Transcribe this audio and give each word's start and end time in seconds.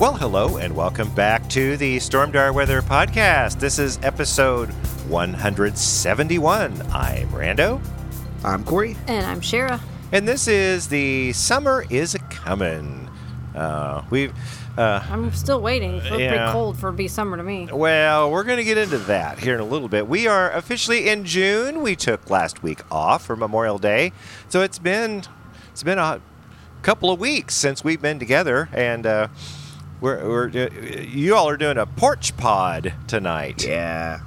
Well, 0.00 0.14
hello, 0.14 0.58
and 0.58 0.76
welcome 0.76 1.10
back 1.14 1.48
to 1.50 1.76
the 1.76 1.96
Stormdar 1.96 2.54
Weather 2.54 2.82
Podcast. 2.82 3.58
This 3.58 3.80
is 3.80 3.98
episode 4.04 4.68
171. 5.08 6.82
I'm 6.92 7.28
Rando, 7.30 7.80
I'm 8.44 8.62
Corey. 8.64 8.96
And 9.08 9.26
I'm 9.26 9.40
Shara. 9.40 9.80
and 10.12 10.26
this 10.28 10.46
is 10.46 10.86
the 10.88 11.32
Summer 11.32 11.84
is 11.90 12.14
a 12.14 12.20
Comin'. 12.20 13.10
Uh, 13.56 14.02
we've, 14.10 14.32
uh, 14.76 15.02
I'm 15.10 15.32
still 15.32 15.60
waiting. 15.60 15.94
It's 15.96 16.10
Yeah. 16.10 16.28
pretty 16.28 16.52
cold 16.52 16.78
for 16.78 16.90
it 16.90 16.92
to 16.92 16.96
be 16.96 17.08
summer 17.08 17.36
to 17.36 17.42
me. 17.42 17.68
well, 17.72 18.30
we're 18.30 18.44
going 18.44 18.58
to 18.58 18.64
get 18.64 18.78
into 18.78 18.98
that 18.98 19.40
here 19.40 19.54
in 19.54 19.60
a 19.60 19.64
little 19.64 19.88
bit. 19.88 20.06
We 20.06 20.28
are 20.28 20.52
officially 20.52 21.08
in 21.08 21.24
June. 21.24 21.82
We 21.82 21.96
took 21.96 22.30
last 22.30 22.62
week 22.62 22.82
off 22.90 23.24
for 23.26 23.34
Memorial 23.34 23.78
Day, 23.78 24.12
so 24.48 24.62
it's 24.62 24.78
been 24.78 25.24
it's 25.72 25.82
been 25.82 25.98
a 25.98 26.20
couple 26.82 27.10
of 27.10 27.18
weeks 27.18 27.54
since 27.56 27.82
we've 27.82 28.00
been 28.00 28.20
together, 28.20 28.68
and 28.72 29.04
uh, 29.04 29.28
we're, 30.00 30.28
we're 30.28 30.48
uh, 30.48 30.68
you 31.02 31.34
all 31.36 31.48
are 31.48 31.56
doing 31.56 31.78
a 31.78 31.86
porch 31.86 32.36
pod 32.36 32.92
tonight. 33.06 33.64
Yeah. 33.66 34.20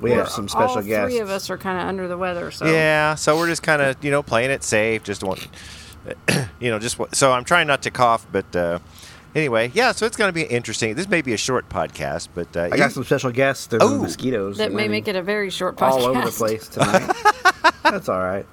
We 0.00 0.10
We're- 0.10 0.22
have 0.22 0.28
some 0.30 0.48
special 0.48 0.76
all 0.76 0.82
guests. 0.82 1.12
three 1.12 1.20
of 1.20 1.28
us 1.28 1.50
are 1.50 1.58
kind 1.58 1.80
of 1.80 1.88
under 1.88 2.06
the 2.06 2.16
weather, 2.16 2.50
so 2.52 2.66
Yeah, 2.66 3.16
so 3.16 3.36
we're 3.36 3.48
just 3.48 3.62
kind 3.64 3.82
of 3.82 3.96
you 4.04 4.10
know 4.12 4.22
playing 4.22 4.50
it 4.52 4.62
safe. 4.62 5.02
Just 5.02 5.24
want, 5.24 5.48
you 6.60 6.70
know, 6.70 6.78
just 6.78 6.98
so 7.14 7.32
I'm 7.32 7.44
trying 7.44 7.66
not 7.66 7.82
to 7.82 7.90
cough, 7.90 8.24
but 8.30 8.54
uh, 8.54 8.78
anyway, 9.38 9.70
yeah. 9.74 9.92
So 9.92 10.04
it's 10.06 10.16
going 10.16 10.28
to 10.28 10.32
be 10.32 10.42
interesting. 10.42 10.94
This 10.94 11.08
may 11.08 11.22
be 11.22 11.32
a 11.32 11.36
short 11.38 11.68
podcast, 11.68 12.28
but 12.34 12.54
uh, 12.56 12.68
I 12.72 12.76
got 12.76 12.92
some 12.92 13.04
special 13.04 13.30
guests. 13.30 13.66
There's 13.68 13.82
Oh. 13.82 13.98
mosquitoes 14.02 14.58
that 14.58 14.72
may 14.72 14.88
make 14.88 15.08
it 15.08 15.16
a 15.16 15.22
very 15.22 15.50
short 15.50 15.76
podcast. 15.76 15.90
all 15.92 16.04
over 16.06 16.24
the 16.24 16.30
place 16.32 16.68
tonight. 16.74 17.10
That's 17.82 18.08
all 18.08 18.20
right. 18.22 18.46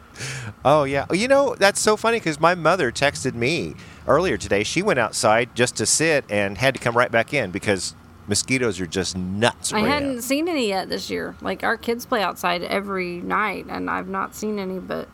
Oh 0.64 0.86
yeah, 0.86 1.06
you 1.12 1.28
know 1.28 1.56
that's 1.60 1.80
so 1.82 1.98
funny 1.98 2.18
because 2.20 2.40
my 2.40 2.56
mother 2.56 2.90
texted 2.92 3.34
me 3.34 3.76
earlier 4.08 4.38
today. 4.38 4.64
She 4.64 4.82
went 4.82 4.98
outside 4.98 5.54
just 5.56 5.76
to 5.78 5.86
sit 5.86 6.24
and 6.30 6.58
had 6.58 6.74
to 6.76 6.80
come 6.80 6.96
right 6.96 7.12
back 7.12 7.34
in 7.34 7.52
because 7.52 7.96
mosquitoes 8.28 8.80
are 8.80 8.86
just 8.88 9.18
nuts. 9.18 9.74
I 9.74 9.82
right 9.82 9.88
hadn't 9.88 10.16
now. 10.16 10.22
seen 10.22 10.48
any 10.48 10.70
yet 10.70 10.88
this 10.88 11.10
year. 11.10 11.36
Like 11.42 11.64
our 11.66 11.76
kids 11.76 12.06
play 12.06 12.22
outside 12.22 12.64
every 12.64 13.18
night, 13.20 13.66
and 13.68 13.90
I've 13.90 14.08
not 14.08 14.36
seen 14.36 14.58
any. 14.58 14.80
But 14.80 15.10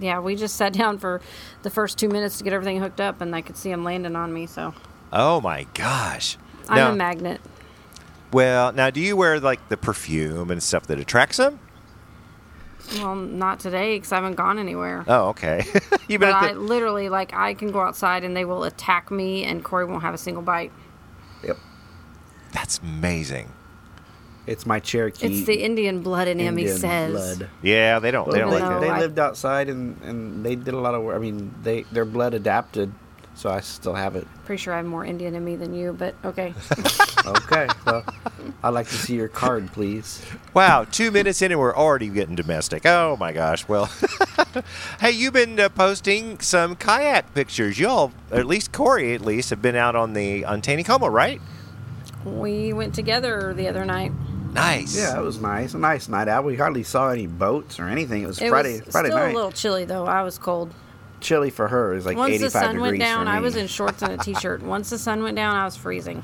yeah, 0.00 0.20
we 0.20 0.36
just 0.36 0.54
sat 0.54 0.72
down 0.80 0.98
for 0.98 1.20
the 1.62 1.70
first 1.70 1.98
two 1.98 2.08
minutes 2.08 2.38
to 2.38 2.44
get 2.44 2.52
everything 2.52 2.78
hooked 2.80 3.00
up, 3.00 3.20
and 3.20 3.34
I 3.34 3.40
could 3.40 3.56
see 3.56 3.70
them 3.70 3.82
landing 3.82 4.14
on 4.14 4.32
me. 4.32 4.46
So 4.46 4.74
Oh 5.12 5.40
my 5.40 5.66
gosh. 5.74 6.36
I'm 6.68 6.76
Now- 6.76 6.92
a 6.92 6.96
magnet. 6.96 7.40
well, 8.32 8.72
now 8.72 8.90
do 8.90 9.00
you 9.00 9.16
wear 9.16 9.38
like 9.40 9.68
the 9.68 9.76
perfume 9.76 10.50
and 10.50 10.62
stuff 10.62 10.86
that 10.88 10.98
attracts 10.98 11.36
them? 11.38 11.58
Well, 12.94 13.16
not 13.16 13.58
today 13.58 13.96
because 13.96 14.12
I 14.12 14.16
haven't 14.16 14.36
gone 14.36 14.58
anywhere. 14.60 15.04
Oh, 15.08 15.28
okay. 15.30 15.64
You've 16.08 16.20
But 16.20 16.32
I 16.34 16.52
the, 16.52 16.60
literally 16.60 17.08
like 17.08 17.34
I 17.34 17.54
can 17.54 17.72
go 17.72 17.80
outside 17.80 18.22
and 18.22 18.36
they 18.36 18.44
will 18.44 18.62
attack 18.62 19.10
me, 19.10 19.42
and 19.44 19.64
Corey 19.64 19.84
won't 19.86 20.02
have 20.02 20.14
a 20.14 20.18
single 20.18 20.42
bite. 20.42 20.70
Yep. 21.42 21.58
that's 22.52 22.78
amazing. 22.78 23.50
It's 24.46 24.64
my 24.64 24.78
Cherokee. 24.78 25.26
It's 25.26 25.46
the 25.46 25.64
Indian 25.64 26.02
blood 26.02 26.28
in 26.28 26.38
him, 26.38 26.56
he 26.56 26.62
Indian 26.66 26.78
says. 26.78 27.10
blood. 27.38 27.50
Yeah, 27.62 27.98
they 27.98 28.12
don't. 28.12 28.30
They 28.30 28.38
don't 28.38 28.52
like 28.52 28.62
Even 28.62 28.80
they, 28.80 28.86
that. 28.86 28.94
they 28.94 29.00
lived 29.00 29.18
outside 29.18 29.68
and, 29.68 30.00
and 30.02 30.46
they 30.46 30.54
did 30.54 30.72
a 30.72 30.78
lot 30.78 30.94
of 30.94 31.02
work. 31.02 31.16
I 31.16 31.18
mean, 31.18 31.52
they 31.64 31.82
their 31.90 32.04
blood 32.04 32.34
adapted, 32.34 32.92
so 33.36 33.50
I 33.50 33.60
still 33.60 33.94
have 33.94 34.16
it. 34.16 34.26
Pretty 34.44 34.60
sure 34.60 34.74
I 34.74 34.78
have 34.78 34.86
more 34.86 35.04
Indian 35.04 35.34
in 35.36 35.44
me 35.44 35.54
than 35.54 35.72
you, 35.74 35.92
but 35.92 36.14
okay. 36.24 36.52
Okay. 37.26 37.66
well, 37.84 38.04
I'd 38.62 38.68
like 38.68 38.86
to 38.86 38.94
see 38.94 39.16
your 39.16 39.26
card, 39.26 39.72
please. 39.72 40.24
Wow, 40.54 40.84
two 40.84 41.10
minutes 41.10 41.42
in 41.42 41.50
and 41.50 41.58
we're 41.60 41.74
already 41.74 42.08
getting 42.08 42.36
domestic. 42.36 42.86
Oh 42.86 43.16
my 43.18 43.32
gosh. 43.32 43.66
Well, 43.66 43.86
hey, 45.00 45.10
you've 45.10 45.32
been 45.32 45.58
uh, 45.58 45.68
posting 45.70 46.38
some 46.38 46.76
kayak 46.76 47.34
pictures. 47.34 47.80
Y'all, 47.80 48.12
at 48.30 48.46
least 48.46 48.70
Corey, 48.72 49.12
at 49.12 49.22
least, 49.22 49.50
have 49.50 49.60
been 49.60 49.74
out 49.74 49.96
on 49.96 50.12
the 50.12 50.44
on 50.44 50.62
Taneycomo, 50.62 51.10
right? 51.10 51.40
we 52.24 52.72
went 52.72 52.94
together 52.94 53.52
the 53.54 53.68
other 53.68 53.84
night. 53.84 54.12
Nice. 54.52 54.96
Yeah, 54.96 55.18
it 55.18 55.22
was 55.22 55.40
nice. 55.40 55.74
A 55.74 55.78
nice 55.78 56.08
night 56.08 56.28
out. 56.28 56.44
We 56.44 56.56
hardly 56.56 56.82
saw 56.84 57.10
any 57.10 57.26
boats 57.26 57.78
or 57.78 57.88
anything. 57.88 58.22
It 58.22 58.26
was 58.26 58.40
It 58.40 58.48
Friday. 58.48 58.80
was 58.80 58.92
Friday 58.92 59.08
still 59.08 59.18
night. 59.18 59.32
a 59.32 59.34
little 59.34 59.52
chilly 59.52 59.84
though. 59.84 60.06
I 60.06 60.22
was 60.22 60.38
cold. 60.38 60.72
Chilly 61.20 61.50
for 61.50 61.68
her. 61.68 61.92
It 61.92 61.96
was 61.96 62.06
like 62.06 62.16
Once 62.16 62.34
85 62.34 62.40
the 62.40 62.50
sun 62.50 62.74
degrees 62.74 62.90
went 62.90 63.00
down, 63.00 63.28
I 63.28 63.40
was 63.40 63.56
in 63.56 63.66
shorts 63.66 64.02
and 64.02 64.12
a 64.12 64.18
t-shirt. 64.18 64.62
Once 64.64 64.90
the 64.90 64.98
sun 64.98 65.22
went 65.22 65.36
down, 65.36 65.56
I 65.56 65.64
was 65.64 65.76
freezing. 65.76 66.22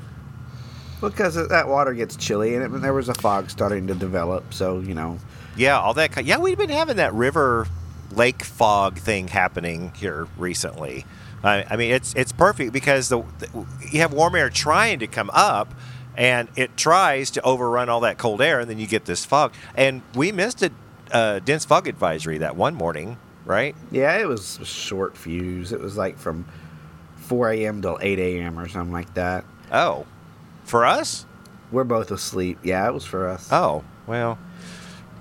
Because 1.01 1.35
that 1.49 1.67
water 1.67 1.93
gets 1.93 2.15
chilly, 2.15 2.55
and 2.55 2.63
it, 2.75 2.81
there 2.81 2.93
was 2.93 3.09
a 3.09 3.13
fog 3.15 3.49
starting 3.49 3.87
to 3.87 3.93
develop. 3.95 4.53
So 4.53 4.79
you 4.79 4.93
know, 4.93 5.19
Yeah, 5.57 5.77
all 5.79 5.93
that. 5.95 6.15
ki- 6.15 6.21
Yeah, 6.21 6.37
we've 6.37 6.57
been 6.57 6.69
having 6.69 6.95
that 6.97 7.13
river 7.13 7.67
lake 8.11 8.43
fog 8.43 8.97
thing 8.97 9.27
happening 9.27 9.91
here 9.95 10.27
recently. 10.37 11.05
I, 11.43 11.65
I 11.69 11.75
mean, 11.75 11.91
it's 11.91 12.13
it's 12.15 12.31
perfect 12.31 12.71
because 12.71 13.09
the, 13.09 13.21
the 13.39 13.65
you 13.91 13.99
have 13.99 14.13
warm 14.13 14.35
air 14.35 14.49
trying 14.49 14.99
to 14.99 15.07
come 15.07 15.29
up, 15.33 15.73
and 16.15 16.47
it 16.55 16.77
tries 16.77 17.31
to 17.31 17.41
overrun 17.41 17.89
all 17.89 17.99
that 18.01 18.17
cold 18.17 18.41
air, 18.41 18.61
and 18.61 18.69
then 18.69 18.79
you 18.79 18.87
get 18.87 19.03
this 19.03 19.25
fog. 19.25 19.51
And 19.75 20.03
we 20.15 20.31
missed 20.31 20.63
a 20.63 20.71
uh, 21.11 21.39
dense 21.39 21.65
fog 21.65 21.89
advisory 21.89 22.37
that 22.37 22.55
one 22.55 22.75
morning, 22.75 23.17
right? 23.45 23.75
yeah, 23.91 24.17
it 24.17 24.27
was 24.27 24.59
a 24.59 24.65
short 24.65 25.17
fuse. 25.17 25.71
It 25.71 25.79
was 25.79 25.97
like 25.97 26.17
from 26.17 26.45
4 27.17 27.51
a.m. 27.51 27.81
till 27.81 27.97
8 28.01 28.19
a.m. 28.19 28.59
or 28.59 28.67
something 28.67 28.93
like 28.93 29.13
that. 29.13 29.45
Oh, 29.71 30.05
for 30.63 30.85
us? 30.85 31.25
We're 31.71 31.83
both 31.83 32.11
asleep. 32.11 32.59
Yeah, 32.63 32.87
it 32.87 32.93
was 32.93 33.05
for 33.05 33.27
us. 33.27 33.49
Oh, 33.51 33.83
well, 34.05 34.37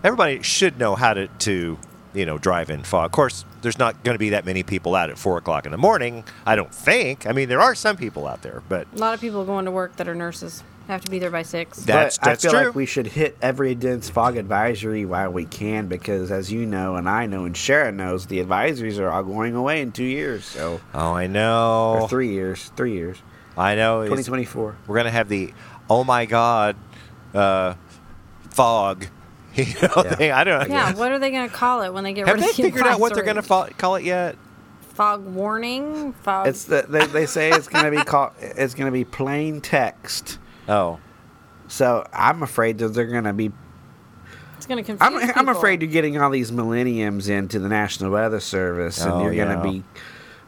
everybody 0.05 0.43
should 0.43 0.79
know 0.79 0.95
how 0.95 1.15
to, 1.15 1.29
to 1.29 1.79
you 2.15 2.27
know, 2.27 2.39
drive 2.39 2.69
in 2.71 2.83
fog. 2.83 3.07
Of 3.07 3.13
course, 3.13 3.45
there's 3.63 3.79
not 3.79 4.03
going 4.05 4.15
to 4.15 4.19
be 4.19 4.31
that 4.31 4.45
many 4.45 4.63
people 4.63 4.95
out 4.95 5.09
at 5.09 5.19
4 5.19 5.39
o'clock 5.39 5.65
in 5.65 5.73
the 5.73 5.79
morning, 5.79 6.25
I 6.45 6.57
don't 6.57 6.75
think. 6.75 7.27
I 7.27 7.33
mean, 7.33 7.49
there 7.49 7.61
are 7.61 7.75
some 7.75 7.97
people 7.97 8.27
out 8.27 8.43
there, 8.43 8.63
but 8.69 8.87
A 8.95 8.99
lot 8.99 9.15
of 9.15 9.21
people 9.21 9.45
going 9.45 9.65
to 9.65 9.71
work 9.71 9.97
that 9.97 10.09
are 10.09 10.15
nurses 10.15 10.63
have 10.89 11.03
to 11.05 11.11
be 11.11 11.19
there 11.19 11.31
by 11.31 11.43
six. 11.43 11.79
That's- 11.85 12.19
but 12.19 12.25
that's 12.25 12.45
I 12.45 12.49
feel 12.49 12.59
true. 12.59 12.67
like 12.69 12.75
we 12.77 12.87
should 12.87 13.07
hit 13.07 13.37
every 13.41 13.75
dense 13.75 14.11
fog 14.11 14.37
advisory 14.37 15.05
while 15.05 15.31
we 15.31 15.45
can 15.45 15.87
because, 15.87 16.31
as 16.31 16.51
you 16.53 16.67
know, 16.67 16.97
and 16.97 17.09
I 17.09 17.27
know, 17.27 17.45
and 17.45 17.57
Sharon 17.57 17.97
knows, 17.97 18.27
the 18.27 18.43
advisories 18.45 18.99
are 18.99 19.09
all 19.11 19.23
going 19.23 19.55
away 19.55 19.81
in 19.81 19.93
two 19.93 20.05
years. 20.05 20.45
So, 20.45 20.81
oh, 20.95 21.13
I 21.15 21.27
know. 21.27 21.99
or 22.03 22.09
three 22.09 22.31
years, 22.33 22.71
three 22.77 22.93
years, 22.93 23.19
I 23.57 23.75
know. 23.75 24.03
2024. 24.03 24.77
We're 24.87 24.95
going 24.95 25.05
to 25.07 25.11
have 25.11 25.29
the, 25.29 25.53
oh 25.89 26.05
my 26.05 26.27
God, 26.27 26.77
uh, 27.35 27.75
fog. 28.51 29.07
You 29.55 29.67
know, 29.83 29.89
Yeah. 30.03 30.15
thing. 30.15 30.33
I 30.33 30.45
don't 30.45 30.67
know. 30.71 30.75
yeah, 30.75 30.95
what 30.95 31.13
are 31.13 31.19
they 31.19 31.31
going 31.31 31.47
to 31.47 31.55
call 31.55 31.83
it 31.83 31.93
when 31.93 32.05
they 32.05 32.15
get 32.15 32.27
Have 32.27 32.37
rid 32.37 32.43
they 32.45 32.49
of 32.51 32.57
the 32.57 32.63
figured 32.63 32.87
out 32.87 32.99
what 32.99 33.13
they're 33.13 33.23
going 33.23 33.37
advisory? 33.37 33.69
to 33.69 33.75
call 33.77 33.97
it 33.97 34.05
yet? 34.05 34.37
Fog 34.95 35.27
warning. 35.27 36.15
Fog. 36.15 36.47
It's 36.47 36.65
the, 36.65 36.87
they, 36.89 37.05
they 37.07 37.27
say 37.27 37.51
it's 37.51 37.69
going 37.69 37.85
to 37.85 37.91
be 37.91 37.99
called. 38.03 38.33
It's 38.41 38.73
going 38.73 38.87
to 38.87 38.93
be 38.93 39.05
plain 39.05 39.61
text. 39.61 40.39
Oh, 40.69 40.99
So 41.69 42.07
I'm 42.13 42.43
afraid 42.43 42.79
that 42.79 42.89
they're 42.89 43.07
going 43.07 43.25
to 43.25 43.33
be. 43.33 43.51
it's 44.57 44.67
going 44.67 44.83
to 44.83 44.87
confuse 44.97 45.01
I'm, 45.35 45.49
I'm 45.49 45.49
afraid 45.55 45.83
you're 45.83 45.91
getting 45.91 46.21
all 46.21 46.31
these 46.31 46.53
millenniums 46.53 47.29
into 47.29 47.59
the 47.59 47.69
National 47.69 48.11
Weather 48.13 48.41
Service, 48.41 49.03
and 49.03 49.13
Oh, 49.13 49.23
you're 49.25 49.33
yeah. 49.33 49.45
going 49.45 49.57
to 49.57 49.63
be. 49.63 49.85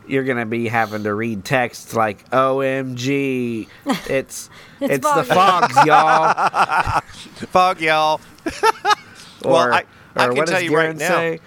You're 0.07 0.25
gonna 0.25 0.45
be 0.45 0.69
having 0.69 1.05
to 1.05 1.15
read 1.15 1.47
text 1.47 1.95
like 1.95 2.29
"OMG." 2.29 3.69
It's 4.07 4.51
it's, 4.79 5.15
the 5.15 5.25
foggy. 5.25 5.73
fogs, 5.73 5.87
y'all. 5.87 7.01
fog, 7.49 7.81
y'all. 7.81 8.21
Or, 9.43 9.51
Well, 9.51 9.73
I- 9.73 9.85
I 10.15 10.25
or 10.27 10.29
can 10.29 10.37
what 10.37 10.47
tell 10.49 10.57
does 10.61 10.63
you 10.65 10.77
right 10.77 10.95
now. 10.95 11.09
say? 11.09 11.41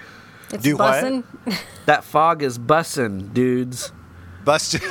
It's 0.51 0.63
Do 0.63 0.75
what? 0.77 1.03
bussin'. 1.03 1.23
That 1.85 2.03
fog 2.03 2.41
is 2.41 2.57
bussin', 2.57 3.31
dudes. 3.31 3.91
Busted. 4.43 4.81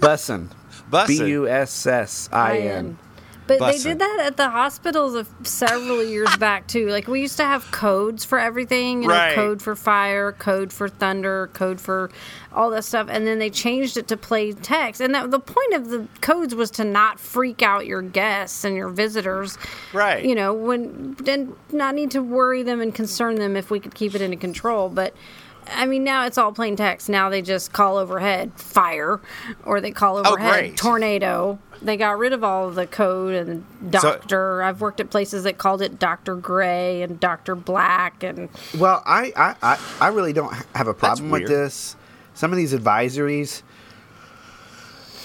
Bussin'. 0.00 0.50
Bussin'. 0.90 1.06
B 1.24 1.26
U 1.30 1.48
S 1.48 1.86
S 1.86 2.28
I 2.32 2.58
N. 2.58 2.98
But 3.46 3.60
Bussin'. 3.60 3.82
they 3.82 3.90
did 3.90 3.98
that 4.00 4.20
at 4.26 4.36
the 4.36 4.50
hospitals 4.50 5.14
of 5.14 5.26
several 5.42 6.04
years 6.04 6.28
back 6.38 6.66
too. 6.66 6.88
Like 6.88 7.08
we 7.08 7.22
used 7.22 7.38
to 7.38 7.44
have 7.44 7.70
codes 7.70 8.22
for 8.22 8.38
everything, 8.38 9.02
you 9.02 9.08
know, 9.08 9.14
Right. 9.14 9.34
code 9.34 9.62
for 9.62 9.74
fire, 9.74 10.32
code 10.32 10.70
for 10.70 10.86
thunder, 10.88 11.48
code 11.54 11.80
for 11.80 12.10
all 12.52 12.68
that 12.70 12.84
stuff, 12.84 13.06
and 13.10 13.26
then 13.26 13.38
they 13.38 13.48
changed 13.48 13.96
it 13.96 14.06
to 14.08 14.18
play 14.18 14.52
text. 14.52 15.00
And 15.00 15.14
that, 15.14 15.30
the 15.30 15.40
point 15.40 15.72
of 15.72 15.88
the 15.88 16.06
codes 16.20 16.54
was 16.54 16.70
to 16.72 16.84
not 16.84 17.18
freak 17.18 17.62
out 17.62 17.86
your 17.86 18.02
guests 18.02 18.64
and 18.64 18.76
your 18.76 18.90
visitors, 18.90 19.56
Right. 19.94 20.22
You 20.22 20.34
know, 20.34 20.52
when 20.52 21.14
then 21.14 21.54
not 21.72 21.94
need 21.94 22.10
to 22.10 22.22
worry 22.22 22.62
them 22.62 22.82
and 22.82 22.94
concern 22.94 23.36
them 23.36 23.56
if 23.56 23.70
we 23.70 23.80
could 23.80 23.94
keep 23.94 24.14
it 24.14 24.20
under 24.20 24.36
control, 24.36 24.90
but. 24.90 25.14
I 25.74 25.86
mean, 25.86 26.04
now 26.04 26.26
it's 26.26 26.38
all 26.38 26.52
plain 26.52 26.76
text. 26.76 27.08
Now 27.08 27.28
they 27.30 27.42
just 27.42 27.72
call 27.72 27.96
overhead 27.96 28.52
fire, 28.54 29.20
or 29.64 29.80
they 29.80 29.90
call 29.90 30.18
oh, 30.18 30.32
overhead 30.32 30.70
Oh, 30.72 30.76
tornado. 30.76 31.58
They 31.80 31.96
got 31.96 32.18
rid 32.18 32.32
of 32.32 32.42
all 32.42 32.68
of 32.68 32.74
the 32.74 32.86
code 32.86 33.34
and 33.34 33.64
So- 33.92 34.00
doctor. 34.12 34.62
I've 34.62 34.80
worked 34.80 35.00
at 35.00 35.10
places 35.10 35.44
that 35.44 35.58
called 35.58 35.80
it 35.82 35.98
Doctor 35.98 36.34
Gray 36.34 37.02
and 37.02 37.20
Doctor 37.20 37.54
Black, 37.54 38.22
and 38.22 38.48
Well, 38.76 39.02
I, 39.06 39.32
I, 39.36 39.54
I, 39.62 39.78
I 40.00 40.08
really 40.08 40.32
don't 40.32 40.52
have 40.74 40.88
a 40.88 40.94
problem 40.94 41.30
with 41.30 41.46
this. 41.46 41.96
Some 42.34 42.52
of 42.52 42.56
these 42.56 42.72
advisories, 42.72 43.62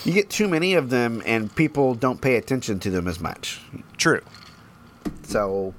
you 0.03 0.13
get 0.13 0.29
too 0.29 0.47
many 0.47 0.73
of 0.73 0.89
them, 0.89 1.21
and 1.25 1.53
people 1.55 1.95
don't 1.95 2.21
pay 2.21 2.35
attention 2.35 2.79
to 2.79 2.89
them 2.89 3.07
as 3.07 3.19
much. 3.19 3.61
True. 3.97 4.21
So 5.23 5.73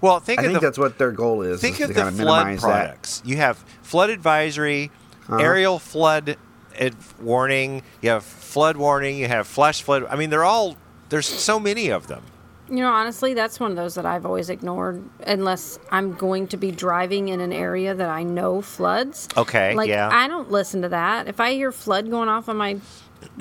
Well, 0.00 0.20
think 0.20 0.40
I 0.40 0.44
of 0.44 0.48
think 0.50 0.60
the 0.60 0.66
that's 0.66 0.78
what 0.78 0.98
their 0.98 1.12
goal 1.12 1.42
is. 1.42 1.60
think 1.60 1.76
is 1.76 1.82
of 1.82 1.88
to 1.88 1.94
the 1.94 2.00
kind 2.00 2.08
of 2.08 2.20
flood 2.20 2.46
minimize 2.46 2.60
products. 2.60 3.22
You 3.24 3.36
have 3.36 3.58
flood 3.82 4.10
advisory, 4.10 4.90
Uh-huh. 5.28 5.38
areal 5.38 5.80
flood 5.80 6.36
ad- 6.78 6.94
warning. 7.20 7.82
You 8.02 8.10
have 8.10 8.24
flood 8.24 8.76
warning. 8.76 9.16
You 9.18 9.26
have 9.28 9.46
flash 9.46 9.82
flood. 9.82 10.06
I 10.08 10.16
mean, 10.16 10.30
they're 10.30 10.44
all 10.44 10.76
there's 11.08 11.26
so 11.26 11.58
many 11.58 11.88
of 11.90 12.06
them. 12.06 12.22
you 12.70 12.76
know, 12.80 12.90
honestly, 12.92 13.32
that's 13.32 13.58
one 13.58 13.70
of 13.70 13.76
those 13.78 13.94
that 13.94 14.04
I've 14.04 14.26
always 14.26 14.50
ignored 14.50 15.02
unless 15.26 15.78
I'm 15.90 16.12
going 16.14 16.46
to 16.48 16.58
be 16.58 16.70
driving 16.70 17.28
in 17.30 17.40
an 17.40 17.50
area 17.52 17.94
that 17.94 18.08
I 18.10 18.22
know 18.24 18.60
floods. 18.60 19.26
Okay, 19.38 19.74
like 19.74 19.88
yeah. 19.88 20.10
I 20.12 20.28
don't 20.28 20.50
listen 20.50 20.82
to 20.82 20.90
that. 20.90 21.28
If 21.28 21.40
I 21.40 21.54
hear 21.54 21.72
flood 21.72 22.10
going 22.10 22.28
off 22.28 22.46
on 22.50 22.58
my 22.58 22.76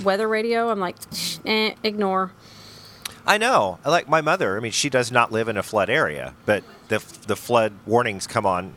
weather 0.04 0.28
radio, 0.30 0.70
I'm 0.70 0.80
like, 0.80 0.96
eh, 1.46 1.74
ignore. 1.84 2.32
I 3.28 3.38
know. 3.38 3.78
Like 3.86 4.08
my 4.08 4.22
mother. 4.22 4.58
I 4.58 4.60
mean, 4.62 4.72
she 4.72 4.90
does 4.90 5.12
not 5.12 5.32
live 5.32 5.48
in 5.50 5.58
a 5.58 5.64
flood 5.64 5.90
area, 5.90 6.34
but 6.46 6.64
the 6.88 7.04
the 7.28 7.36
flood 7.36 7.74
warnings 7.86 8.26
come 8.26 8.46
on, 8.46 8.74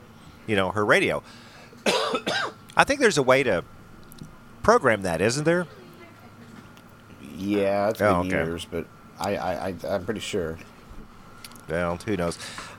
you 0.47 0.57
know, 0.57 0.71
her 0.73 0.85
radio. 0.85 1.23
I 2.77 2.85
think 2.85 3.01
there's 3.01 3.19
a 3.19 3.23
way 3.23 3.43
to 3.45 3.65
program 4.63 5.03
that, 5.03 5.21
isn't 5.21 5.45
there? 5.45 5.67
Yeah, 7.37 7.89
it's 7.91 7.99
been 7.99 8.09
Oh, 8.09 8.19
okay. 8.21 8.29
years, 8.31 8.67
but 8.71 8.87
I, 9.19 9.37
I, 9.37 9.53
I, 9.69 9.75
I'm 9.89 10.05
pretty 10.05 10.21
sure. 10.21 10.59
Well, 11.69 11.97
who 12.05 12.17
knows? 12.17 12.39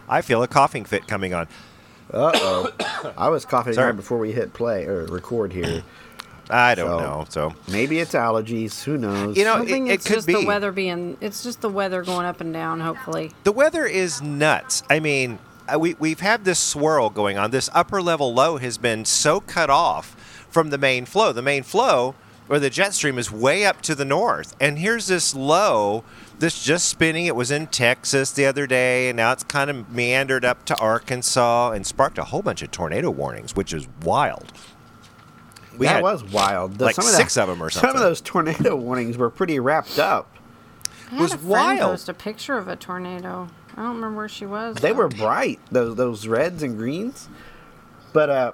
I 0.09 0.21
feel 0.21 0.43
a 0.43 0.47
coughing 0.47 0.85
fit 0.85 1.07
coming 1.07 1.33
on. 1.33 1.47
Uh 2.13 2.31
oh. 2.35 3.13
I 3.17 3.29
was 3.29 3.45
coughing 3.45 3.73
Sorry. 3.73 3.93
before 3.93 4.17
we 4.17 4.33
hit 4.33 4.53
play 4.53 4.85
or 4.85 5.05
record 5.05 5.53
here. 5.53 5.83
I 6.51 6.75
don't 6.75 6.89
So- 6.89 6.99
know. 6.99 7.25
So 7.29 7.53
Maybe 7.69 7.99
it's 7.99 8.13
allergies. 8.13 8.83
Who 8.83 8.97
knows? 8.97 9.37
You 9.37 9.45
know, 9.45 9.55
I 9.55 9.65
think 9.65 9.87
it- 9.87 9.91
it 9.91 9.93
it's 9.95 10.05
could 10.07 10.15
just 10.15 10.27
be. 10.27 10.33
the 10.33 10.45
weather 10.45 10.71
being. 10.71 11.17
It's 11.21 11.43
just 11.43 11.61
the 11.61 11.69
weather 11.69 12.03
going 12.03 12.25
up 12.25 12.41
and 12.41 12.53
down. 12.53 12.79
Hopefully, 12.81 13.31
the 13.43 13.51
weather 13.51 13.85
is 13.85 14.21
nuts. 14.21 14.83
I 14.89 14.99
mean, 14.99 15.39
uh, 15.73 15.79
we 15.79 15.95
we've 15.99 16.19
had 16.19 16.43
this 16.45 16.59
swirl 16.59 17.09
going 17.09 17.37
on. 17.37 17.51
This 17.51 17.69
upper 17.73 18.01
level 18.01 18.33
low 18.33 18.57
has 18.57 18.77
been 18.77 19.05
so 19.05 19.39
cut 19.39 19.69
off 19.69 20.15
from 20.49 20.69
the 20.69 20.77
main 20.77 21.05
flow. 21.05 21.31
The 21.31 21.41
main 21.41 21.63
flow 21.63 22.15
or 22.49 22.59
the 22.59 22.69
jet 22.69 22.93
stream 22.93 23.17
is 23.17 23.31
way 23.31 23.65
up 23.65 23.81
to 23.81 23.95
the 23.95 24.03
north, 24.03 24.55
and 24.59 24.77
here's 24.79 25.07
this 25.07 25.33
low 25.33 26.03
that's 26.39 26.61
just 26.63 26.89
spinning. 26.89 27.25
It 27.27 27.35
was 27.35 27.49
in 27.51 27.67
Texas 27.67 28.31
the 28.31 28.45
other 28.45 28.67
day, 28.67 29.07
and 29.09 29.15
now 29.15 29.31
it's 29.31 29.43
kind 29.43 29.69
of 29.69 29.89
meandered 29.91 30.43
up 30.43 30.65
to 30.65 30.75
Arkansas 30.77 31.71
and 31.71 31.85
sparked 31.85 32.17
a 32.17 32.25
whole 32.25 32.41
bunch 32.41 32.61
of 32.61 32.71
tornado 32.71 33.09
warnings, 33.09 33.55
which 33.55 33.71
is 33.73 33.87
wild. 34.03 34.51
We 35.77 35.85
that 35.87 35.95
had- 35.95 36.03
was 36.03 36.23
wild. 36.23 36.77
The- 36.77 36.85
like 36.85 36.95
some 36.95 37.05
six 37.05 37.35
that- 37.35 37.43
of 37.43 37.49
'em 37.49 37.61
or 37.63 37.69
something. 37.69 37.89
Some 37.89 37.95
of 37.97 38.03
those 38.03 38.21
tornado 38.21 38.75
warnings 38.87 39.17
were 39.17 39.29
pretty 39.29 39.59
wrapped 39.59 39.99
up. 39.99 40.27
I 41.11 41.15
had 41.15 41.21
was 41.21 41.33
a 41.33 41.37
friend 41.37 41.49
wild. 41.49 41.91
post 41.91 42.09
a 42.09 42.13
picture 42.13 42.57
of 42.57 42.67
a 42.67 42.75
tornado. 42.75 43.47
I 43.75 43.81
don't 43.83 43.95
remember 43.95 44.17
where 44.17 44.29
she 44.29 44.45
was. 44.45 44.75
They 44.77 44.89
though. 44.91 44.95
were 44.97 45.07
bright, 45.09 45.59
those 45.71 45.95
those 45.95 46.27
reds 46.27 46.61
and 46.63 46.77
greens. 46.77 47.29
But 48.13 48.29
uh, 48.29 48.51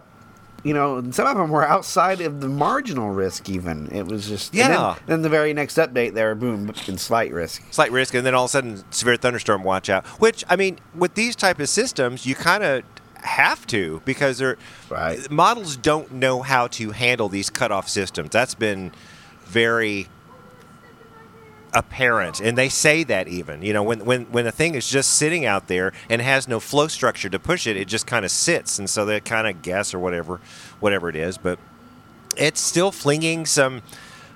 you 0.64 0.74
know, 0.74 1.04
some 1.12 1.28
of 1.28 1.38
them 1.38 1.50
were 1.50 1.68
outside 1.68 2.19
of 2.22 2.42
the 2.42 2.48
marginal 2.50 3.10
risk. 3.12 3.48
Even 3.50 3.90
it 3.92 4.06
was 4.08 4.28
just 4.28 4.54
and 4.54 4.62
then- 4.62 4.72
Yeah. 4.72 4.96
Then, 5.06 5.22
the 5.22 5.30
very 5.30 5.54
next 5.54 5.78
update, 5.78 6.13
there 6.13 6.34
boom 6.36 6.72
in 6.88 6.98
slight 6.98 7.31
risk. 7.34 7.62
slight 7.72 7.92
risk, 7.92 8.13
and 8.13 8.25
then 8.25 8.34
all 8.36 8.46
of 8.46 8.50
a 8.50 8.52
sudden, 8.52 8.84
severe 8.92 9.18
thunderstorm 9.18 9.63
watch 9.63 9.90
out. 9.90 10.06
Which 10.20 10.44
I 10.50 10.56
mean, 10.56 10.80
with 10.96 11.13
these 11.16 11.36
type 11.36 11.60
of 11.60 11.70
systems, 11.70 12.25
you 12.25 12.36
kind 12.36 12.63
of 12.63 12.84
have 13.22 13.66
to 13.68 14.02
because 14.06 14.38
they're 14.38 14.58
Right. 14.90 15.30
models 15.30 15.78
don't 15.78 16.12
know 16.14 16.42
how 16.42 16.68
to 16.68 16.92
handle 16.92 17.30
these 17.30 17.50
cutoff 17.50 17.88
systems. 17.90 18.30
That's 18.30 18.56
been 18.56 18.92
very 19.46 20.08
apparent 21.74 22.40
and 22.40 22.58
they 22.58 22.69
say 22.69 23.04
that 23.04 23.28
even 23.28 23.62
you 23.62 23.74
know 23.74 23.84
when 23.84 24.04
when 24.06 24.24
when 24.31 24.48
a 24.48 24.52
thing 24.52 24.74
is 24.74 24.88
just 24.88 25.14
sitting 25.16 25.46
out 25.46 25.68
there 25.68 25.92
and 26.10 26.22
has 26.22 26.48
no 26.48 26.62
flow 26.62 26.88
structure 26.88 27.28
to 27.30 27.38
push 27.38 27.68
it 27.68 27.75
it 27.75 27.90
just 27.90 28.08
kind 28.08 28.24
of 28.24 28.31
sits 28.31 28.80
and 28.80 28.90
so 28.90 29.06
they 29.06 29.20
kind 29.20 29.46
of 29.48 29.62
guess 29.62 29.94
or 29.94 30.00
whatever 30.00 30.40
whatever 30.80 31.10
it 31.10 31.16
is 31.16 31.38
but 31.38 31.60
it's 32.38 32.62
still 32.62 32.92
flinging 32.92 33.46
some 33.46 33.81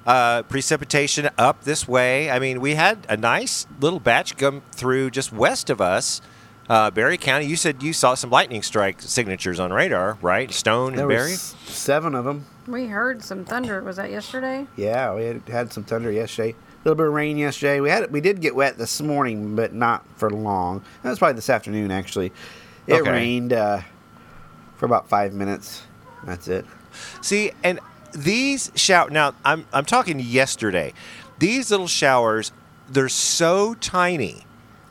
uh, 0.06 0.42
precipitation 0.44 1.30
up 1.38 1.63
this 1.63 1.88
way. 1.88 2.30
I 2.31 2.39
mean, 2.39 2.60
we 2.60 2.75
had 2.75 3.06
a 3.07 3.16
nice 3.18 3.68
little 3.80 4.00
batch 4.00 4.38
come 4.38 4.63
through 4.72 5.12
just 5.12 5.31
west 5.31 5.69
of 5.69 5.80
us, 5.80 6.22
uh, 6.69 6.92
Barry 6.92 7.18
County. 7.18 7.46
You 7.46 7.56
said 7.56 7.84
you 7.84 7.94
saw 7.94 8.13
some 8.13 8.30
lightning 8.30 8.62
strike 8.63 9.02
signatures 9.02 9.60
on 9.60 9.72
radar, 9.74 10.18
right? 10.22 10.52
Stone 10.52 10.94
There 10.96 11.02
and 11.02 11.08
were 11.10 11.16
Barry. 11.16 11.34
seven 11.34 12.16
of 12.16 12.25
them. 12.25 12.46
We 12.68 12.86
heard 12.88 13.24
some 13.24 13.44
thunder. 13.46 13.81
Was 13.84 13.98
that 13.98 14.12
yesterday? 14.12 14.68
Yeah, 14.78 15.13
we 15.16 15.25
had, 15.25 15.42
had 15.50 15.74
some 15.74 15.84
thunder 15.84 16.12
yesterday. 16.12 16.52
A 16.52 16.56
little 16.90 16.96
bit 16.96 17.08
of 17.08 17.13
rain 17.13 17.38
yesterday. 17.38 17.80
We 17.80 17.90
had 17.90 18.12
we 18.12 18.22
did 18.22 18.42
get 18.42 18.56
wet 18.56 18.78
this 18.78 19.02
morning, 19.02 19.56
but 19.56 19.74
not 19.74 20.06
for 20.18 20.30
long. 20.30 20.84
That 21.04 21.10
was 21.12 21.19
probably 21.19 21.36
this 21.36 21.50
afternoon 21.50 21.92
actually. 21.92 22.31
It 22.88 23.02
Okay. 23.02 23.12
rained 23.12 23.54
uh, 23.54 23.81
for 24.78 24.86
about 24.88 25.08
five 25.08 25.34
minutes. 25.34 25.84
That's 26.24 26.48
it. 26.48 26.66
See, 27.22 27.52
and 27.63 27.80
these 28.13 28.72
shower 28.75 29.10
now 29.10 29.34
I'm 29.46 29.66
I'm 29.74 29.86
talking 29.86 30.19
yesterday. 30.19 30.94
These 31.40 31.69
little 31.72 31.88
showers, 31.88 32.52
they're 32.90 33.10
so 33.10 33.74
tiny. 33.75 34.44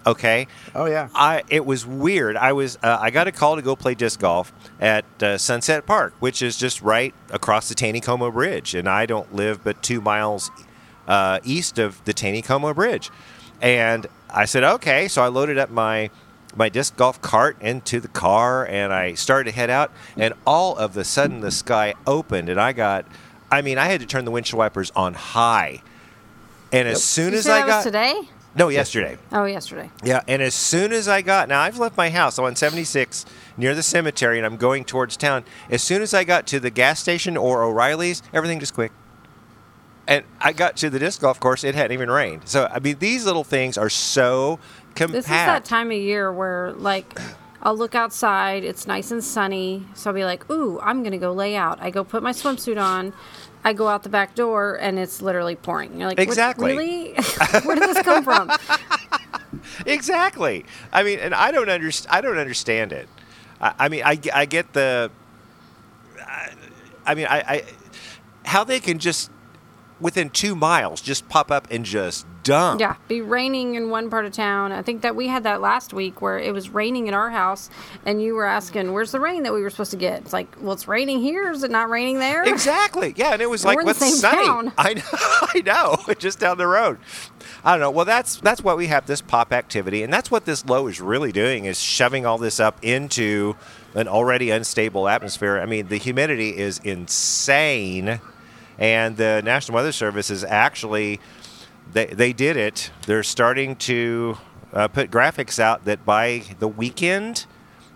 Okay. 0.06 0.47
Oh 0.75 0.87
yeah. 0.87 1.08
I 1.14 1.43
it 1.49 1.67
was 1.67 1.85
weird. 1.87 2.37
I 2.37 2.52
was 2.52 2.79
uh, 2.82 2.99
I 3.00 3.11
got 3.11 3.29
a 3.29 3.32
call 3.32 3.56
to 3.56 3.62
go 3.62 3.76
play 3.76 3.94
disc 3.94 4.20
golf 4.20 4.52
at 4.81 5.05
uh, 5.23 5.37
Sunset 5.37 5.87
Park, 5.87 6.14
which 6.20 6.41
is 6.43 6.56
just 6.56 6.81
right 6.81 7.14
across 7.31 7.69
the 7.69 7.75
Taneycomo 7.75 8.32
Bridge, 8.32 8.75
and 8.75 8.88
I 8.88 9.06
don't 9.06 9.35
live 9.35 9.62
but 9.62 9.82
two 9.82 10.00
miles 10.00 10.50
uh, 11.06 11.41
east 11.44 11.79
of 11.79 12.02
the 12.05 12.14
Taneycomo 12.14 12.75
Bridge. 12.75 13.11
And 13.61 14.07
I 14.30 14.47
said, 14.47 14.64
okay. 14.64 15.07
So 15.09 15.23
I 15.23 15.28
loaded 15.28 15.59
up 15.59 15.71
my 15.71 16.11
my 16.57 16.69
disc 16.69 16.97
golf 16.97 17.21
cart 17.21 17.57
into 17.61 18.00
the 18.00 18.09
car, 18.09 18.66
and 18.66 18.92
I 18.92 19.14
started 19.14 19.50
to 19.50 19.57
head 19.57 19.71
out. 19.71 19.92
And 20.16 20.35
all 20.47 20.76
of 20.76 20.97
a 20.97 21.04
sudden, 21.04 21.40
the 21.40 21.50
sky 21.50 21.95
opened, 22.07 22.49
and 22.49 22.61
I 22.61 22.73
got. 22.73 23.07
I 23.52 23.62
mean, 23.62 23.78
I 23.78 23.87
had 23.87 24.00
to 24.00 24.07
turn 24.07 24.25
the 24.25 24.30
windshield 24.30 24.59
wipers 24.59 24.92
on 24.95 25.14
high. 25.14 25.83
And 26.73 26.87
as 26.87 27.02
soon 27.02 27.33
You 27.33 27.40
as 27.40 27.49
I 27.49 27.66
got 27.66 27.78
was 27.78 27.85
today. 27.85 28.14
No 28.57 28.69
yesterday, 28.69 29.16
Oh, 29.33 29.45
yesterday. 29.45 29.90
yeah, 30.02 30.23
and 30.26 30.42
as 30.42 30.54
soon 30.54 30.92
as 30.92 31.07
I 31.09 31.23
got 31.23 31.49
now, 31.49 31.61
I've 31.61 31.78
left 31.78 31.97
my 31.97 32.11
house. 32.11 32.38
I'm 32.38 32.45
on 32.45 32.57
76 32.57 33.25
near 33.57 33.75
the 33.75 33.83
cemetery, 33.83 34.38
and 34.38 34.47
I'm 34.47 34.57
going 34.57 34.85
towards 34.85 35.16
town. 35.16 35.45
As 35.71 35.83
soon 35.83 36.02
as 36.02 36.12
I 36.14 36.25
got 36.25 36.47
to 36.49 36.61
the 36.61 36.71
gas 36.71 36.99
station 37.00 37.37
or 37.37 37.62
O'Reilly's, 37.62 38.23
everything 38.33 38.59
just 38.61 38.75
quick. 38.75 38.92
And 40.09 40.25
I 40.40 40.52
got 40.52 40.76
to 40.78 40.90
the 40.90 40.99
disc 40.99 41.21
golf 41.21 41.38
course; 41.38 41.62
it 41.62 41.75
hadn't 41.76 41.92
even 41.92 42.11
rained. 42.11 42.49
So 42.49 42.69
I 42.73 42.80
mean, 42.80 42.97
these 42.99 43.25
little 43.25 43.45
things 43.45 43.78
are 43.78 43.90
so 43.90 44.59
compact. 44.97 45.12
This 45.12 45.25
is 45.26 45.30
that 45.30 45.64
time 45.64 45.92
of 45.92 45.99
year 45.99 46.33
where, 46.33 46.73
like, 46.73 47.16
I'll 47.62 47.76
look 47.76 47.95
outside. 47.95 48.64
It's 48.64 48.88
nice 48.88 49.12
and 49.12 49.23
sunny, 49.23 49.87
so 49.95 50.11
I'll 50.11 50.14
be 50.14 50.25
like, 50.25 50.50
"Ooh, 50.50 50.80
I'm 50.83 51.04
gonna 51.04 51.19
go 51.19 51.33
lay 51.33 51.54
out." 51.54 51.78
I 51.80 51.90
go 51.90 52.02
put 52.02 52.25
my 52.25 52.33
swimsuit 52.33 52.80
on. 52.83 53.12
I 53.62 53.73
go 53.73 53.88
out 53.88 54.02
the 54.02 54.09
back 54.09 54.35
door, 54.35 54.79
and 54.81 54.99
it's 54.99 55.21
literally 55.21 55.57
pouring. 55.57 55.99
You're 55.99 56.09
like, 56.09 56.19
Exactly. 56.19 56.76
Really? 56.76 57.12
Where 57.64 57.76
did 57.76 57.88
this 57.88 58.02
come 58.02 58.25
from? 58.25 58.50
Exactly. 59.87 60.64
I 60.93 61.02
mean, 61.02 61.19
and 61.19 61.35
I 61.35 61.50
don't 61.50 61.69
understand. 61.69 62.14
I 62.14 62.21
don't 62.21 62.38
understand 62.38 62.93
it. 62.93 63.09
I, 63.61 63.75
I 63.79 63.88
mean, 63.88 64.02
I, 64.05 64.19
I 64.33 64.47
get 64.47 64.73
the. 64.73 65.11
I, 66.19 66.52
I 67.07 67.14
mean, 67.14 67.26
I, 67.26 67.38
I 67.40 67.64
how 68.45 68.64
they 68.64 68.81
can 68.81 68.99
just 68.99 69.31
within 70.00 70.31
two 70.31 70.55
miles 70.55 71.00
just 71.00 71.29
pop 71.29 71.50
up 71.50 71.69
and 71.71 71.85
just 71.85 72.26
dump. 72.50 72.80
Yeah, 72.80 72.97
be 73.09 73.21
raining 73.21 73.75
in 73.76 73.90
one 73.90 74.11
part 74.11 74.25
of 74.26 74.33
town. 74.33 74.73
I 74.73 74.83
think 74.83 75.02
that 75.02 75.16
we 75.16 75.28
had 75.28 75.45
that 75.45 75.61
last 75.61 75.92
week 75.95 76.21
where 76.21 76.38
it 76.38 76.52
was 76.52 76.69
raining 76.71 77.07
in 77.07 77.14
our 77.14 77.30
house, 77.30 77.71
and 78.04 78.23
you 78.23 78.35
were 78.35 78.45
asking, 78.47 78.92
"Where's 78.92 79.12
the 79.12 79.21
rain 79.21 79.42
that 79.45 79.52
we 79.54 79.62
were 79.62 79.71
supposed 79.71 79.92
to 79.92 79.97
get?" 79.97 80.21
It's 80.23 80.33
like, 80.33 80.49
well, 80.61 80.73
it's 80.73 80.87
raining 80.88 81.21
here. 81.21 81.50
Is 81.50 81.62
it 81.62 81.71
not 81.71 81.88
raining 81.88 82.19
there? 82.19 82.42
Exactly. 82.45 83.14
Yeah, 83.16 83.33
and 83.33 83.42
it 83.42 83.49
was 83.49 83.64
And 83.64 83.76
like 83.76 83.85
what's 83.87 83.99
same 83.99 84.12
sunny. 84.14 84.45
town. 84.47 84.73
I 84.78 84.95
know. 84.95 85.02
I 85.12 85.62
know. 86.07 86.14
Just 86.19 86.38
down 86.40 86.59
the 86.59 86.66
road. 86.66 86.99
I 87.64 87.73
don't 87.73 87.80
know. 87.80 87.90
Well, 87.90 88.04
that's 88.04 88.37
that's 88.40 88.62
what 88.62 88.76
we 88.76 88.88
have 88.88 89.07
this 89.07 89.21
pop 89.21 89.52
activity, 89.52 90.02
and 90.02 90.12
that's 90.12 90.30
what 90.30 90.45
this 90.45 90.64
low 90.66 90.87
is 90.88 91.00
really 91.00 91.33
doing 91.33 91.64
is 91.64 91.78
shoving 91.80 92.26
all 92.26 92.38
this 92.38 92.59
up 92.61 92.78
into 92.83 93.57
an 93.95 94.09
already 94.09 94.50
unstable 94.50 95.09
atmosphere. 95.09 95.59
I 95.59 95.66
mean, 95.66 95.88
the 95.88 95.97
humidity 95.97 96.57
is 96.57 96.78
insane, 96.85 98.21
and 98.78 99.16
the 99.16 99.42
National 99.45 99.76
Weather 99.76 99.92
Service 99.92 100.30
is 100.30 100.45
actually 100.45 101.21
they 101.92 102.06
they 102.06 102.32
did 102.32 102.56
it. 102.56 102.90
They're 103.06 103.23
starting 103.23 103.76
to 103.76 104.38
uh, 104.73 104.88
put 104.88 105.11
graphics 105.11 105.59
out 105.59 105.85
that 105.85 106.04
by 106.04 106.42
the 106.59 106.68
weekend, 106.68 107.47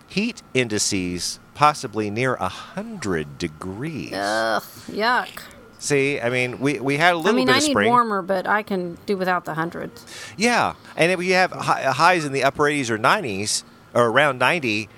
heat 0.07 0.41
indices 0.53 1.39
possibly 1.53 2.09
near 2.09 2.35
hundred 2.35 3.37
degrees. 3.37 4.13
Ugh, 4.13 4.63
yuck. 4.89 5.41
See, 5.77 6.19
I 6.19 6.29
mean, 6.29 6.59
we, 6.59 6.79
we 6.79 6.97
had 6.97 7.13
a 7.13 7.17
little 7.17 7.31
I 7.31 7.35
mean, 7.35 7.45
bit 7.47 7.53
I 7.53 7.57
of 7.57 7.63
need 7.63 7.69
spring. 7.71 7.89
warmer, 7.89 8.21
but 8.23 8.47
I 8.47 8.63
can 8.63 8.97
do 9.05 9.15
without 9.17 9.45
the 9.45 9.53
hundreds. 9.53 10.03
Yeah, 10.35 10.73
and 10.97 11.11
if 11.11 11.21
you 11.23 11.33
have 11.33 11.51
hi- 11.51 11.83
highs 11.83 12.25
in 12.25 12.31
the 12.31 12.43
upper 12.43 12.63
80s 12.63 12.89
or 12.89 12.97
90s 12.97 13.63
or 13.93 14.07
around 14.07 14.39
90, 14.39 14.89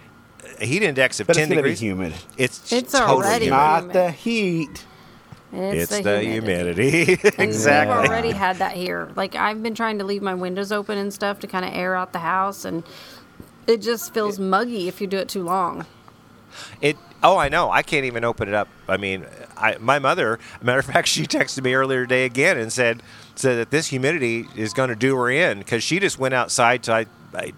a 0.61 0.65
heat 0.65 0.83
index 0.83 1.19
of 1.19 1.27
But 1.27 1.33
10 1.35 1.43
it's 1.43 1.49
going 1.51 1.63
to 1.63 1.69
be 1.69 1.75
humid. 1.75 2.13
It's 2.37 2.71
It's 2.71 2.93
totally 2.93 3.11
already 3.17 3.45
humid. 3.45 3.59
Not 3.59 3.93
the 3.93 4.11
heat. 4.11 4.85
It's, 5.53 5.91
It's 5.91 6.03
the 6.03 6.21
humidity. 6.21 7.19
And 7.23 7.39
exactly. 7.39 8.01
We've 8.01 8.09
already 8.09 8.31
had 8.31 8.57
that 8.57 8.73
here. 8.73 9.09
Like 9.15 9.35
I've 9.35 9.63
been 9.63 9.75
trying 9.75 9.97
to 9.99 10.03
leave 10.03 10.21
my 10.21 10.33
windows 10.33 10.71
open 10.71 10.97
and 10.97 11.13
stuff 11.13 11.39
to 11.39 11.47
kind 11.47 11.65
of 11.65 11.73
air 11.73 11.95
out 11.95 12.11
the 12.13 12.19
house, 12.19 12.65
and 12.65 12.83
it 13.65 13.81
just 13.81 14.13
feels 14.13 14.39
muggy 14.39 14.87
if 14.87 14.99
you 14.99 15.07
do 15.07 15.17
it 15.17 15.29
too 15.29 15.43
long. 15.43 15.85
It. 16.81 16.97
Oh, 17.23 17.37
I 17.37 17.49
know. 17.49 17.71
I 17.71 17.81
can't 17.81 18.05
even 18.05 18.23
open 18.23 18.47
it 18.47 18.53
up. 18.53 18.67
I 18.87 18.97
mean, 18.97 19.25
I, 19.55 19.77
my 19.79 19.99
mother. 19.99 20.39
Matter 20.61 20.79
of 20.79 20.85
fact, 20.93 21.07
she 21.07 21.23
texted 21.23 21.63
me 21.63 21.73
earlier 21.73 22.03
today 22.03 22.25
again 22.25 22.57
and 22.57 22.71
said 22.71 23.01
said 23.35 23.57
that 23.57 23.71
this 23.71 23.87
humidity 23.87 24.47
is 24.55 24.73
going 24.73 24.89
to 24.89 24.95
do 24.95 25.15
her 25.15 25.29
in 25.29 25.59
because 25.59 25.83
she 25.83 25.99
just 25.99 26.19
went 26.19 26.33
outside 26.33 26.83
to 26.83 26.93
I, 26.93 27.05
I, 27.33 27.53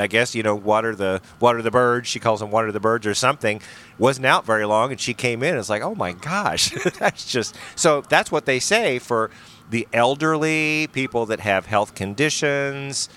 I 0.00 0.06
guess 0.06 0.34
you 0.34 0.42
know 0.42 0.54
water 0.54 0.94
the 0.94 1.20
water 1.40 1.62
the 1.62 1.70
birds. 1.70 2.08
She 2.08 2.18
calls 2.20 2.40
them 2.40 2.50
water 2.50 2.72
the 2.72 2.80
birds 2.80 3.06
or 3.06 3.14
something. 3.14 3.60
Wasn't 3.98 4.26
out 4.26 4.44
very 4.44 4.64
long, 4.64 4.90
and 4.90 5.00
she 5.00 5.14
came 5.14 5.42
in. 5.42 5.56
It's 5.56 5.68
like, 5.70 5.82
oh 5.82 5.94
my 5.94 6.12
gosh, 6.12 6.70
that's 6.98 7.30
just 7.30 7.56
so. 7.76 8.00
That's 8.02 8.30
what 8.32 8.46
they 8.46 8.58
say 8.60 8.98
for 8.98 9.30
the 9.70 9.86
elderly 9.92 10.88
people 10.92 11.26
that 11.26 11.40
have 11.40 11.66
health 11.66 11.94
conditions. 11.94 13.08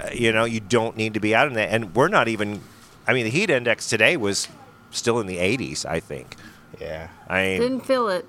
Uh, 0.00 0.08
you 0.12 0.32
know, 0.32 0.44
you 0.44 0.60
don't 0.60 0.96
need 0.96 1.14
to 1.14 1.20
be 1.20 1.34
out 1.34 1.46
in 1.46 1.54
that, 1.54 1.68
and 1.70 1.94
we're 1.94 2.08
not 2.08 2.28
even. 2.28 2.60
I 3.06 3.12
mean, 3.12 3.24
the 3.24 3.30
heat 3.30 3.50
index 3.50 3.88
today 3.88 4.16
was 4.16 4.46
still 4.90 5.18
in 5.20 5.26
the 5.26 5.36
80s, 5.38 5.84
I 5.84 6.00
think. 6.00 6.36
Yeah. 6.80 7.08
I 7.28 7.42
mean, 7.42 7.60
Didn't 7.60 7.86
feel 7.86 8.08
it. 8.08 8.26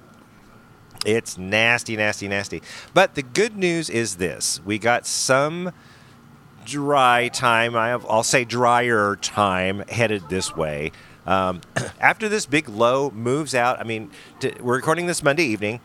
it's 1.06 1.38
nasty, 1.38 1.96
nasty, 1.96 2.27
nasty. 2.27 2.62
But 2.94 3.15
the 3.15 3.22
good 3.24 3.56
news 3.58 3.89
is 3.89 4.15
this: 4.18 4.60
we 4.65 4.77
got 4.80 5.06
some 5.06 5.72
dry 6.65 7.30
time. 7.30 7.75
I 7.75 7.89
have, 7.89 8.06
I'll 8.10 8.24
say 8.24 8.46
drier 8.46 9.15
time 9.18 9.84
headed 9.89 10.30
this 10.30 10.56
way. 10.56 10.91
Um, 11.25 11.62
after 12.00 12.30
this 12.30 12.46
big 12.46 12.70
low 12.70 13.12
moves 13.12 13.56
out, 13.56 13.80
I 13.80 13.84
mean, 13.84 14.12
t- 14.39 14.53
we're 14.60 14.75
recording 14.75 15.06
this 15.06 15.24
Monday 15.24 15.44
evening. 15.44 15.80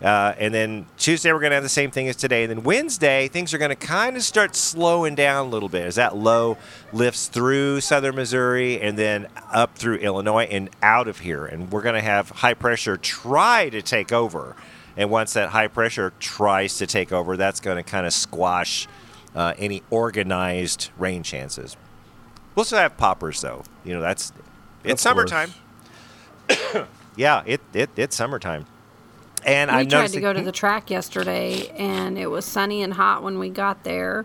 Uh, 0.00 0.34
and 0.38 0.52
then 0.52 0.86
Tuesday, 0.96 1.32
we're 1.32 1.38
going 1.38 1.50
to 1.50 1.54
have 1.54 1.62
the 1.62 1.68
same 1.68 1.90
thing 1.90 2.08
as 2.08 2.16
today. 2.16 2.42
And 2.42 2.50
then 2.50 2.64
Wednesday, 2.64 3.28
things 3.28 3.54
are 3.54 3.58
going 3.58 3.70
to 3.70 3.76
kind 3.76 4.16
of 4.16 4.24
start 4.24 4.56
slowing 4.56 5.14
down 5.14 5.46
a 5.46 5.48
little 5.48 5.68
bit 5.68 5.86
as 5.86 5.94
that 5.94 6.16
low 6.16 6.58
lifts 6.92 7.28
through 7.28 7.80
southern 7.80 8.16
Missouri 8.16 8.80
and 8.80 8.98
then 8.98 9.28
up 9.52 9.78
through 9.78 9.96
Illinois 9.96 10.44
and 10.44 10.70
out 10.82 11.06
of 11.06 11.20
here. 11.20 11.46
And 11.46 11.70
we're 11.70 11.82
going 11.82 11.94
to 11.94 12.00
have 12.00 12.30
high 12.30 12.54
pressure 12.54 12.96
try 12.96 13.68
to 13.68 13.80
take 13.80 14.12
over. 14.12 14.56
And 14.96 15.08
once 15.08 15.34
that 15.34 15.50
high 15.50 15.68
pressure 15.68 16.12
tries 16.18 16.78
to 16.78 16.86
take 16.86 17.12
over, 17.12 17.36
that's 17.36 17.60
going 17.60 17.76
to 17.76 17.88
kind 17.88 18.04
of 18.04 18.12
squash 18.12 18.88
uh, 19.34 19.54
any 19.58 19.82
organized 19.90 20.90
rain 20.98 21.22
chances. 21.22 21.76
We'll 22.54 22.64
still 22.64 22.78
have 22.78 22.96
poppers, 22.96 23.40
though. 23.40 23.64
You 23.84 23.94
know, 23.94 24.00
that's 24.00 24.32
it's 24.84 25.04
Of 25.04 25.10
summertime. 25.10 25.50
yeah, 27.16 27.42
it, 27.46 27.60
it 27.72 27.90
it's 27.96 28.16
summertime. 28.16 28.66
And 29.44 29.70
I'm 29.70 29.88
tried 29.88 29.98
noticing, 29.98 30.20
to 30.20 30.22
go 30.22 30.32
to 30.32 30.42
the 30.42 30.52
track 30.52 30.90
yesterday, 30.90 31.68
and 31.70 32.16
it 32.16 32.28
was 32.28 32.44
sunny 32.44 32.82
and 32.82 32.92
hot 32.92 33.22
when 33.22 33.38
we 33.38 33.48
got 33.48 33.82
there. 33.84 34.24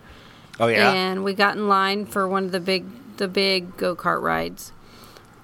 Oh 0.59 0.67
yeah. 0.67 0.91
And 0.91 1.23
we 1.23 1.33
got 1.33 1.55
in 1.55 1.67
line 1.67 2.05
for 2.05 2.27
one 2.27 2.45
of 2.45 2.51
the 2.51 2.59
big 2.59 2.85
the 3.17 3.27
big 3.27 3.77
go 3.77 3.95
kart 3.95 4.21
rides, 4.21 4.71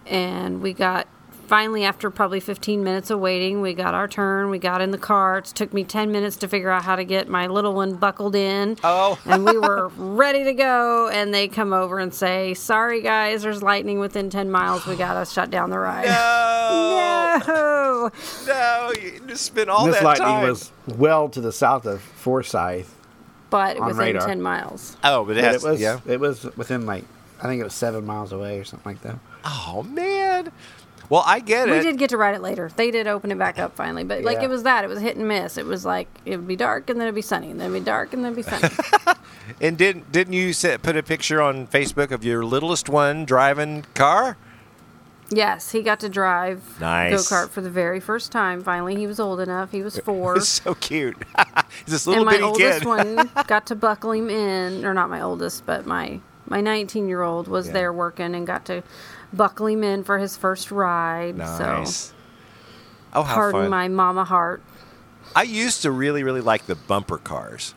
and 0.05 0.61
we 0.61 0.73
got 0.73 1.07
finally 1.47 1.83
after 1.83 2.09
probably 2.09 2.39
15 2.39 2.83
minutes 2.83 3.09
of 3.09 3.19
waiting, 3.19 3.61
we 3.61 3.73
got 3.73 3.93
our 3.93 4.07
turn. 4.07 4.49
We 4.49 4.59
got 4.59 4.81
in 4.81 4.91
the 4.91 4.97
carts. 4.97 5.51
Took 5.51 5.73
me 5.73 5.83
10 5.83 6.11
minutes 6.11 6.35
to 6.37 6.47
figure 6.47 6.69
out 6.69 6.83
how 6.83 6.95
to 6.95 7.03
get 7.03 7.27
my 7.27 7.47
little 7.47 7.73
one 7.73 7.95
buckled 7.95 8.35
in. 8.35 8.77
Oh. 8.83 9.19
and 9.25 9.45
we 9.45 9.57
were 9.59 9.89
ready 9.97 10.43
to 10.43 10.53
go. 10.53 11.09
And 11.09 11.33
they 11.33 11.47
come 11.47 11.73
over 11.73 11.99
and 11.99 12.13
say, 12.13 12.53
"Sorry 12.53 13.01
guys, 13.01 13.43
there's 13.43 13.61
lightning 13.63 13.99
within 13.99 14.29
10 14.29 14.49
miles. 14.51 14.85
We 14.85 14.95
gotta 14.95 15.25
shut 15.29 15.49
down 15.51 15.69
the 15.69 15.79
ride." 15.79 16.05
no, 16.07 17.39
No. 17.47 18.11
no, 18.47 18.91
you 19.01 19.19
just 19.27 19.45
spent 19.45 19.69
all 19.69 19.85
the 19.85 19.91
time. 19.91 19.93
this 19.93 20.01
that 20.01 20.05
lightning 20.05 20.27
time. 20.27 20.49
was 20.49 20.71
well 20.87 21.29
to 21.29 21.41
the 21.41 21.51
south 21.51 21.85
of 21.85 22.01
Forsyth. 22.01 22.95
But 23.49 23.79
within 23.79 23.97
radar. 23.97 24.27
10 24.27 24.41
miles. 24.41 24.97
oh, 25.03 25.23
but 25.25 25.37
it 25.37 25.43
But 25.43 25.55
it 25.55 25.63
was 25.63 25.79
yeah. 25.81 25.99
it 26.07 26.19
was 26.19 26.43
within 26.57 26.85
like 26.85 27.03
I 27.39 27.43
think 27.47 27.59
it 27.61 27.63
was 27.63 27.73
seven 27.73 28.05
miles 28.05 28.31
away 28.31 28.57
or 28.59 28.63
something 28.63 28.91
like 28.93 29.01
that. 29.03 29.19
Oh 29.45 29.83
man. 29.83 30.51
Well, 31.09 31.23
I 31.25 31.39
get 31.39 31.67
We 31.67 31.73
it. 31.73 31.77
We 31.77 31.83
did 31.83 31.97
get 31.97 32.09
to 32.11 32.17
ride 32.17 32.33
it 32.35 32.41
later. 32.41 32.71
They 32.75 32.89
did 32.91 33.07
open 33.07 33.31
it 33.31 33.37
back 33.37 33.59
up 33.59 33.75
finally, 33.75 34.03
but 34.03 34.23
like 34.23 34.37
Yeah. 34.37 34.43
it 34.45 34.49
was 34.49 34.63
that. 34.63 34.83
It 34.83 34.87
was 34.87 34.99
hit 35.01 35.15
and 35.17 35.27
miss. 35.27 35.57
It 35.57 35.65
was 35.65 35.85
like 35.85 36.07
it 36.25 36.37
would 36.37 36.47
be 36.47 36.55
dark 36.55 36.89
and 36.89 36.99
then 36.99 37.07
it'd 37.07 37.15
be 37.15 37.21
sunny, 37.21 37.51
and 37.51 37.59
then 37.59 37.71
it'd 37.71 37.81
be 37.83 37.85
dark 37.85 38.13
and 38.13 38.23
then 38.23 38.33
it'd 38.33 38.45
be 38.45 38.49
sunny. 38.49 38.73
And 39.59 39.77
didn't 39.77 40.09
didn't 40.11 40.33
you 40.33 40.53
set, 40.53 40.81
put 40.81 40.95
a 40.95 41.03
picture 41.03 41.41
on 41.41 41.67
Facebook 41.67 42.11
of 42.11 42.23
your 42.23 42.45
littlest 42.45 42.87
one 42.89 43.25
driving 43.25 43.85
car? 43.93 44.37
yes, 45.29 45.71
he 45.71 45.81
got 45.81 45.99
to 45.99 46.07
drive 46.09 46.61
go 46.79 46.85
kart 46.85 47.49
for 47.49 47.59
the 47.61 47.69
very 47.69 47.99
first 47.99 48.31
time. 48.31 48.63
Finally, 48.63 48.95
he 48.95 49.07
was 49.07 49.19
old 49.19 49.39
enough. 49.39 49.71
He 49.71 49.81
was 49.81 49.97
four. 50.05 50.37
It's 50.37 50.47
so 50.47 50.75
cute. 50.75 51.17
He's 51.85 51.93
this 51.93 52.07
little 52.07 52.27
and 52.27 52.39
my 52.39 52.45
oldest 52.45 52.79
kid. 52.79 52.87
one 52.87 53.29
got 53.47 53.65
to 53.67 53.75
buckle 53.75 54.11
him 54.11 54.29
in, 54.29 54.85
or 54.85 54.93
not 54.93 55.09
my 55.09 55.21
oldest, 55.21 55.65
but 55.65 55.85
my 55.85 56.19
my 56.47 56.61
19 56.61 57.07
year 57.09 57.21
old 57.23 57.47
was 57.47 57.67
Yeah. 57.67 57.73
there 57.73 57.93
working 57.93 58.35
and 58.35 58.45
got 58.47 58.65
to 58.65 58.81
buckle 59.35 59.67
him 59.67 59.83
in 59.83 60.03
for 60.03 60.17
his 60.19 60.37
first 60.37 60.71
ride. 60.71 61.37
nice. 61.37 61.95
So, 61.95 62.13
oh, 63.13 63.23
how 63.23 63.35
pardon 63.35 63.61
fun! 63.63 63.69
my 63.71 63.87
mama 63.87 64.23
heart. 64.23 64.61
I 65.35 65.43
used 65.43 65.81
to 65.83 65.91
really, 65.91 66.23
really 66.23 66.41
like 66.41 66.65
the 66.65 66.75
bumper 66.75 67.17
cars. 67.17 67.73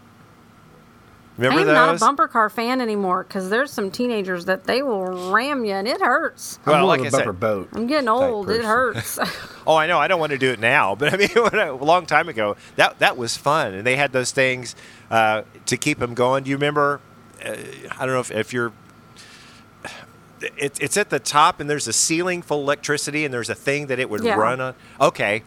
Remember 1.39 1.59
I 1.59 1.61
am 1.61 1.67
those? 1.67 1.75
not 1.75 1.97
a 1.97 1.99
bumper 1.99 2.29
car 2.29 2.49
fan 2.49 2.81
anymore 2.81 3.23
because 3.23 3.51
there's 3.51 3.71
some 3.71 3.91
teenagers 3.91 4.47
that 4.47 4.65
they 4.65 4.83
will 4.83 5.31
ram 5.33 5.67
you 5.67 5.73
and 5.75 5.87
it 5.87 6.01
hurts. 6.01 6.59
Well, 6.65 6.77
I'm 6.77 6.81
more 6.81 6.89
like 6.89 7.01
of 7.01 7.05
I 7.07 7.09
a 7.09 7.11
said- 7.11 7.19
bumper 7.19 7.33
boat. 7.35 7.69
I'm 7.73 7.87
getting 7.87 8.07
type 8.07 8.15
old. 8.15 8.49
It 8.51 8.65
hurts. 8.65 9.19
Oh, 9.69 9.75
I 9.75 9.89
know. 9.89 9.99
I 9.99 10.07
don't 10.07 10.21
want 10.21 10.31
to 10.31 10.39
do 10.39 10.53
it 10.53 10.61
now, 10.61 10.95
but 10.95 11.13
I 11.15 11.17
mean, 11.17 11.29
a 11.37 11.73
long 11.75 12.07
time 12.07 12.29
ago, 12.29 12.57
that 12.77 13.01
that 13.01 13.17
was 13.17 13.37
fun, 13.37 13.75
and 13.75 13.85
they 13.85 13.97
had 13.97 14.13
those 14.13 14.31
things 14.31 14.77
uh, 15.11 15.43
to 15.67 15.77
keep 15.77 15.99
them 15.99 16.15
going. 16.15 16.45
Do 16.45 16.51
you 16.51 16.57
remember? 16.57 17.01
Uh, 17.45 17.57
I 17.99 18.07
don't 18.07 18.15
know 18.15 18.21
if, 18.21 18.31
if 18.31 18.53
you're. 18.53 18.73
It, 20.41 20.79
it's 20.81 20.97
at 20.97 21.09
the 21.11 21.19
top, 21.19 21.61
and 21.61 21.69
there's 21.71 21.89
a 21.89 21.93
ceiling 21.93 22.43
full 22.43 22.59
of 22.61 22.65
electricity, 22.65 23.25
and 23.25 23.33
there's 23.33 23.49
a 23.49 23.55
thing 23.55 23.87
that 23.87 23.99
it 23.99 24.11
would 24.11 24.23
Yeah. 24.23 24.35
run 24.35 24.61
on. 24.61 24.75
Okay, 25.01 25.43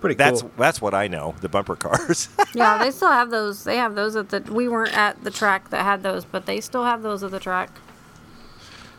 Pretty 0.00 0.14
that's 0.16 0.42
cool. 0.42 0.50
that's 0.58 0.82
what 0.82 0.92
I 0.92 1.08
know. 1.08 1.34
The 1.40 1.48
bumper 1.48 1.74
cars. 1.74 2.28
yeah, 2.54 2.76
they 2.76 2.90
still 2.90 3.10
have 3.10 3.30
those. 3.30 3.64
They 3.64 3.76
have 3.78 3.94
those 3.94 4.14
at 4.14 4.28
the. 4.28 4.40
We 4.52 4.68
weren't 4.68 4.94
at 4.96 5.24
the 5.24 5.30
track 5.30 5.70
that 5.70 5.84
had 5.84 6.02
those, 6.02 6.24
but 6.26 6.44
they 6.44 6.60
still 6.60 6.84
have 6.84 7.02
those 7.02 7.22
at 7.22 7.30
the 7.30 7.40
track. 7.40 7.70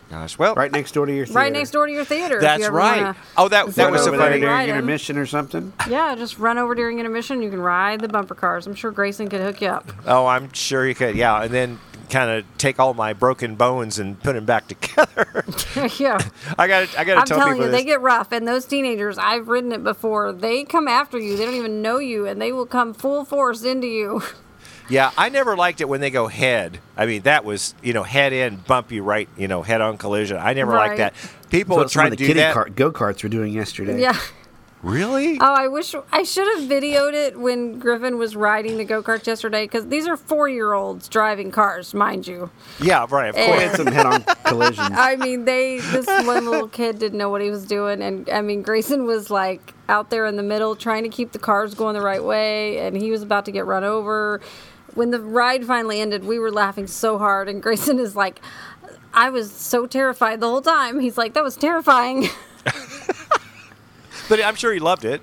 Gosh, 0.10 0.40
well, 0.40 0.56
Right 0.56 0.72
next 0.72 0.94
door 0.94 1.06
to 1.06 1.14
your 1.14 1.26
theater. 1.26 1.38
Right 1.38 1.52
next 1.52 1.72
door 1.72 1.86
to 1.86 1.92
your 1.92 2.06
theater. 2.06 2.40
That's 2.40 2.64
you 2.64 2.70
right. 2.70 2.98
wanna 3.02 3.16
Oh, 3.36 3.50
that- 3.50 3.68
that 3.76 3.92
was 3.92 4.04
so 4.04 4.08
over 4.08 4.16
over 4.16 4.18
there 4.18 4.30
funny. 4.32 4.36
and 4.42 4.46
ride 4.46 4.66
during 4.68 4.70
'em. 4.72 4.84
intermission 4.86 5.18
or 5.18 5.26
something. 5.26 5.74
Yeah, 5.90 6.16
just 6.16 6.40
run 6.40 6.58
over 6.58 6.74
during 6.76 7.00
intermission. 7.00 7.42
You 7.42 7.50
can 7.50 7.60
ride 7.62 8.00
the 8.00 8.08
bumper 8.08 8.34
cars. 8.34 8.66
I'm 8.68 8.74
sure 8.74 8.90
Grayson 8.92 9.28
could 9.28 9.42
hook 9.42 9.60
you 9.62 9.68
up. 9.68 9.92
oh, 10.08 10.26
I'm 10.26 10.52
sure 10.54 10.88
you 10.88 10.96
could. 10.96 11.18
Yeah, 11.18 11.42
and 11.44 11.54
then 11.54 11.78
kind 12.10 12.30
of 12.32 12.46
take 12.58 12.80
all 12.80 12.94
my 12.94 13.14
broken 13.14 13.56
bones 13.56 14.00
and 14.00 14.22
put 14.22 14.34
them 14.34 14.46
back 14.46 14.68
together. 14.70 15.46
yeah. 15.98 16.18
I 16.58 16.68
got. 16.68 16.98
I 16.98 17.04
got 17.04 17.14
to 17.16 17.20
I'm 17.20 17.26
tell 17.26 17.38
telling 17.40 17.58
you, 17.58 17.64
this. 17.64 17.72
they 17.72 17.84
get 17.84 18.02
rough, 18.02 18.32
and 18.32 18.48
those 18.48 18.66
teenagers, 18.66 19.18
I've 19.18 19.48
ridden 19.48 19.72
it 19.72 19.84
before. 19.84 20.32
They 20.34 20.64
come 20.64 20.88
after 20.88 21.18
you. 21.20 21.38
They 21.38 21.46
don't 21.46 21.56
even 21.56 21.82
know 21.82 22.00
you, 22.00 22.26
and 22.26 22.42
they 22.42 22.52
will 22.52 22.66
come 22.66 22.94
full 22.94 23.26
force 23.26 23.64
into 23.64 23.88
you. 23.88 24.22
Yeah, 24.90 25.12
I 25.18 25.28
never 25.28 25.58
liked 25.58 25.82
it 25.82 25.90
when 25.90 26.00
they 26.00 26.10
go 26.10 26.28
head. 26.28 26.80
I 26.96 27.06
mean, 27.08 27.24
that 27.24 27.44
was 27.44 27.76
you 27.84 27.92
know 27.92 28.04
head 28.04 28.32
in, 28.32 28.56
bump 28.56 28.90
you 28.90 29.04
right, 29.04 29.28
you 29.36 29.50
know, 29.50 29.62
head 29.62 29.82
on 29.82 29.98
collision. 29.98 30.38
I 30.38 30.54
never 30.54 30.72
liked 30.72 30.96
that. 30.96 31.14
People 31.50 31.76
That's 31.76 31.78
would 31.78 31.78
what 31.78 31.92
some 31.92 32.02
try 32.04 32.10
to 32.10 32.16
do 32.16 32.34
that. 32.36 32.74
go 32.74 32.92
karts 32.94 33.22
were 33.22 33.28
doing 33.28 33.52
yesterday. 33.52 34.00
yeah. 34.00 34.18
Really? 34.84 35.40
Oh, 35.42 35.54
I 35.54 35.68
wish 35.68 35.96
I 36.12 36.22
should 36.22 36.48
have 36.60 36.70
videoed 36.70 37.14
it 37.14 37.40
when 37.40 37.80
Griffin 37.80 38.18
was 38.20 38.36
riding 38.36 38.78
the 38.78 38.86
go 38.86 39.02
kart 39.02 39.26
yesterday 39.26 39.64
because 39.66 39.88
these 39.88 40.08
are 40.08 40.16
four 40.16 40.48
year 40.48 40.74
olds 40.74 41.08
driving 41.10 41.50
cars, 41.52 41.96
mind 41.96 42.28
you. 42.28 42.52
yeah, 42.80 43.08
right. 43.10 43.30
Of 43.30 43.36
And- 43.38 43.48
course. 43.48 43.62
had 43.64 43.76
some 43.76 43.88
head-on 43.88 44.24
collisions. 44.46 44.90
I 44.94 45.16
mean, 45.16 45.46
they 45.46 45.80
this 45.80 46.06
one 46.06 46.46
little 46.46 46.68
kid 46.68 47.00
didn't 47.00 47.18
know 47.18 47.30
what 47.30 47.42
he 47.42 47.50
was 47.50 47.66
doing, 47.66 48.04
and 48.04 48.30
I 48.30 48.42
mean, 48.42 48.62
Grayson 48.62 49.06
was 49.06 49.32
like 49.32 49.74
out 49.90 50.12
there 50.12 50.26
in 50.28 50.36
the 50.36 50.44
middle 50.44 50.76
trying 50.76 51.04
to 51.04 51.10
keep 51.10 51.32
the 51.32 51.40
cars 51.40 51.74
going 51.74 51.96
the 51.96 52.02
right 52.02 52.24
way, 52.24 52.78
and 52.80 52.96
he 52.96 53.10
was 53.10 53.24
about 53.24 53.46
to 53.46 53.52
get 53.52 53.66
run 53.66 53.84
over. 53.84 54.40
when 54.94 55.10
the 55.12 55.20
ride 55.20 55.66
finally 55.66 56.02
ended, 56.02 56.24
we 56.24 56.38
were 56.40 56.52
laughing 56.52 56.86
so 56.88 57.18
hard, 57.18 57.50
and 57.50 57.64
Grayson 57.64 57.98
is 58.00 58.16
like, 58.16 58.42
I 59.14 59.30
was 59.32 59.52
so 59.52 59.86
terrified 59.88 60.40
the 60.40 60.48
whole 60.48 60.62
time. 60.62 61.00
He's 61.00 61.18
like, 61.18 61.34
that 61.34 61.44
was 61.44 61.56
terrifying. 61.56 62.30
But 64.30 64.44
I'm 64.44 64.56
sure 64.56 64.74
he 64.74 64.80
loved 64.80 65.06
it. 65.06 65.22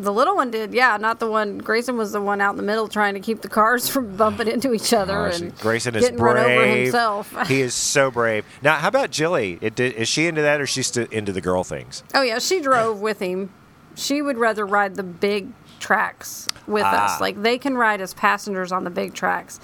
The 0.00 0.12
little 0.12 0.36
one 0.36 0.52
did, 0.52 0.72
yeah, 0.74 0.96
not 0.96 1.18
the 1.18 1.28
one. 1.28 1.58
Grayson 1.58 1.96
was 1.96 2.12
the 2.12 2.20
one 2.20 2.40
out 2.40 2.50
in 2.52 2.56
the 2.56 2.62
middle 2.62 2.86
trying 2.86 3.14
to 3.14 3.20
keep 3.20 3.40
the 3.40 3.48
cars 3.48 3.88
from 3.92 4.16
bumping 4.16 4.46
into 4.46 4.72
each 4.72 4.92
other 4.92 5.26
Oh, 5.26 5.30
and 5.34 5.58
Grayson 5.58 5.96
is 5.96 6.04
getting 6.04 6.18
run 6.20 6.36
over 6.36 6.46
brave. 6.54 6.82
himself. 6.84 7.48
he 7.48 7.60
is 7.62 7.74
so 7.74 8.08
brave. 8.10 8.44
Now, 8.62 8.76
how 8.76 8.86
about 8.88 9.10
Jilly? 9.10 9.56
Did- 9.56 9.80
is 9.80 10.06
she 10.08 10.26
into 10.28 10.40
that, 10.42 10.60
or 10.60 10.64
is 10.64 10.70
she 10.70 10.82
st- 10.84 11.12
into 11.12 11.32
the 11.32 11.40
girl 11.40 11.64
things? 11.64 12.04
oh 12.14 12.22
yeah, 12.22 12.38
she 12.38 12.60
drove 12.60 13.00
with 13.08 13.18
him. 13.18 13.50
She 13.96 14.22
would 14.22 14.38
rather 14.38 14.64
ride 14.64 14.94
the 14.94 15.02
big 15.02 15.48
tracks 15.80 16.46
with 16.68 16.84
Ah. 16.84 17.14
us. 17.16 17.20
Like 17.20 17.42
they 17.42 17.58
can 17.58 17.76
ride 17.76 18.00
as 18.00 18.14
passengers 18.14 18.70
on 18.70 18.84
the 18.84 18.90
big 18.90 19.14
tracks. 19.14 19.58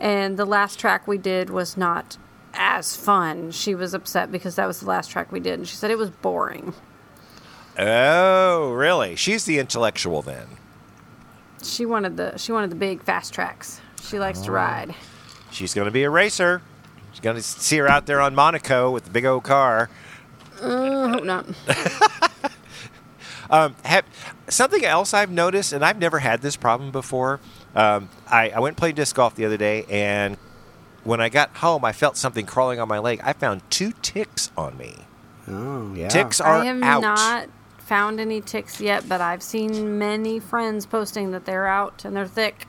And 0.00 0.36
the 0.36 0.44
last 0.44 0.80
track 0.80 1.06
we 1.06 1.16
did 1.16 1.48
was 1.48 1.76
not 1.76 2.16
as 2.54 2.96
fun. 2.96 3.52
She 3.52 3.76
was 3.76 3.94
upset 3.94 4.32
because 4.32 4.56
that 4.56 4.66
was 4.66 4.80
the 4.80 4.86
last 4.86 5.12
track 5.12 5.30
we 5.30 5.38
did, 5.38 5.60
and 5.60 5.68
she 5.68 5.76
said 5.76 5.92
it 5.92 5.98
was 5.98 6.10
boring. 6.10 6.74
Oh, 7.78 8.72
really? 8.72 9.16
She's 9.16 9.44
the 9.44 9.58
intellectual 9.58 10.22
then. 10.22 10.46
She 11.62 11.84
wanted 11.86 12.16
the 12.16 12.36
she 12.38 12.52
wanted 12.52 12.70
the 12.70 12.76
big 12.76 13.02
fast 13.02 13.32
tracks. 13.34 13.80
She 14.02 14.18
likes 14.18 14.40
Oh. 14.42 14.44
to 14.46 14.52
ride. 14.52 14.94
She's 15.50 15.74
going 15.74 15.86
to 15.86 15.90
be 15.90 16.04
a 16.04 16.10
racer. 16.10 16.62
She's 17.12 17.20
going 17.20 17.36
to 17.36 17.42
see 17.42 17.78
her 17.78 17.88
out 17.88 18.06
there 18.06 18.20
on 18.20 18.34
Monaco 18.34 18.90
with 18.90 19.04
the 19.04 19.10
big 19.10 19.24
old 19.24 19.42
car. 19.44 19.88
I 20.62 21.08
hope 21.10 21.24
not. 21.24 21.46
Have, 23.84 24.04
something 24.48 24.84
else 24.84 25.14
I've 25.14 25.30
noticed, 25.30 25.72
and 25.72 25.84
I've 25.84 25.98
never 25.98 26.18
had 26.18 26.42
this 26.42 26.56
problem 26.56 26.90
before. 26.90 27.40
Um, 27.74 28.08
I, 28.28 28.50
I 28.50 28.58
went 28.60 28.72
and 28.72 28.76
played 28.76 28.96
disc 28.96 29.14
golf 29.16 29.34
the 29.34 29.44
other 29.44 29.56
day, 29.56 29.84
and 29.88 30.36
when 31.04 31.20
I 31.20 31.28
got 31.28 31.56
home, 31.58 31.84
I 31.84 31.92
felt 31.92 32.16
something 32.16 32.44
crawling 32.46 32.80
on 32.80 32.88
my 32.88 32.98
leg. 32.98 33.20
I 33.22 33.32
found 33.32 33.62
two 33.70 33.92
ticks 34.02 34.50
on 34.56 34.76
me. 34.76 34.94
Oh 35.48 35.94
yeah. 35.94 36.08
Ticks 36.08 36.40
are 36.40 36.56
I 36.62 36.64
have 36.64 36.82
out. 36.82 37.00
not 37.02 37.48
found 37.86 38.18
any 38.20 38.40
ticks 38.40 38.80
yet, 38.80 39.08
but 39.08 39.20
I've 39.20 39.42
seen 39.42 39.98
many 39.98 40.40
friends 40.40 40.86
posting 40.86 41.30
that 41.30 41.44
they're 41.44 41.66
out 41.66 42.04
and 42.04 42.16
they're 42.16 42.26
thick. 42.26 42.66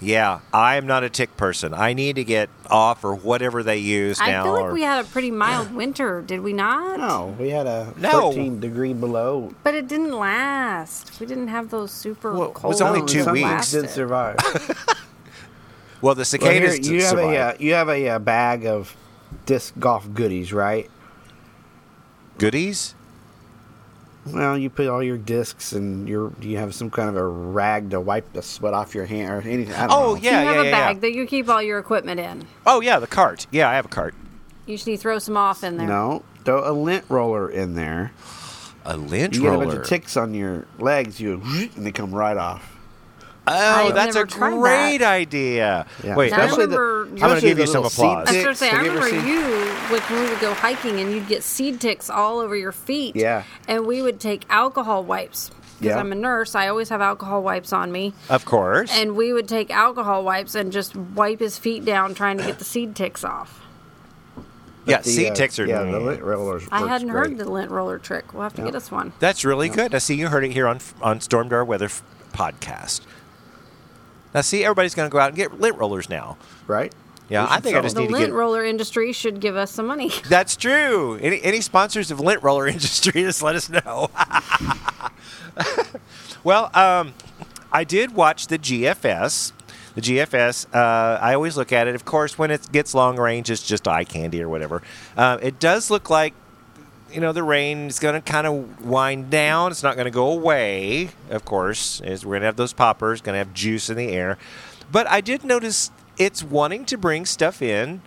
Yeah, 0.00 0.40
I 0.52 0.76
am 0.76 0.86
not 0.86 1.02
a 1.02 1.10
tick 1.10 1.36
person. 1.36 1.74
I 1.74 1.92
need 1.92 2.16
to 2.16 2.24
get 2.24 2.48
off 2.70 3.02
or 3.04 3.14
whatever 3.16 3.64
they 3.64 3.78
use 3.78 4.20
I 4.20 4.30
now. 4.30 4.40
I 4.40 4.44
feel 4.44 4.52
like 4.52 4.62
or- 4.66 4.72
we 4.72 4.82
had 4.82 5.04
a 5.04 5.08
pretty 5.08 5.32
mild 5.32 5.74
winter, 5.74 6.22
did 6.22 6.40
we 6.40 6.52
not? 6.52 7.00
No, 7.00 7.34
we 7.38 7.50
had 7.50 7.66
a 7.66 7.92
No. 7.98 8.30
13 8.30 8.60
degree 8.60 8.92
below. 8.94 9.52
But 9.64 9.74
it 9.74 9.88
didn't 9.88 10.12
last. 10.16 11.18
We 11.18 11.26
didn't 11.26 11.48
have 11.48 11.70
those 11.70 11.90
super 11.90 12.32
Well, 12.32 12.50
it 12.50 12.54
cold. 12.54 12.72
was 12.74 12.80
only 12.80 13.00
two 13.06 13.24
weeks. 13.30 13.42
Some 13.42 13.50
lasted. 13.50 13.80
did 13.82 13.90
survive. 13.90 14.36
well, 16.00 16.14
the 16.14 16.20
Well, 16.20 16.24
cicadas 16.24 16.74
here, 16.76 16.94
you 16.94 17.00
did 17.00 17.02
have 17.02 17.18
a 17.18 17.22
survive. 17.22 17.36
uh, 17.36 17.56
you 17.58 17.74
have 17.74 17.88
a, 17.88 18.08
uh 18.08 18.18
bag 18.20 18.66
of 18.66 18.96
disc 19.46 19.74
golf 19.80 20.08
goodies, 20.14 20.52
right? 20.52 20.88
goodies. 22.38 22.94
Well, 24.32 24.56
you 24.58 24.70
put 24.70 24.86
all 24.88 25.02
your 25.02 25.18
discs 25.18 25.72
and 25.72 26.08
your 26.08 26.32
you 26.40 26.56
have 26.58 26.74
some 26.74 26.90
kind 26.90 27.08
of 27.08 27.16
a 27.16 27.26
rag 27.26 27.90
to 27.90 28.00
wipe 28.00 28.32
the 28.32 28.42
sweat 28.42 28.74
off 28.74 28.94
your 28.94 29.06
hand 29.06 29.30
or 29.32 29.40
anything. 29.48 29.74
I 29.74 29.86
don't 29.86 29.92
Oh 29.92 30.14
know. 30.14 30.20
yeah, 30.20 30.40
you 30.42 30.46
have 30.48 30.56
yeah, 30.56 30.62
a 30.62 30.64
yeah, 30.64 30.70
bag 30.70 30.96
yeah. 30.96 31.00
that 31.00 31.12
you 31.12 31.26
keep 31.26 31.48
all 31.48 31.62
your 31.62 31.78
equipment 31.78 32.20
in. 32.20 32.46
Oh 32.66 32.80
yeah, 32.80 32.98
the 32.98 33.06
cart. 33.06 33.46
Yeah, 33.50 33.68
I 33.68 33.74
have 33.74 33.84
a 33.86 33.88
cart. 33.88 34.14
You 34.66 34.76
just 34.76 34.86
need 34.86 34.98
throw 34.98 35.18
some 35.18 35.36
off 35.36 35.64
in 35.64 35.76
there. 35.78 35.86
No, 35.86 36.22
throw 36.44 36.70
a 36.70 36.72
lint 36.72 37.04
roller 37.08 37.50
in 37.50 37.74
there. 37.74 38.12
A 38.84 38.96
lint 38.96 39.34
You 39.34 39.42
get 39.42 39.54
a 39.54 39.58
bunch 39.58 39.74
of 39.74 39.86
ticks 39.86 40.16
on 40.16 40.32
your 40.34 40.66
legs, 40.78 41.20
you 41.20 41.42
and 41.76 41.86
they 41.86 41.92
come 41.92 42.14
right 42.14 42.36
off. 42.36 42.77
Oh, 43.52 43.88
I've 43.88 43.94
that's 43.94 44.14
a 44.16 44.18
never 44.20 44.26
tried 44.30 44.58
great 44.58 44.98
that. 44.98 45.12
idea. 45.12 45.86
Yeah. 46.04 46.16
Wait, 46.16 46.32
I 46.32 46.36
especially 46.44 46.64
remember- 46.66 47.04
the, 47.04 47.10
I'm 47.10 47.16
gonna 47.16 47.26
especially 47.34 47.48
give 47.48 47.58
you 47.58 47.66
some 47.66 47.82
little 47.82 47.90
seed 47.90 48.04
applause. 48.04 48.16
I 48.16 48.20
was 48.20 48.30
going 48.30 48.42
to 48.42 48.48
ticks. 48.48 48.58
say, 48.58 48.66
I 48.70 48.74
Have 48.74 48.84
you 48.84 48.90
ever 48.92 49.00
remember 49.04 49.20
seen- 49.20 49.28
you 49.90 49.92
like 49.96 50.10
when 50.10 50.22
we 50.22 50.28
would 50.30 50.40
go 50.40 50.54
hiking 50.54 51.00
and 51.00 51.12
you'd 51.12 51.28
get 51.28 51.42
seed 51.42 51.80
ticks 51.80 52.08
all 52.10 52.38
over 52.40 52.54
your 52.56 52.72
feet. 52.72 53.16
Yeah. 53.16 53.44
And 53.66 53.86
we 53.86 54.02
would 54.02 54.20
take 54.20 54.44
alcohol 54.50 55.02
wipes. 55.04 55.50
Because 55.80 55.94
Yeah. 55.94 56.00
I'm 56.00 56.10
a 56.10 56.16
nurse, 56.16 56.54
I 56.56 56.66
always 56.68 56.88
have 56.88 57.00
alcohol 57.00 57.42
wipes 57.42 57.72
on 57.72 57.92
me. 57.92 58.12
of 58.28 58.44
course. 58.44 58.90
And 58.92 59.14
we 59.14 59.32
would 59.32 59.46
take 59.48 59.70
alcohol 59.70 60.24
wipes 60.24 60.54
and 60.56 60.72
just 60.72 60.96
wipe 60.96 61.38
his 61.40 61.56
feet 61.56 61.84
down 61.84 62.14
trying 62.14 62.36
to 62.38 62.44
get 62.44 62.58
the 62.58 62.64
seed 62.64 62.96
ticks 62.96 63.22
off. 63.22 63.60
yeah, 64.86 64.98
The, 65.02 65.10
seed 65.10 65.32
uh, 65.32 65.34
ticks 65.34 65.58
are. 65.58 65.66
Yeah, 65.66 65.84
the 65.84 66.00
lint 66.00 66.22
rollers. 66.22 66.64
I 66.72 66.80
works 66.80 66.90
hadn't 66.90 67.08
great. 67.10 67.28
heard 67.28 67.38
the 67.38 67.48
lint 67.50 67.70
roller 67.70 67.98
trick. 67.98 68.32
We'll 68.32 68.42
have 68.42 68.54
to 68.54 68.62
Yeah. 68.62 68.66
get 68.68 68.74
us 68.74 68.90
one. 68.90 69.12
That's 69.20 69.44
really 69.44 69.68
good. 69.68 69.94
I 69.94 69.98
see, 69.98 70.14
you 70.16 70.28
heard 70.28 70.44
it 70.44 70.50
here 70.52 70.66
on 70.66 70.80
on 71.02 71.20
Stormdar 71.20 71.64
Weather 71.66 71.84
f- 71.86 72.02
podcast. 72.32 73.02
Now, 74.34 74.40
see, 74.42 74.64
everybody's 74.64 74.94
going 74.94 75.08
to 75.08 75.12
go 75.12 75.18
out 75.18 75.28
and 75.28 75.36
get 75.36 75.60
lint 75.60 75.76
rollers 75.76 76.08
now. 76.08 76.36
right. 76.66 76.92
Yeah, 77.30 77.46
I 77.46 77.60
think 77.60 77.76
I 77.76 77.80
sell 77.80 77.82
just 77.82 77.94
The 77.96 78.00
need 78.00 78.06
to 78.06 78.12
lint 78.14 78.26
get. 78.28 78.32
roller 78.32 78.64
industry 78.64 79.12
should 79.12 79.38
give 79.38 79.54
us 79.54 79.70
some 79.70 79.86
money. 79.86 80.10
That's 80.30 80.56
true. 80.56 81.18
Any 81.20 81.42
any 81.42 81.60
sponsors 81.60 82.10
of 82.10 82.20
lint 82.20 82.42
roller 82.42 82.66
industry, 82.74 83.20
just 83.20 83.42
let 83.42 83.54
us 83.54 83.68
know. 83.68 84.08
well, 86.44 86.70
um, 86.74 87.14
I 87.72 87.84
did 87.84 88.14
watch 88.14 88.46
the 88.46 88.58
GFS. 88.58 89.52
The 89.94 90.00
GFS, 90.00 90.66
uh, 90.74 91.18
I 91.20 91.34
always 91.34 91.56
look 91.56 91.72
at 91.72 91.88
it. 91.88 91.94
Of 91.94 92.04
course, 92.04 92.38
when 92.38 92.50
it 92.50 92.70
gets 92.70 92.94
long 92.94 93.16
range, 93.18 93.50
it's 93.50 93.66
just 93.66 93.88
eye 93.88 94.04
candy 94.04 94.40
or 94.42 94.48
whatever. 94.48 94.82
Uh, 95.16 95.38
it 95.42 95.58
does 95.58 95.90
look 95.90 96.08
like, 96.08 96.34
you 97.12 97.20
know, 97.20 97.32
the 97.32 97.42
rain 97.42 97.86
is 97.86 97.98
going 97.98 98.14
to 98.14 98.20
kind 98.20 98.46
of 98.46 98.84
wind 98.84 99.30
down. 99.30 99.70
It's 99.70 99.82
not 99.82 99.96
going 99.96 100.06
to 100.06 100.10
go 100.10 100.30
away, 100.30 101.10
of 101.30 101.44
course. 101.44 102.00
As 102.02 102.24
we're 102.24 102.32
going 102.32 102.42
to 102.42 102.46
have 102.46 102.56
those 102.56 102.72
poppers, 102.72 103.20
going 103.20 103.34
to 103.34 103.38
have 103.38 103.54
juice 103.54 103.90
in 103.90 103.96
the 103.96 104.08
air. 104.08 104.38
But 104.90 105.08
I 105.08 105.20
did 105.20 105.44
notice 105.44 105.90
it's 106.18 106.42
wanting 106.42 106.84
to 106.86 106.98
bring 106.98 107.26
stuff 107.26 107.62
in 107.62 108.02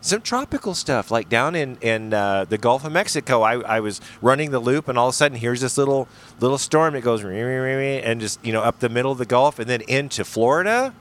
some 0.00 0.20
tropical 0.20 0.74
stuff 0.74 1.10
like 1.10 1.28
down 1.28 1.54
in 1.54 1.76
in 1.80 2.14
uh, 2.14 2.44
the 2.44 2.58
Gulf 2.58 2.84
of 2.84 2.92
Mexico. 2.92 3.42
I, 3.42 3.60
I 3.60 3.80
was 3.80 4.00
running 4.22 4.50
the 4.52 4.60
loop, 4.60 4.88
and 4.88 4.96
all 4.96 5.08
of 5.08 5.12
a 5.12 5.16
sudden, 5.16 5.38
here's 5.38 5.60
this 5.60 5.76
little 5.76 6.08
little 6.40 6.58
storm 6.58 6.94
that 6.94 7.02
goes 7.02 7.22
and 8.04 8.20
just 8.20 8.44
you 8.44 8.52
know 8.52 8.62
up 8.62 8.78
the 8.78 8.88
middle 8.88 9.10
of 9.12 9.18
the 9.18 9.26
Gulf, 9.26 9.58
and 9.58 9.68
then 9.68 9.80
into 9.82 10.24
Florida, 10.24 10.94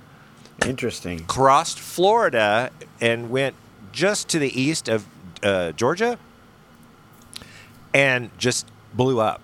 Interesting. 0.66 1.26
crossed 1.26 1.80
Florida, 1.80 2.72
and 3.00 3.30
went 3.30 3.56
just 3.92 4.28
to 4.30 4.40
the 4.40 4.60
east 4.60 4.90
of 4.90 5.06
uh, 5.44 5.72
Georgia, 5.74 6.18
and 7.96 8.30
just 8.38 8.68
blew 8.94 9.20
up. 9.22 9.42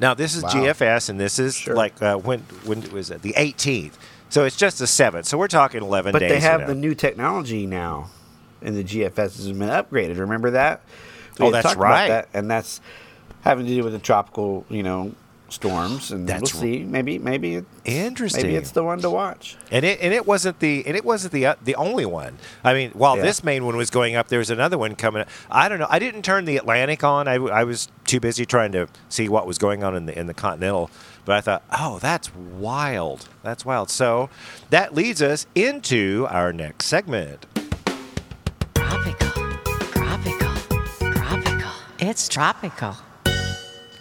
Now 0.00 0.14
this 0.14 0.34
is 0.34 0.42
Wow. 0.42 0.50
GFS, 0.50 1.08
and 1.08 1.18
this 1.18 1.38
is 1.38 1.56
Sure. 1.56 1.74
like 1.74 2.00
uh, 2.02 2.16
when 2.16 2.40
when 2.64 2.82
was 2.90 3.10
it 3.10 3.22
the 3.22 3.32
18th? 3.36 3.92
So 4.28 4.44
it's 4.44 4.56
just 4.56 4.78
the 4.78 4.86
seventh. 4.86 5.26
So 5.26 5.38
we're 5.38 5.48
talking 5.48 5.82
11 5.82 6.12
But 6.12 6.18
days. 6.18 6.30
they 6.30 6.40
have 6.40 6.66
the 6.66 6.74
new 6.74 6.94
technology 6.94 7.66
now, 7.66 8.10
and 8.60 8.76
the 8.76 8.84
GFS 8.84 9.36
has 9.36 9.46
been 9.48 9.58
upgraded. 9.70 10.18
Remember 10.18 10.50
that? 10.50 10.82
Oh, 11.40 11.50
that's 11.50 11.76
right. 11.76 12.08
that, 12.08 12.28
and 12.34 12.50
that's 12.50 12.80
having 13.42 13.64
to 13.66 13.74
do 13.74 13.84
with 13.84 13.92
the 13.92 13.98
tropical, 14.00 14.66
you 14.68 14.82
know, 14.82 15.12
storms. 15.48 16.10
And 16.10 16.28
That's 16.28 16.52
we'll 16.54 16.62
see. 16.62 16.84
Maybe, 16.84 17.18
maybe, 17.18 17.56
it, 17.56 17.64
Interesting. 17.84 18.42
maybe 18.42 18.56
it's 18.56 18.70
the 18.72 18.84
one 18.84 19.00
to 19.00 19.10
watch. 19.10 19.56
And 19.70 19.84
it 19.84 20.00
and 20.00 20.12
it 20.12 20.26
wasn't 20.26 20.60
the 20.60 20.86
and 20.86 20.96
it 20.96 21.04
wasn't 21.04 21.32
the 21.32 21.46
uh, 21.46 21.54
the 21.62 21.74
only 21.74 22.04
one. 22.06 22.38
I 22.64 22.74
mean, 22.74 22.90
while 22.92 23.16
Yeah. 23.16 23.22
this 23.22 23.42
main 23.42 23.64
one 23.64 23.76
was 23.76 23.90
going 23.90 24.14
up, 24.16 24.28
there 24.28 24.38
was 24.38 24.50
another 24.50 24.78
one 24.78 24.94
coming. 24.94 25.22
up. 25.22 25.28
I 25.50 25.68
don't 25.68 25.78
know. 25.78 25.86
I 25.88 25.98
didn't 25.98 26.22
turn 26.22 26.44
the 26.44 26.56
Atlantic 26.56 27.02
on. 27.04 27.28
I, 27.28 27.34
I 27.34 27.64
was 27.64 27.88
too 28.04 28.20
busy 28.20 28.44
trying 28.46 28.72
to 28.72 28.88
see 29.08 29.28
what 29.28 29.46
was 29.46 29.58
going 29.58 29.82
on 29.84 29.94
in 29.96 30.06
the 30.06 30.18
in 30.18 30.26
the 30.26 30.34
Continental. 30.34 30.90
But 31.24 31.36
I 31.36 31.40
thought, 31.42 31.62
oh, 31.78 31.98
that's 31.98 32.34
wild. 32.34 33.28
That's 33.42 33.64
wild. 33.64 33.90
So 33.90 34.30
that 34.70 34.94
leads 34.94 35.20
us 35.20 35.46
into 35.54 36.26
our 36.30 36.52
next 36.52 36.86
segment. 36.86 37.44
Tropical. 38.74 39.30
Tropical. 39.92 40.54
Tropical. 41.12 41.70
It's 41.98 42.28
tropical. 42.28 42.96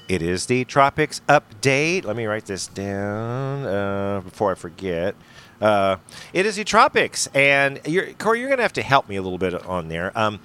It 0.08 0.22
is 0.22 0.46
the 0.46 0.64
Tropics 0.66 1.22
update. 1.28 2.06
Let 2.06 2.16
me 2.16 2.26
write 2.26 2.46
this 2.46 2.68
down 2.68 3.66
uh, 3.66 4.22
before 4.22 4.52
I 4.52 4.56
forget. 4.56 5.16
Uh, 5.60 5.98
it 6.34 6.46
is 6.46 6.56
the 6.56 6.64
Tropics, 6.64 7.28
and 7.34 7.82
you're, 7.86 8.14
Corey, 8.14 8.40
you're 8.40 8.48
going 8.48 8.58
to 8.60 8.64
have 8.64 8.74
to 8.74 8.84
help 8.84 9.10
me 9.10 9.16
a 9.18 9.22
little 9.22 9.38
bit 9.40 9.54
on 9.66 9.90
there. 9.90 10.18
Um, 10.18 10.40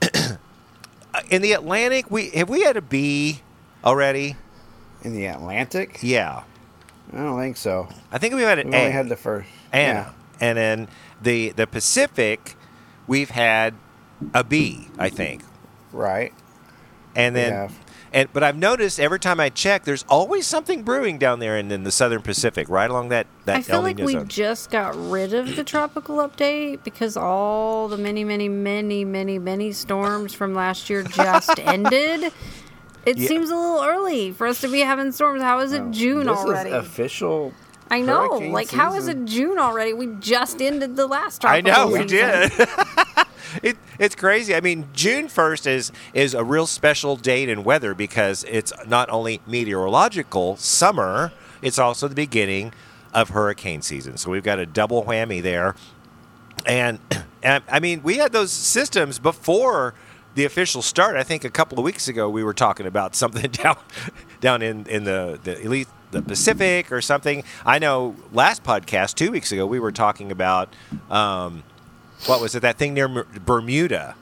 in 1.30 1.42
the 1.42 1.52
Atlantic, 1.52 2.10
we 2.10 2.30
have 2.30 2.48
we 2.48 2.62
had 2.62 2.76
a 2.76 2.82
B 2.82 3.40
already. 3.84 4.36
In 5.02 5.14
the 5.14 5.26
Atlantic, 5.26 5.98
Yeah, 6.02 6.42
I 7.12 7.16
don't 7.16 7.38
think 7.40 7.56
so. 7.56 7.88
I 8.12 8.18
think 8.18 8.34
we 8.34 8.42
had 8.42 8.58
an 8.58 8.68
We 8.68 8.76
A. 8.76 8.80
only 8.80 8.92
had 8.92 9.08
the 9.08 9.16
first. 9.16 9.48
Anna, 9.72 10.14
and 10.40 10.58
then 10.58 10.88
the 11.20 11.50
the 11.50 11.66
Pacific, 11.66 12.54
we've 13.06 13.30
had 13.30 13.74
a 14.34 14.44
B, 14.44 14.88
I 14.98 15.08
think. 15.08 15.42
Right. 15.92 16.32
And 17.16 17.34
then. 17.34 17.70
And 18.12 18.28
but 18.32 18.42
I've 18.42 18.56
noticed 18.56 18.98
every 19.00 19.20
time 19.20 19.40
I 19.40 19.48
check, 19.50 19.84
there's 19.84 20.04
always 20.08 20.46
something 20.46 20.82
brewing 20.82 21.18
down 21.18 21.38
there 21.38 21.56
in, 21.56 21.70
in 21.70 21.84
the 21.84 21.90
Southern 21.90 22.22
Pacific, 22.22 22.68
right 22.68 22.90
along 22.90 23.08
that 23.10 23.26
that 23.44 23.56
I 23.56 23.62
feel 23.62 23.76
El 23.76 23.82
like 23.82 23.96
Nino 23.96 24.06
we 24.06 24.12
zone. 24.14 24.28
just 24.28 24.70
got 24.70 24.94
rid 24.96 25.32
of 25.34 25.56
the 25.56 25.64
tropical 25.64 26.16
update 26.16 26.82
because 26.84 27.16
all 27.16 27.88
the 27.88 27.96
many, 27.98 28.24
many, 28.24 28.48
many, 28.48 29.04
many, 29.04 29.38
many 29.38 29.72
storms 29.72 30.34
from 30.34 30.54
last 30.54 30.90
year 30.90 31.02
just 31.02 31.58
ended. 31.58 32.32
It 33.06 33.16
Yeah. 33.16 33.28
seems 33.28 33.48
a 33.50 33.56
little 33.56 33.82
early 33.82 34.30
for 34.32 34.46
us 34.46 34.60
to 34.60 34.68
be 34.68 34.80
having 34.80 35.10
storms. 35.12 35.40
How 35.42 35.60
is 35.60 35.72
it 35.72 35.90
June 35.90 36.26
this 36.26 36.36
already? 36.36 36.70
is 36.70 36.76
official 36.76 37.52
I 37.90 38.00
know. 38.00 38.28
Hurricane 38.28 38.52
like, 38.52 38.70
how 38.70 38.94
is 38.94 39.08
it 39.08 39.24
June 39.24 39.58
already? 39.58 39.92
We 39.92 40.06
just 40.20 40.62
ended 40.62 40.96
the 40.96 41.06
last 41.06 41.44
I 41.44 41.60
know 41.60 41.88
we 41.88 42.08
season. 42.08 42.08
did. 42.08 42.52
it, 43.62 43.76
it's 43.98 44.14
crazy. 44.14 44.54
I 44.54 44.60
mean, 44.60 44.88
June 44.92 45.28
first 45.28 45.66
is 45.66 45.90
is 46.14 46.34
a 46.34 46.44
real 46.44 46.66
special 46.66 47.16
date 47.16 47.48
in 47.48 47.64
weather 47.64 47.94
because 47.94 48.44
it's 48.44 48.72
not 48.86 49.10
only 49.10 49.40
meteorological 49.46 50.56
summer, 50.56 51.32
it's 51.62 51.78
also 51.78 52.06
the 52.08 52.14
beginning 52.14 52.72
of 53.12 53.30
hurricane 53.30 53.82
season. 53.82 54.16
So 54.16 54.30
we've 54.30 54.44
got 54.44 54.58
a 54.58 54.66
double 54.66 55.04
whammy 55.04 55.42
there. 55.42 55.74
And, 56.66 57.00
and 57.42 57.64
I 57.68 57.80
mean, 57.80 58.02
we 58.02 58.18
had 58.18 58.32
those 58.32 58.52
systems 58.52 59.18
before 59.18 59.94
the 60.34 60.44
official 60.44 60.82
start. 60.82 61.16
I 61.16 61.24
think 61.24 61.44
a 61.44 61.50
couple 61.50 61.78
of 61.78 61.84
weeks 61.84 62.06
ago 62.06 62.28
we 62.30 62.44
were 62.44 62.54
talking 62.54 62.86
about 62.86 63.14
something 63.16 63.50
down 63.50 63.76
down 64.40 64.62
in 64.62 64.86
in 64.86 65.04
the 65.04 65.38
the 65.42 65.60
elite 65.60 65.88
the 66.10 66.22
Pacific 66.22 66.90
or 66.92 67.00
something. 67.00 67.44
I 67.64 67.78
know 67.78 68.16
last 68.32 68.62
podcast 68.64 69.14
two 69.14 69.30
weeks 69.30 69.52
ago 69.52 69.66
we 69.66 69.78
were 69.78 69.92
talking 69.92 70.32
about 70.32 70.74
um, 71.10 71.62
what 72.26 72.40
was 72.40 72.54
it 72.54 72.60
that 72.60 72.78
thing 72.78 72.94
near 72.94 73.08
Bermuda. 73.08 74.14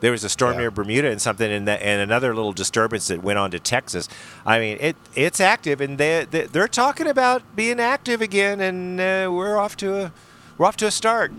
There 0.00 0.12
was 0.12 0.24
a 0.24 0.28
storm 0.28 0.52
Yeah. 0.54 0.60
near 0.60 0.70
Bermuda 0.70 1.10
and 1.10 1.20
something, 1.22 1.50
and, 1.50 1.66
that, 1.66 1.80
and 1.80 2.02
another 2.02 2.34
little 2.34 2.52
disturbance 2.52 3.08
that 3.08 3.22
went 3.22 3.38
on 3.38 3.50
to 3.52 3.58
Texas. 3.58 4.08
I 4.44 4.58
mean, 4.58 4.76
it 4.78 4.96
it's 5.14 5.40
active, 5.40 5.80
and 5.80 5.96
they, 5.96 6.26
they 6.30 6.42
they're 6.42 6.68
talking 6.68 7.06
about 7.06 7.42
being 7.56 7.80
active 7.80 8.20
again, 8.20 8.60
and 8.60 9.00
uh, 9.00 9.30
we're 9.32 9.56
off 9.56 9.74
to 9.78 9.96
a 9.96 10.12
we're 10.58 10.66
off 10.66 10.76
to 10.78 10.86
a 10.86 10.90
start. 10.90 11.32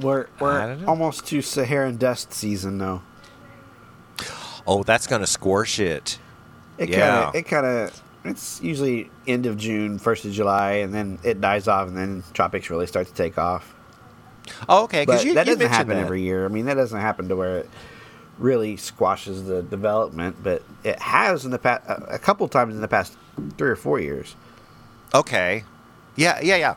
We're 0.00 0.28
we're 0.38 0.78
almost 0.86 1.26
to 1.26 1.42
Saharan 1.42 1.96
dust 1.96 2.32
season 2.32 2.78
though. 2.78 3.02
Oh, 4.66 4.84
that's 4.84 5.06
gonna 5.08 5.26
squash 5.26 5.80
it. 5.80 6.18
It 6.78 6.88
Yeah. 6.90 7.00
kind 7.00 7.28
of 7.28 7.34
it 7.34 7.42
kind 7.42 7.66
of 7.66 8.02
it's 8.24 8.60
usually 8.62 9.10
end 9.26 9.46
of 9.46 9.56
June, 9.56 9.98
first 9.98 10.24
of 10.24 10.32
July, 10.32 10.72
and 10.72 10.92
then 10.94 11.18
it 11.22 11.40
dies 11.40 11.68
off, 11.68 11.88
and 11.88 11.96
then 11.96 12.22
tropics 12.32 12.70
really 12.70 12.86
start 12.86 13.06
to 13.06 13.14
take 13.14 13.38
off. 13.38 13.74
Oh, 14.68 14.84
okay, 14.84 15.04
because 15.04 15.24
that 15.34 15.46
doesn't 15.46 15.68
happen 15.68 15.96
that. 15.96 16.04
every 16.04 16.22
year. 16.22 16.44
I 16.44 16.48
mean, 16.48 16.66
that 16.66 16.74
doesn't 16.74 17.00
happen 17.00 17.28
to 17.28 17.36
where 17.36 17.58
it 17.58 17.70
really 18.38 18.76
squashes 18.76 19.44
the 19.44 19.62
development, 19.62 20.36
but 20.42 20.62
it 20.84 20.98
has 21.00 21.44
in 21.44 21.50
the 21.50 21.58
past 21.58 21.82
a 21.86 22.18
couple 22.18 22.48
times 22.48 22.74
in 22.74 22.80
the 22.80 22.88
past 22.88 23.16
three 23.56 23.70
or 23.70 23.76
four 23.76 24.00
years. 24.00 24.36
Okay. 25.14 25.64
Yeah, 26.16 26.40
yeah, 26.42 26.56
yeah. 26.56 26.74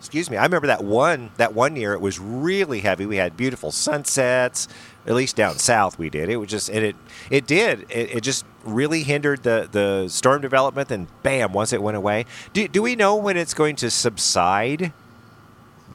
Excuse 0.00 0.30
me. 0.30 0.38
I 0.38 0.44
remember 0.44 0.66
that 0.66 0.82
one 0.82 1.30
that 1.36 1.54
one 1.54 1.76
year 1.76 1.92
it 1.92 2.00
was 2.00 2.18
really 2.18 2.80
heavy. 2.80 3.04
We 3.04 3.16
had 3.16 3.36
beautiful 3.36 3.70
sunsets. 3.70 4.66
At 5.06 5.14
least 5.14 5.36
down 5.36 5.58
south 5.58 5.98
we 5.98 6.08
did. 6.08 6.30
It 6.30 6.38
was 6.38 6.48
just 6.48 6.70
and 6.70 6.82
it 6.82 6.96
it 7.30 7.46
did. 7.46 7.82
It, 7.90 8.16
it 8.16 8.20
just 8.22 8.46
really 8.64 9.02
hindered 9.02 9.42
the 9.42 9.68
the 9.70 10.08
storm 10.08 10.40
development 10.40 10.90
and 10.90 11.06
bam, 11.22 11.52
once 11.52 11.74
it 11.74 11.82
went 11.82 11.98
away. 11.98 12.24
Do 12.54 12.66
do 12.66 12.80
we 12.80 12.96
know 12.96 13.14
when 13.14 13.36
it's 13.36 13.52
going 13.52 13.76
to 13.76 13.90
subside? 13.90 14.92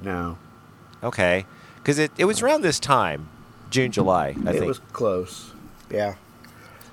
No, 0.03 0.37
Okay. 1.03 1.45
Cuz 1.83 1.97
it, 1.97 2.11
it 2.17 2.25
was 2.25 2.41
around 2.43 2.61
this 2.61 2.79
time, 2.79 3.27
June, 3.71 3.91
July, 3.91 4.27
I 4.27 4.29
it 4.29 4.53
think. 4.53 4.63
It 4.63 4.67
was 4.67 4.81
close. 4.93 5.51
Yeah. 5.89 6.15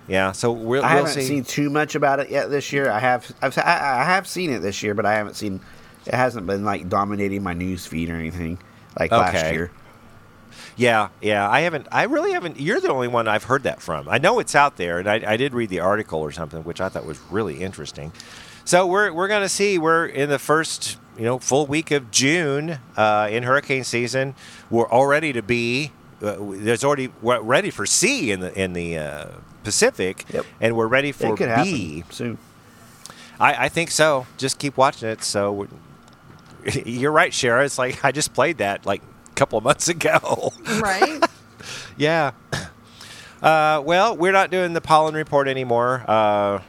yeah, 0.08 0.32
so 0.32 0.50
we'll, 0.52 0.82
I 0.84 0.94
we'll 0.94 1.04
haven't 1.04 1.22
see. 1.22 1.26
seen 1.28 1.44
too 1.44 1.68
much 1.70 1.94
about 1.94 2.20
it 2.20 2.30
yet 2.30 2.50
this 2.50 2.72
year. 2.72 2.90
I 2.90 3.00
have 3.00 3.30
I've, 3.42 3.56
I, 3.58 4.00
I 4.00 4.04
have 4.04 4.26
seen 4.26 4.50
it 4.50 4.60
this 4.60 4.82
year, 4.82 4.94
but 4.94 5.04
I 5.04 5.14
haven't 5.14 5.34
seen 5.34 5.60
it 6.06 6.14
hasn't 6.14 6.46
been 6.46 6.64
like 6.64 6.88
dominating 6.88 7.42
my 7.42 7.54
news 7.54 7.86
feed 7.86 8.10
or 8.10 8.14
anything 8.14 8.58
like 8.98 9.10
last 9.10 9.52
year. 9.52 9.70
Yeah, 10.76 11.08
yeah. 11.20 11.48
I 11.48 11.60
haven't. 11.60 11.86
I 11.92 12.04
really 12.04 12.32
haven't. 12.32 12.58
You're 12.60 12.80
the 12.80 12.90
only 12.90 13.08
one 13.08 13.28
I've 13.28 13.44
heard 13.44 13.62
that 13.64 13.80
from. 13.82 14.08
I 14.08 14.18
know 14.18 14.38
it's 14.38 14.54
out 14.54 14.76
there, 14.76 14.98
and 14.98 15.08
I, 15.08 15.32
I 15.32 15.36
did 15.36 15.54
read 15.54 15.68
the 15.70 15.80
article 15.80 16.20
or 16.20 16.32
something, 16.32 16.62
which 16.64 16.80
I 16.80 16.88
thought 16.88 17.04
was 17.06 17.18
really 17.30 17.62
interesting. 17.62 18.12
So 18.64 18.86
we're 18.86 19.12
we're 19.12 19.28
gonna 19.28 19.48
see. 19.48 19.78
We're 19.78 20.06
in 20.06 20.28
the 20.28 20.38
first 20.38 20.98
you 21.18 21.24
know 21.24 21.38
full 21.38 21.66
week 21.66 21.90
of 21.90 22.10
June 22.10 22.78
uh, 22.96 23.28
in 23.30 23.42
hurricane 23.42 23.84
season. 23.84 24.34
We're 24.70 24.88
all 24.88 25.06
ready 25.06 25.32
to 25.32 25.42
be. 25.42 25.92
Uh, 26.22 26.36
there's 26.40 26.84
already 26.84 27.10
we're 27.20 27.40
ready 27.40 27.70
for 27.70 27.84
C 27.86 28.30
in 28.30 28.40
the 28.40 28.58
in 28.58 28.72
the 28.72 28.98
uh, 28.98 29.26
Pacific, 29.64 30.24
Yep. 30.32 30.46
and 30.60 30.76
we're 30.76 30.86
ready 30.86 31.12
for 31.12 31.36
B. 31.36 32.04
soon. 32.10 32.38
I, 33.40 33.64
I 33.64 33.68
think 33.68 33.90
so. 33.90 34.26
Just 34.36 34.58
keep 34.58 34.76
watching 34.76 35.08
it. 35.08 35.22
So 35.24 35.52
we're- 35.52 35.70
you're 36.86 37.12
right, 37.12 37.32
Shara. 37.32 37.64
It's 37.64 37.78
like 37.78 38.04
I 38.04 38.12
just 38.12 38.34
played 38.34 38.58
that 38.58 38.86
like 38.86 39.02
a 39.02 39.34
couple 39.34 39.58
of 39.58 39.64
months 39.64 39.88
ago. 39.88 40.52
Right? 40.80 41.22
Yeah. 41.96 42.32
Uh, 43.40 43.80
well, 43.84 44.16
we're 44.16 44.32
not 44.32 44.50
doing 44.50 44.72
the 44.72 44.80
pollen 44.80 45.14
report 45.14 45.46
anymore. 45.46 46.02
Uh, 46.08 46.60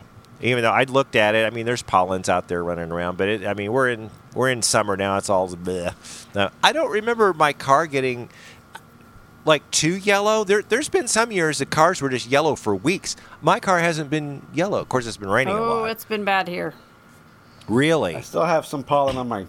even 0.41 0.61
though 0.61 0.71
I 0.71 0.83
looked 0.83 1.15
at 1.15 1.33
it, 1.33 1.47
I 1.47 1.49
mean, 1.49 1.65
there's 1.65 1.81
pollens 1.81 2.29
out 2.29 2.47
there 2.47 2.63
running 2.63 2.91
around, 2.91 3.17
but 3.17 3.27
it, 3.27 3.47
I 3.47 3.55
mean, 3.55 3.71
we're 3.71 3.89
in 3.89 4.11
we're 4.35 4.49
in 4.49 4.61
summer 4.61 4.95
now. 4.95 5.17
It's 5.17 5.29
all 5.29 5.49
bleh. 5.49 5.95
Now, 6.35 6.51
I 6.63 6.73
don't 6.73 6.91
remember 6.91 7.33
my 7.33 7.53
car 7.53 7.87
getting 7.87 8.29
like 9.45 9.69
too 9.71 9.95
yellow. 9.95 10.43
There, 10.43 10.61
there's 10.61 10.89
been 10.89 11.07
some 11.07 11.31
years 11.31 11.57
the 11.57 11.65
cars 11.65 12.01
were 12.01 12.09
just 12.09 12.27
yellow 12.27 12.55
for 12.55 12.75
weeks. 12.75 13.15
My 13.41 13.59
car 13.59 13.79
hasn't 13.79 14.09
been 14.09 14.45
yellow. 14.53 14.79
Of 14.79 14.89
course, 14.89 15.07
it's 15.07 15.17
been 15.17 15.29
raining 15.29 15.55
a 15.55 15.59
oh, 15.59 15.81
lot. 15.81 15.89
it's 15.91 16.05
been 16.05 16.23
bad 16.23 16.47
here. 16.47 16.73
Really? 17.67 18.15
I 18.15 18.21
still 18.21 18.45
have 18.45 18.65
some 18.65 18.83
pollen 18.83 19.17
on 19.17 19.27
my 19.27 19.45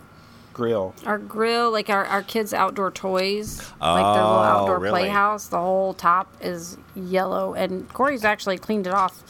grill. 0.55 0.95
Our 1.05 1.19
grill, 1.19 1.71
like 1.71 1.91
our, 1.91 2.05
our 2.07 2.23
kids' 2.23 2.55
outdoor 2.55 2.91
toys, 2.91 3.59
like 3.81 4.15
their 4.15 4.23
little 4.25 4.39
Oh, 4.39 4.43
outdoor 4.43 4.79
really? 4.79 5.01
playhouse, 5.03 5.49
the 5.49 5.59
whole 5.61 5.93
top 5.93 6.33
is 6.41 6.79
yellow. 6.95 7.53
And 7.55 7.93
Corey's 7.93 8.25
actually 8.25 8.57
cleaned 8.59 8.87
it 8.87 8.93
off 8.95 9.23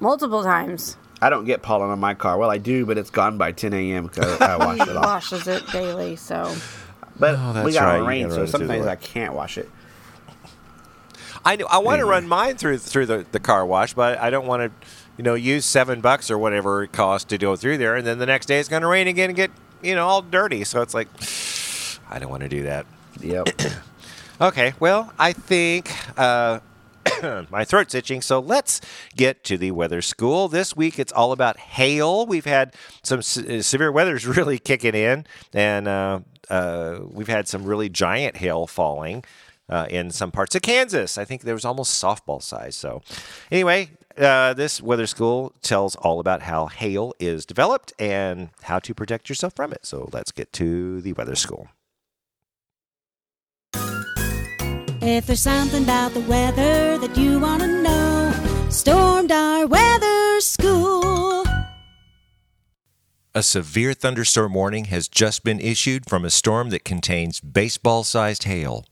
multiple 0.00 0.42
times. 0.42 0.96
I 1.20 1.28
don't 1.30 1.44
get 1.44 1.62
pollen 1.62 1.90
on 1.90 1.98
my 2.00 2.14
car. 2.14 2.38
Well, 2.38 2.50
I 2.50 2.58
do, 2.58 2.86
but 2.86 2.96
it's 2.98 3.10
gone 3.10 3.38
by 3.38 3.52
10 3.52 3.72
a.m. 3.74 4.06
because 4.06 4.40
I 4.40 4.56
wash 4.64 4.76
He 4.78 4.82
it 4.82 4.96
off. 4.96 5.04
washes 5.04 5.46
it 5.46 5.70
daily, 5.70 6.16
so 6.16 6.54
But 7.18 7.36
Oh, 7.38 7.62
we 7.64 7.72
got 7.72 7.84
right. 7.84 7.98
rain, 8.06 8.30
so 8.30 8.36
run 8.38 8.44
it 8.46 8.50
through 8.50 8.66
the 8.66 8.74
sometimes. 8.74 8.86
I 8.86 8.96
can't 8.96 9.34
wash 9.34 9.58
it. 9.58 9.68
I 11.44 11.56
know, 11.56 11.66
I 11.68 11.78
want 11.78 11.98
to 11.98 12.04
run 12.06 12.28
mine 12.28 12.56
through 12.56 12.78
through 12.78 13.06
the, 13.06 13.26
the 13.32 13.40
car 13.40 13.66
wash, 13.66 13.94
but 13.94 14.18
I 14.18 14.30
don't 14.30 14.46
want 14.46 14.62
to, 14.80 14.86
you 15.16 15.24
know, 15.24 15.34
use 15.34 15.64
seven 15.64 16.00
bucks 16.00 16.30
or 16.30 16.38
whatever 16.38 16.84
it 16.84 16.92
costs 16.92 17.26
to 17.30 17.38
go 17.38 17.56
through 17.56 17.78
there, 17.78 17.96
and 17.96 18.06
then 18.06 18.18
the 18.18 18.26
next 18.26 18.46
day 18.46 18.60
it's 18.60 18.68
going 18.68 18.82
to 18.82 18.88
rain 18.88 19.08
again 19.08 19.30
and 19.30 19.36
get 19.36 19.50
you 19.82 19.94
know 19.94 20.06
all 20.06 20.22
dirty. 20.22 20.64
So 20.64 20.82
it's 20.82 20.94
like, 20.94 21.08
I 22.10 22.18
don't 22.18 22.30
want 22.30 22.42
to 22.42 22.48
do 22.48 22.62
that. 22.62 22.86
Yep. 23.20 23.48
Okay, 24.40 24.72
well, 24.80 25.12
I 25.20 25.32
think 25.32 25.92
uh, 26.18 26.58
my 27.50 27.64
throat's 27.64 27.94
itching, 27.94 28.22
so 28.22 28.40
let's 28.40 28.80
get 29.14 29.44
to 29.44 29.56
the 29.56 29.70
weather 29.70 30.02
school. 30.02 30.48
This 30.48 30.74
week 30.74 30.98
it's 30.98 31.12
all 31.12 31.30
about 31.30 31.58
hail. 31.58 32.26
We've 32.26 32.44
had 32.44 32.74
some 33.04 33.22
se- 33.22 33.60
severe 33.62 33.92
weather's 33.92 34.26
really 34.36 34.58
kicking 34.58 34.96
in, 34.96 35.26
and 35.52 35.86
uh, 35.86 36.20
uh, 36.50 37.00
we've 37.08 37.28
had 37.28 37.46
some 37.46 37.62
really 37.64 37.88
giant 37.88 38.38
hail 38.38 38.66
falling. 38.66 39.22
Uh, 39.68 39.86
in 39.88 40.10
some 40.10 40.30
parts 40.30 40.54
of 40.54 40.60
Kansas, 40.60 41.16
I 41.16 41.24
think 41.24 41.42
there 41.42 41.54
was 41.54 41.64
almost 41.64 42.02
softball 42.02 42.42
size. 42.42 42.74
So, 42.74 43.00
anyway, 43.50 43.90
uh, 44.18 44.54
this 44.54 44.80
weather 44.80 45.06
school 45.06 45.52
tells 45.62 45.96
all 45.96 46.20
about 46.20 46.42
how 46.42 46.66
hail 46.66 47.14
is 47.18 47.46
developed 47.46 47.92
and 47.98 48.50
how 48.62 48.78
to 48.80 48.94
protect 48.94 49.28
yourself 49.28 49.54
from 49.54 49.72
it. 49.72 49.84
So, 49.84 50.08
let's 50.12 50.32
get 50.32 50.52
to 50.54 51.00
the 51.00 51.12
weather 51.12 51.34
school. 51.34 51.68
If 55.04 55.26
there's 55.26 55.40
something 55.40 55.82
about 55.82 56.14
the 56.14 56.20
weather 56.20 56.96
that 56.98 57.16
you 57.16 57.40
want 57.40 57.62
to 57.62 57.82
know, 57.82 58.32
Stormdar 58.68 59.68
weather 59.68 60.40
school. 60.40 61.44
A 63.34 63.42
severe 63.42 63.94
thunderstorm 63.94 64.54
warning 64.54 64.84
has 64.86 65.08
just 65.08 65.42
been 65.42 65.58
issued 65.58 66.08
from 66.08 66.24
a 66.24 66.30
storm 66.30 66.70
that 66.70 66.84
contains 66.84 67.40
baseball 67.40 68.04
sized 68.04 68.44
hail. 68.44 68.84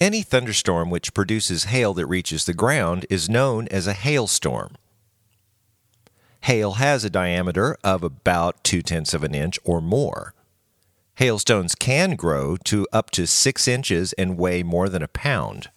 Any 0.00 0.22
thunderstorm 0.22 0.88
which 0.88 1.12
produces 1.12 1.64
hail 1.64 1.92
that 1.94 2.06
reaches 2.06 2.46
the 2.46 2.54
ground 2.54 3.04
is 3.10 3.28
known 3.28 3.68
as 3.68 3.86
a 3.86 3.92
hailstorm. 3.92 4.76
Hail 6.42 6.72
has 6.72 7.04
a 7.04 7.10
diameter 7.10 7.76
of 7.84 8.02
about 8.02 8.64
two 8.64 8.80
tenths 8.80 9.12
of 9.12 9.22
an 9.22 9.34
inch 9.34 9.58
or 9.62 9.82
more. 9.82 10.32
Hailstones 11.16 11.74
can 11.74 12.16
grow 12.16 12.56
to 12.64 12.88
up 12.94 13.10
to 13.10 13.26
six 13.26 13.68
inches 13.68 14.14
and 14.14 14.38
weigh 14.38 14.62
more 14.62 14.88
than 14.88 15.02
a 15.02 15.08
pound. 15.08 15.68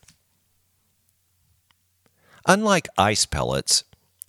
Unlike 2.48 2.88
ice 2.98 3.26
pellets, 3.26 3.84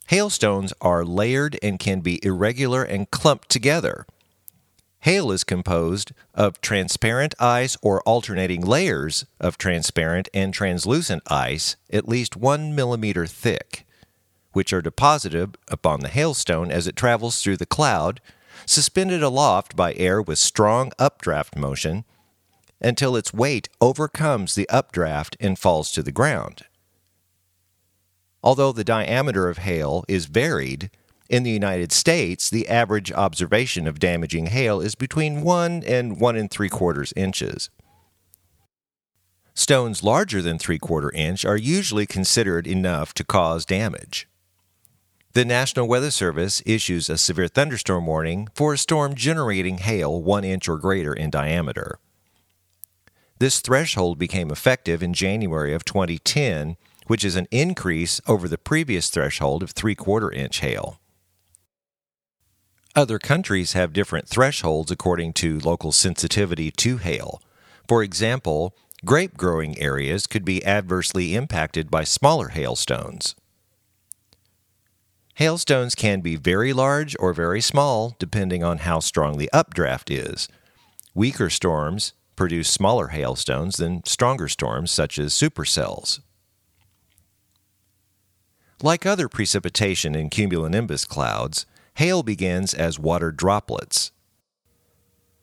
Hailstones 0.09 0.73
are 0.81 1.05
layered 1.05 1.57
and 1.63 1.79
can 1.79 2.01
be 2.01 2.19
irregular 2.25 2.83
and 2.83 3.09
clumped 3.13 3.49
together. 3.49 4.07
Hail 5.05 5.31
is 5.31 5.45
composed 5.45 6.13
of 6.33 6.63
transparent 6.63 7.35
ice 7.39 7.77
or 7.83 8.01
alternating 8.05 8.63
layers 8.63 9.27
of 9.39 9.59
transparent 9.59 10.31
and 10.33 10.55
translucent 10.55 11.23
ice 11.31 11.77
at 11.93 12.09
least 12.09 12.39
one 12.39 12.75
millimeter 12.75 13.27
thick, 13.27 13.87
which 14.55 14.73
are 14.73 14.81
deposited 14.81 15.59
upon 15.69 16.01
the 16.01 16.09
hailstone 16.09 16.71
as 16.71 16.87
it 16.87 16.97
travels 16.97 17.43
through 17.43 17.59
the 17.59 17.67
cloud, 17.67 18.23
suspended 18.65 19.23
aloft 19.23 19.77
by 19.77 19.93
air 19.93 20.23
with 20.23 20.39
strong 20.39 20.91
updraft 20.99 21.55
motion, 21.55 22.07
until 22.81 23.15
its 23.15 23.35
weight 23.35 23.69
overcomes 23.83 24.55
the 24.55 24.67
updraft 24.71 25.37
and 25.39 25.59
falls 25.59 25.93
to 25.93 26.03
the 26.03 26.13
ground. 26.13 26.63
Although 28.43 28.73
the 28.73 28.85
diameter 28.85 29.51
of 29.51 29.59
hail 29.59 30.07
is 30.09 30.25
varied, 30.25 30.91
in 31.35 31.43
the 31.43 31.51
United 31.51 31.91
States, 31.91 32.49
the 32.49 32.69
average 32.69 33.11
observation 33.11 33.89
of 33.89 33.99
damaging 33.99 34.47
hail 34.47 34.81
is 34.81 34.95
between 34.95 35.43
1 35.43 35.83
and 35.85 36.21
1 36.21 36.37
and 36.37 36.49
3 36.49 36.69
quarters 36.69 37.13
inches. 37.17 37.71
Stones 39.53 40.05
larger 40.05 40.41
than 40.41 40.61
3 40.61 40.79
quarter 40.79 41.11
inch 41.11 41.45
are 41.45 41.57
usually 41.57 42.07
considered 42.07 42.69
enough 42.69 43.13
to 43.15 43.25
cause 43.25 43.65
damage. 43.65 44.29
The 45.33 45.45
National 45.45 45.89
Weather 45.89 46.13
Service 46.13 46.63
issues 46.65 47.11
a 47.11 47.19
severe 47.19 47.49
thunderstorm 47.49 48.07
warning 48.07 48.47
for 48.55 48.73
a 48.73 48.79
storm 48.79 49.17
generating 49.17 49.79
hail 49.79 50.23
1 50.23 50.45
inch 50.45 50.69
or 50.69 50.79
greater 50.79 51.13
in 51.13 51.31
diameter. 51.31 51.99
This 53.41 53.59
threshold 53.59 54.21
became 54.21 54.53
effective 54.53 55.03
in 55.03 55.13
January 55.13 55.75
of 55.75 55.85
2010, 55.85 56.77
which 57.09 57.25
is 57.25 57.35
an 57.35 57.49
increase 57.51 58.21
over 58.29 58.47
the 58.47 58.57
previous 58.57 59.11
threshold 59.11 59.65
of 59.65 59.73
3 59.73 59.97
quarter 59.97 60.31
inch 60.31 60.61
hail. 60.61 61.01
Other 62.97 63.19
countries 63.19 63.73
have 63.73 63.93
different 63.93 64.29
thresholds 64.29 64.93
according 64.93 65.33
to 65.35 65.59
local 65.59 65.91
sensitivity 65.91 66.71
to 66.71 66.99
hail. 66.99 67.43
For 67.89 68.05
example, 68.05 68.77
grape 69.05 69.37
growing 69.37 69.77
areas 69.81 70.29
could 70.29 70.45
be 70.45 70.65
adversely 70.65 71.35
impacted 71.35 71.91
by 71.91 72.05
smaller 72.05 72.49
hailstones. 72.51 73.35
Hailstones 75.35 75.97
can 75.97 76.21
be 76.21 76.37
very 76.37 76.73
large 76.73 77.17
or 77.19 77.33
very 77.33 77.61
small 77.61 78.15
depending 78.21 78.63
on 78.63 78.79
how 78.79 79.01
strong 79.01 79.39
the 79.39 79.51
updraft 79.53 80.09
is. 80.09 80.49
Weaker 81.15 81.51
storms 81.51 82.13
produce 82.37 82.71
smaller 82.71 83.09
hailstones 83.09 83.77
than 83.77 84.05
stronger 84.05 84.49
storms 84.49 84.93
such 84.93 85.19
as 85.19 85.33
supercells. 85.35 86.21
Like 88.83 89.05
other 89.05 89.29
precipitation 89.29 90.15
in 90.15 90.31
cumulonimbus 90.31 91.09
clouds, 91.09 91.67
hail 91.95 92.23
begins 92.23 92.75
as 92.75 92.99
water 92.99 93.31
droplets. 93.31 94.13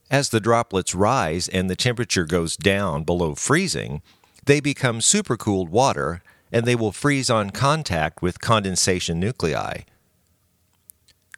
As 0.10 0.30
the 0.30 0.42
droplets 0.42 0.94
rise 0.94 1.48
and 1.48 1.70
the 1.70 1.76
temperature 1.76 2.26
goes 2.26 2.58
down 2.58 3.04
below 3.04 3.34
freezing, 3.36 4.02
they 4.46 4.60
become 4.60 5.00
supercooled 5.00 5.70
water 5.70 6.22
and 6.52 6.66
they 6.66 6.76
will 6.76 6.92
freeze 6.92 7.30
on 7.30 7.50
contact 7.52 8.22
with 8.22 8.42
condensation 8.42 9.20
nuclei. 9.20 9.82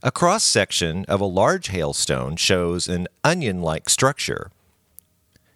A 0.01 0.11
cross 0.11 0.43
section 0.43 1.05
of 1.05 1.21
a 1.21 1.25
large 1.25 1.67
hailstone 1.67 2.35
shows 2.35 2.89
an 2.89 3.07
onion 3.23 3.61
like 3.61 3.89
structure. 3.89 4.51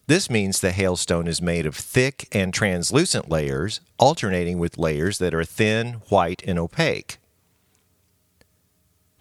This 0.05 0.29
means 0.29 0.61
the 0.61 0.71
hailstone 0.71 1.27
is 1.27 1.41
made 1.41 1.65
of 1.65 1.75
thick 1.75 2.29
and 2.31 2.53
translucent 2.53 3.29
layers, 3.29 3.81
alternating 3.99 4.57
with 4.57 4.77
layers 4.77 5.17
that 5.17 5.33
are 5.33 5.43
thin, 5.43 6.01
white, 6.07 6.41
and 6.47 6.57
opaque. 6.57 7.17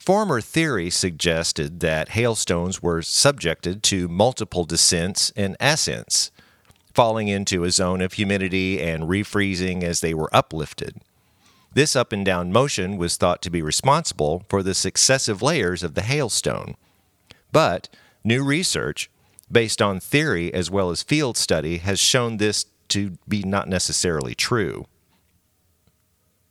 Former 0.06 0.40
theory 0.40 0.88
suggested 0.88 1.80
that 1.80 2.10
hailstones 2.10 2.80
were 2.80 3.02
subjected 3.02 3.82
to 3.82 4.06
multiple 4.06 4.64
descents 4.64 5.32
and 5.34 5.56
ascents, 5.58 6.30
falling 6.94 7.26
into 7.26 7.64
a 7.64 7.72
zone 7.72 8.00
of 8.00 8.12
humidity 8.12 8.80
and 8.80 9.08
refreezing 9.08 9.82
as 9.82 10.02
they 10.02 10.14
were 10.14 10.30
uplifted. 10.32 11.00
This 11.74 11.96
up 11.96 12.12
and 12.12 12.24
down 12.24 12.52
motion 12.52 12.98
was 12.98 13.16
thought 13.16 13.42
to 13.42 13.50
be 13.50 13.62
responsible 13.62 14.44
for 14.48 14.62
the 14.62 14.74
successive 14.74 15.42
layers 15.42 15.82
of 15.82 15.94
the 15.94 16.02
hailstone. 16.02 16.76
But 17.50 17.88
new 18.22 18.44
research, 18.44 19.10
based 19.50 19.82
on 19.82 19.98
theory 19.98 20.54
as 20.54 20.70
well 20.70 20.90
as 20.90 21.02
field 21.02 21.36
study, 21.36 21.78
has 21.78 21.98
shown 21.98 22.36
this 22.36 22.66
to 22.90 23.18
be 23.26 23.42
not 23.42 23.68
necessarily 23.68 24.36
true. 24.36 24.86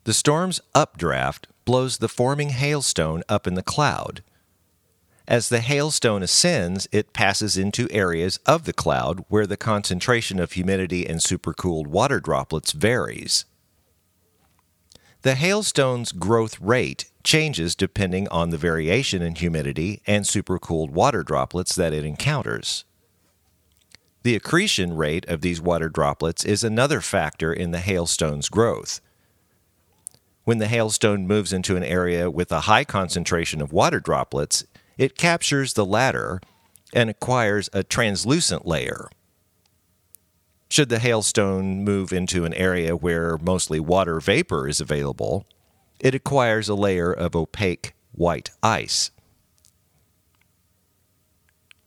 The 0.05 0.13
storm's 0.13 0.61
updraft 0.75 1.47
blows 1.65 1.97
the 1.97 2.07
forming 2.07 2.49
hailstone 2.49 3.23
up 3.27 3.47
in 3.47 3.55
the 3.55 3.63
cloud. 3.63 4.21
As 5.27 5.49
the 5.49 5.61
hailstone 5.61 6.21
ascends, 6.21 6.87
it 6.91 7.11
passes 7.11 7.57
into 7.57 7.91
areas 7.91 8.37
of 8.45 8.65
the 8.65 8.73
cloud 8.73 9.25
where 9.29 9.47
the 9.47 9.57
concentration 9.57 10.39
of 10.39 10.51
humidity 10.51 11.07
and 11.07 11.19
supercooled 11.19 11.87
water 11.87 12.19
droplets 12.19 12.71
varies. 12.71 13.45
The 15.23 15.33
hailstone's 15.33 16.11
growth 16.11 16.61
rate 16.61 17.09
changes 17.23 17.73
depending 17.73 18.27
on 18.27 18.51
the 18.51 18.59
variation 18.59 19.23
in 19.23 19.33
humidity 19.33 20.03
and 20.05 20.23
supercooled 20.25 20.91
water 20.91 21.23
droplets 21.23 21.73
that 21.73 21.93
it 21.93 22.05
encounters. 22.05 22.85
The 24.21 24.35
accretion 24.35 24.95
rate 24.95 25.27
of 25.27 25.41
these 25.41 25.59
water 25.59 25.89
droplets 25.89 26.45
is 26.45 26.63
another 26.63 27.01
factor 27.01 27.51
in 27.51 27.71
the 27.71 27.79
hailstone's 27.79 28.49
growth. 28.49 29.01
When 30.45 30.59
the 30.59 30.67
hailstone 30.67 31.25
moves 31.25 31.51
into 31.51 31.75
an 31.75 31.83
area 31.83 32.29
with 32.29 32.51
a 32.51 32.61
high 32.61 32.83
concentration 32.83 33.61
of 33.61 33.73
water 33.73 33.99
droplets, 33.99 34.63
it 34.95 35.17
captures 35.17 35.73
the 35.73 35.85
latter 35.85 36.39
and 36.93 37.09
acquires 37.09 37.67
a 37.73 37.83
translucent 37.83 38.65
layer. 38.65 39.09
Should 40.69 40.89
the 40.89 40.99
hailstone 40.99 41.83
move 41.83 42.13
into 42.13 42.45
an 42.45 42.53
area 42.53 42.95
where 42.95 43.39
mostly 43.39 43.79
water 43.79 44.19
vapor 44.19 44.67
is 44.67 44.79
available, 44.79 45.47
it 45.99 46.13
acquires 46.13 46.69
a 46.69 46.75
layer 46.75 47.11
of 47.11 47.35
opaque 47.35 47.95
white 48.11 48.51
ice. 48.61 49.09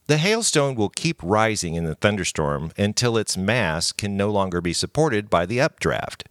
The 0.09 0.17
hailstone 0.17 0.75
will 0.75 0.89
keep 0.89 1.23
rising 1.23 1.75
in 1.75 1.85
the 1.85 1.95
thunderstorm 1.95 2.73
until 2.77 3.17
its 3.17 3.37
mass 3.37 3.93
can 3.93 4.17
no 4.17 4.31
longer 4.31 4.61
be 4.61 4.73
supported 4.73 5.31
by 5.31 5.47
the 5.47 5.61
updraft. 5.61 6.25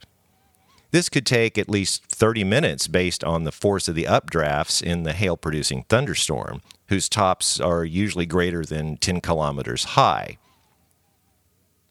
This 0.91 1.09
could 1.09 1.25
take 1.25 1.57
at 1.57 1.69
least 1.69 2.05
30 2.05 2.43
minutes 2.43 2.87
based 2.87 3.23
on 3.23 3.43
the 3.43 3.51
force 3.51 3.87
of 3.87 3.95
the 3.95 4.05
updrafts 4.05 4.81
in 4.81 5.03
the 5.03 5.13
hail 5.13 5.35
producing 5.35 5.83
thunderstorm, 5.83 6.61
whose 6.87 7.09
tops 7.09 7.59
are 7.59 7.83
usually 7.83 8.25
greater 8.25 8.63
than 8.63 8.97
10 8.97 9.21
kilometers 9.21 9.83
high. 9.83 10.37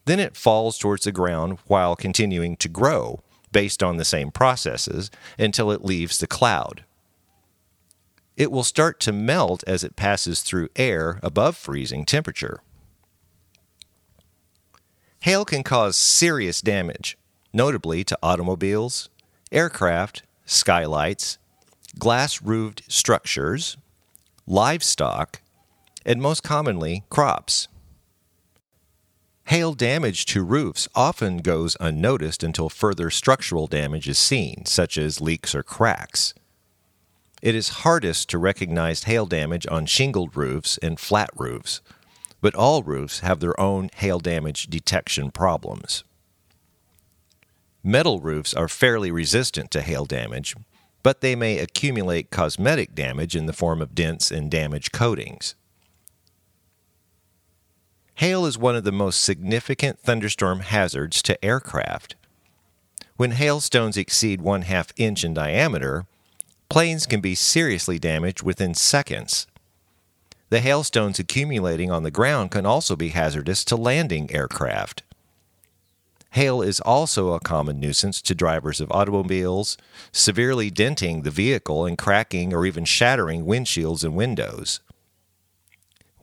Then 0.07 0.19
it 0.21 0.37
falls 0.37 0.79
towards 0.79 1.05
the 1.05 1.13
ground 1.13 1.59
while 1.67 1.97
continuing 1.97 2.57
to 2.57 2.69
grow 2.69 3.23
based 3.53 3.83
on 3.83 3.97
the 3.97 4.05
same 4.05 4.31
processes 4.31 5.11
until 5.39 5.71
it 5.71 5.85
leaves 5.85 6.19
the 6.19 6.27
cloud. 6.27 6.85
It 8.37 8.53
will 8.53 8.65
start 8.65 9.01
to 9.01 9.13
melt 9.13 9.65
as 9.67 9.83
it 9.83 9.97
passes 9.97 10.43
through 10.43 10.69
air 10.77 11.19
above 11.23 11.57
freezing 11.57 12.05
temperature. 12.05 12.61
Hail 15.21 15.45
can 15.45 15.63
cause 15.63 15.97
serious 15.97 16.61
damage, 16.61 17.17
notably 17.57 18.05
to 18.05 18.19
automobiles, 18.23 19.09
aircraft, 19.51 20.23
skylights, 20.45 21.39
glass 21.99 22.43
roofed 22.43 22.83
structures, 22.87 23.77
livestock, 24.47 25.41
and 26.05 26.21
most 26.21 26.43
commonly, 26.43 27.05
crops. 27.11 27.69
Hail 29.47 29.75
damage 29.75 30.27
to 30.27 30.45
roofs 30.45 30.89
often 30.95 31.39
goes 31.39 31.77
unnoticed 31.81 32.43
until 32.43 32.69
further 32.69 33.11
structural 33.11 33.67
damage 33.67 34.09
is 34.09 34.19
seen, 34.19 34.67
such 34.67 34.99
as 34.99 35.21
leaks 35.21 35.55
or 35.55 35.63
cracks. 35.63 36.35
It 37.43 37.55
is 37.55 37.81
hardest 37.85 38.29
to 38.31 38.39
recognize 38.39 39.05
hail 39.05 39.25
damage 39.25 39.67
on 39.71 39.87
shingled 39.87 40.37
roofs 40.37 40.79
and 40.79 40.99
flat 40.99 41.31
roofs, 41.37 41.81
but 42.41 42.55
all 42.55 42.83
roofs 42.83 43.21
have 43.21 43.41
their 43.41 43.59
own 43.61 43.89
hail 43.97 44.19
damage 44.19 44.67
detection 44.67 45.31
problems. 45.31 46.03
Metal 47.87 48.19
roofs 48.19 48.53
are 48.53 48.67
fairly 48.67 49.13
resistant 49.13 49.71
to 49.71 49.81
hail 49.81 50.07
damage, 50.07 50.57
but 51.05 51.21
they 51.21 51.37
may 51.37 51.59
accumulate 51.59 52.33
cosmetic 52.33 52.97
damage 52.97 53.37
in 53.37 53.47
the 53.47 53.53
form 53.53 53.81
of 53.81 53.95
dents 53.95 54.33
and 54.33 54.51
damaged 54.51 54.91
coatings. 54.91 55.55
Hail 58.15 58.45
is 58.45 58.59
one 58.59 58.75
of 58.75 58.83
the 58.83 58.91
most 58.91 59.21
significant 59.21 60.01
thunderstorm 60.01 60.63
hazards 60.63 61.23
to 61.23 61.45
aircraft. 61.45 62.17
When 63.19 63.31
hailstones 63.31 63.97
exceed 63.97 64.41
one 64.41 64.63
half 64.63 64.93
inch 64.97 65.23
in 65.23 65.33
diameter, 65.33 66.07
planes 66.69 67.07
can 67.07 67.21
be 67.21 67.37
seriously 67.37 68.01
damaged 68.01 68.43
within 68.43 68.75
seconds. 68.75 69.47
The 70.49 70.59
hailstones 70.59 71.21
accumulating 71.21 71.93
on 71.93 72.03
the 72.03 72.11
ground 72.11 72.51
can 72.51 72.67
also 72.67 72.97
be 72.97 73.11
hazardous 73.11 73.65
to 73.67 73.77
landing 73.77 74.29
aircraft. 74.35 75.05
Hail 76.37 76.61
is 76.61 76.81
also 76.81 77.33
a 77.33 77.41
common 77.41 77.81
nuisance 77.81 78.21
to 78.21 78.35
drivers 78.35 78.83
of 78.83 78.93
automobiles, 78.93 79.79
severely 80.13 80.69
denting 80.69 81.23
the 81.23 81.31
vehicle 81.31 81.87
and 81.87 81.97
cracking 81.97 82.53
or 82.53 82.67
even 82.67 82.85
shattering 82.85 83.47
windshields 83.47 84.05
and 84.05 84.15
windows. 84.15 84.81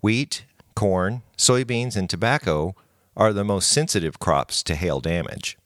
Wheat, 0.03 0.45
corn, 0.75 1.23
soybeans, 1.35 1.95
and 1.95 2.07
tobacco 2.07 2.75
are 3.17 3.33
the 3.33 3.43
most 3.43 3.71
sensitive 3.71 4.19
crops 4.19 4.61
to 4.61 4.75
hail 4.75 4.99
damage. 4.99 5.57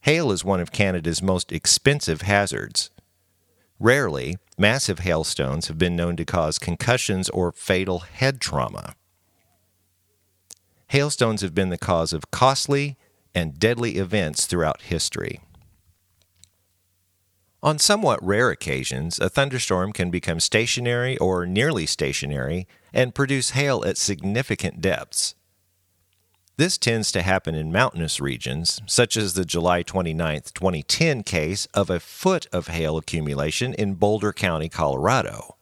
Hail 0.00 0.32
is 0.32 0.42
one 0.42 0.60
of 0.60 0.72
Canada's 0.72 1.20
most 1.20 1.52
expensive 1.52 2.22
hazards. 2.22 2.90
Rarely, 3.78 4.38
massive 4.56 5.00
hailstones 5.00 5.68
have 5.68 5.76
been 5.76 5.96
known 5.96 6.16
to 6.16 6.24
cause 6.24 6.58
concussions 6.58 7.28
or 7.28 7.52
fatal 7.52 7.98
head 7.98 8.40
trauma. 8.40 8.94
Hailstones 10.88 11.40
have 11.42 11.54
been 11.54 11.70
the 11.70 11.78
cause 11.78 12.12
of 12.12 12.30
costly 12.30 12.96
and 13.34 13.58
deadly 13.58 13.96
events 13.96 14.46
throughout 14.46 14.82
history. 14.82 15.40
On 17.62 17.78
somewhat 17.78 18.22
rare 18.22 18.50
occasions, 18.50 19.18
a 19.18 19.28
thunderstorm 19.28 19.92
can 19.92 20.10
become 20.10 20.38
stationary 20.38 21.18
or 21.18 21.46
nearly 21.46 21.84
stationary 21.86 22.68
and 22.92 23.14
produce 23.14 23.50
hail 23.50 23.84
at 23.84 23.98
significant 23.98 24.80
depths. 24.80 25.34
This 26.58 26.78
tends 26.78 27.12
to 27.12 27.22
happen 27.22 27.54
in 27.54 27.72
mountainous 27.72 28.20
regions, 28.20 28.80
such 28.86 29.16
as 29.16 29.34
the 29.34 29.44
July 29.44 29.82
29, 29.82 30.40
2010 30.54 31.22
case 31.22 31.66
of 31.74 31.90
a 31.90 32.00
foot 32.00 32.46
of 32.52 32.68
hail 32.68 32.96
accumulation 32.96 33.74
in 33.74 33.94
Boulder 33.94 34.32
County, 34.32 34.68
Colorado. 34.68 35.56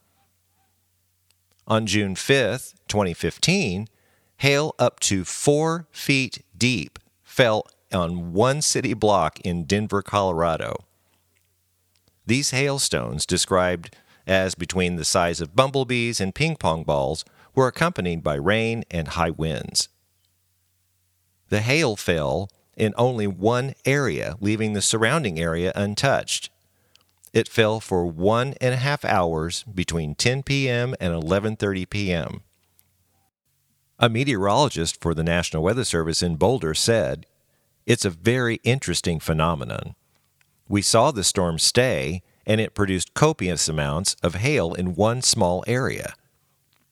On 1.67 1.87
June 1.87 2.15
5, 2.15 2.75
2015, 2.87 3.89
hail 4.39 4.75
up 4.79 5.01
to 5.01 5.25
four 5.25 5.87
feet 5.91 6.45
deep 6.57 6.99
fell 7.23 7.67
on 7.93 8.33
one 8.33 8.61
city 8.63 8.95
block 8.95 9.41
in 9.41 9.65
Denver, 9.65 10.03
Colorado. 10.03 10.85
These 12.27 12.51
hailstones, 12.51 13.27
described 13.27 13.97
as 14.27 14.55
between 14.55 14.97
the 14.97 15.05
size 15.05 15.41
of 15.41 15.55
bumblebees 15.55 16.21
and 16.21 16.35
ping 16.35 16.57
pong 16.57 16.85
balls, 16.85 17.25
were 17.55 17.69
accompanied 17.69 18.23
by 18.23 18.35
rain 18.35 18.85
and 18.91 19.09
high 19.09 19.31
winds. 19.31 19.89
The 21.51 21.61
hail 21.61 21.97
fell 21.97 22.51
in 22.77 22.95
only 22.97 23.27
one 23.27 23.75
area, 23.85 24.37
leaving 24.41 24.73
the 24.73 24.83
surrounding 24.83 25.39
area 25.39 25.73
untouched. 25.77 26.51
It 27.33 27.49
fell 27.49 27.81
for 27.81 28.07
one 28.07 28.55
and 28.61 28.75
a 28.75 28.79
half 28.79 29.05
hours 29.05 29.65
between 29.65 30.15
10 30.15 30.43
p.m. 30.45 30.95
and 31.01 31.13
11:30 31.13 31.89
p.m. 31.91 32.43
A 33.99 34.09
meteorologist 34.09 35.01
for 35.01 35.15
the 35.15 35.23
National 35.23 35.63
Weather 35.63 35.85
Service 35.85 36.23
in 36.23 36.35
Boulder 36.37 36.75
said, 36.75 37.27
"It's 37.87 38.05
a 38.05 38.11
very 38.11 38.57
interesting 38.65 39.21
phenomenon. 39.21 39.95
We 40.69 40.83
saw 40.83 41.13
the 41.13 41.23
storm 41.23 41.59
stay, 41.59 42.23
and 42.45 42.61
it 42.61 42.75
produced 42.75 43.15
copious 43.15 43.69
amounts 43.69 44.17
of 44.23 44.35
hail 44.35 44.75
in 44.75 44.95
one 44.95 45.23
small 45.23 45.63
area. 45.67 46.15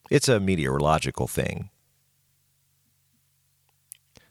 It's 0.09 0.29
a 0.29 0.39
meteorological 0.39 1.27
thing." 1.27 1.69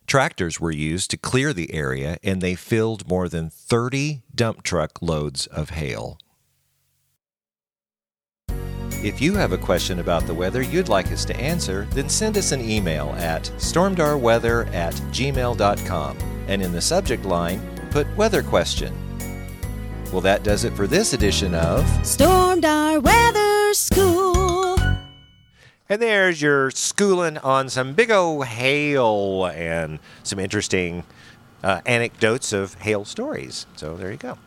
Tractors 0.07 0.59
were 0.59 0.73
used 0.73 1.11
to 1.11 1.17
clear 1.17 1.53
the 1.53 1.73
area, 1.75 2.19
and 2.23 2.41
they 2.41 2.55
filled 2.55 3.09
more 3.09 3.29
than 3.29 3.51
30 3.51 4.23
dump 4.35 4.63
truck 4.63 5.01
loads 5.03 5.47
of 5.47 5.71
hail. 5.71 6.19
If 9.03 9.21
you 9.21 9.35
have 9.35 9.51
a 9.51 9.59
question 9.59 9.99
about 9.99 10.29
the 10.29 10.35
weather 10.35 10.63
you'd 10.63 10.89
like 10.89 11.11
us 11.11 11.25
to 11.25 11.37
answer, 11.37 11.89
then 11.91 12.09
send 12.09 12.39
us 12.39 12.53
an 12.53 12.61
email 12.61 13.09
at 13.19 13.43
stormdarweather 13.57 14.73
at 14.73 14.95
gmail.com 14.95 16.19
and 16.47 16.63
in 16.63 16.71
the 16.71 16.81
subject 16.81 17.25
line, 17.25 17.61
put 17.91 18.07
weather 18.17 18.45
question. 18.45 18.95
Well, 20.13 20.21
that 20.21 20.45
does 20.45 20.63
it 20.63 20.75
for 20.75 20.87
this 20.87 21.15
edition 21.15 21.53
of. 21.53 21.83
Stormdar 22.03 23.03
weather 23.03 23.75
school. 23.75 24.79
And 25.89 26.01
there's 26.01 26.41
your 26.41 26.71
schooling 26.71 27.39
on 27.39 27.69
some 27.71 27.95
big 27.95 28.13
o' 28.13 28.43
hail 28.43 29.47
and 29.47 29.99
some 30.23 30.39
interesting 30.39 31.03
uh, 31.65 31.81
anecdotes 31.87 32.53
of 32.53 32.75
hail 32.75 33.05
stories. 33.05 33.67
So 33.75 33.97
there 33.97 34.13
you 34.13 34.19
go. 34.19 34.39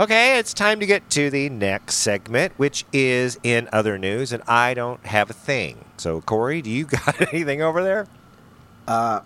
Okay, 0.00 0.38
it's 0.38 0.54
time 0.54 0.80
to 0.80 0.86
get 0.86 1.10
to 1.10 1.28
the 1.28 1.50
next 1.50 1.96
segment, 1.96 2.54
which 2.56 2.86
is 2.90 3.38
in 3.42 3.68
other 3.70 3.98
news, 3.98 4.32
and 4.32 4.42
I 4.48 4.72
don't 4.72 5.04
have 5.04 5.28
a 5.28 5.34
thing. 5.34 5.84
So, 5.98 6.22
Corey, 6.22 6.62
do 6.62 6.70
you 6.70 6.86
got 6.86 7.20
anything 7.34 7.60
over 7.60 7.82
there? 7.82 8.06
Uh, 8.88 9.20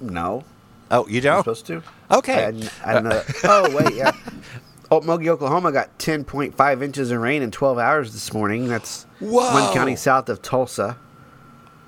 no. 0.00 0.42
Oh, 0.90 1.06
you 1.06 1.18
I'm 1.18 1.22
don't? 1.22 1.38
supposed 1.42 1.66
to. 1.66 1.80
Okay. 2.10 2.44
I, 2.44 2.50
didn't- 2.50 2.72
I 2.84 2.92
don't 2.94 3.04
know. 3.04 3.22
oh 3.44 3.76
wait, 3.76 3.94
yeah. 3.94 4.10
Okmulgee, 4.90 5.28
Oklahoma 5.28 5.70
got 5.70 5.96
10.5 6.00 6.82
inches 6.82 7.12
of 7.12 7.20
rain 7.20 7.42
in 7.42 7.52
12 7.52 7.78
hours 7.78 8.12
this 8.12 8.32
morning. 8.34 8.66
That's 8.66 9.04
Whoa. 9.20 9.52
one 9.52 9.72
county 9.72 9.94
south 9.94 10.28
of 10.28 10.42
Tulsa. 10.42 10.96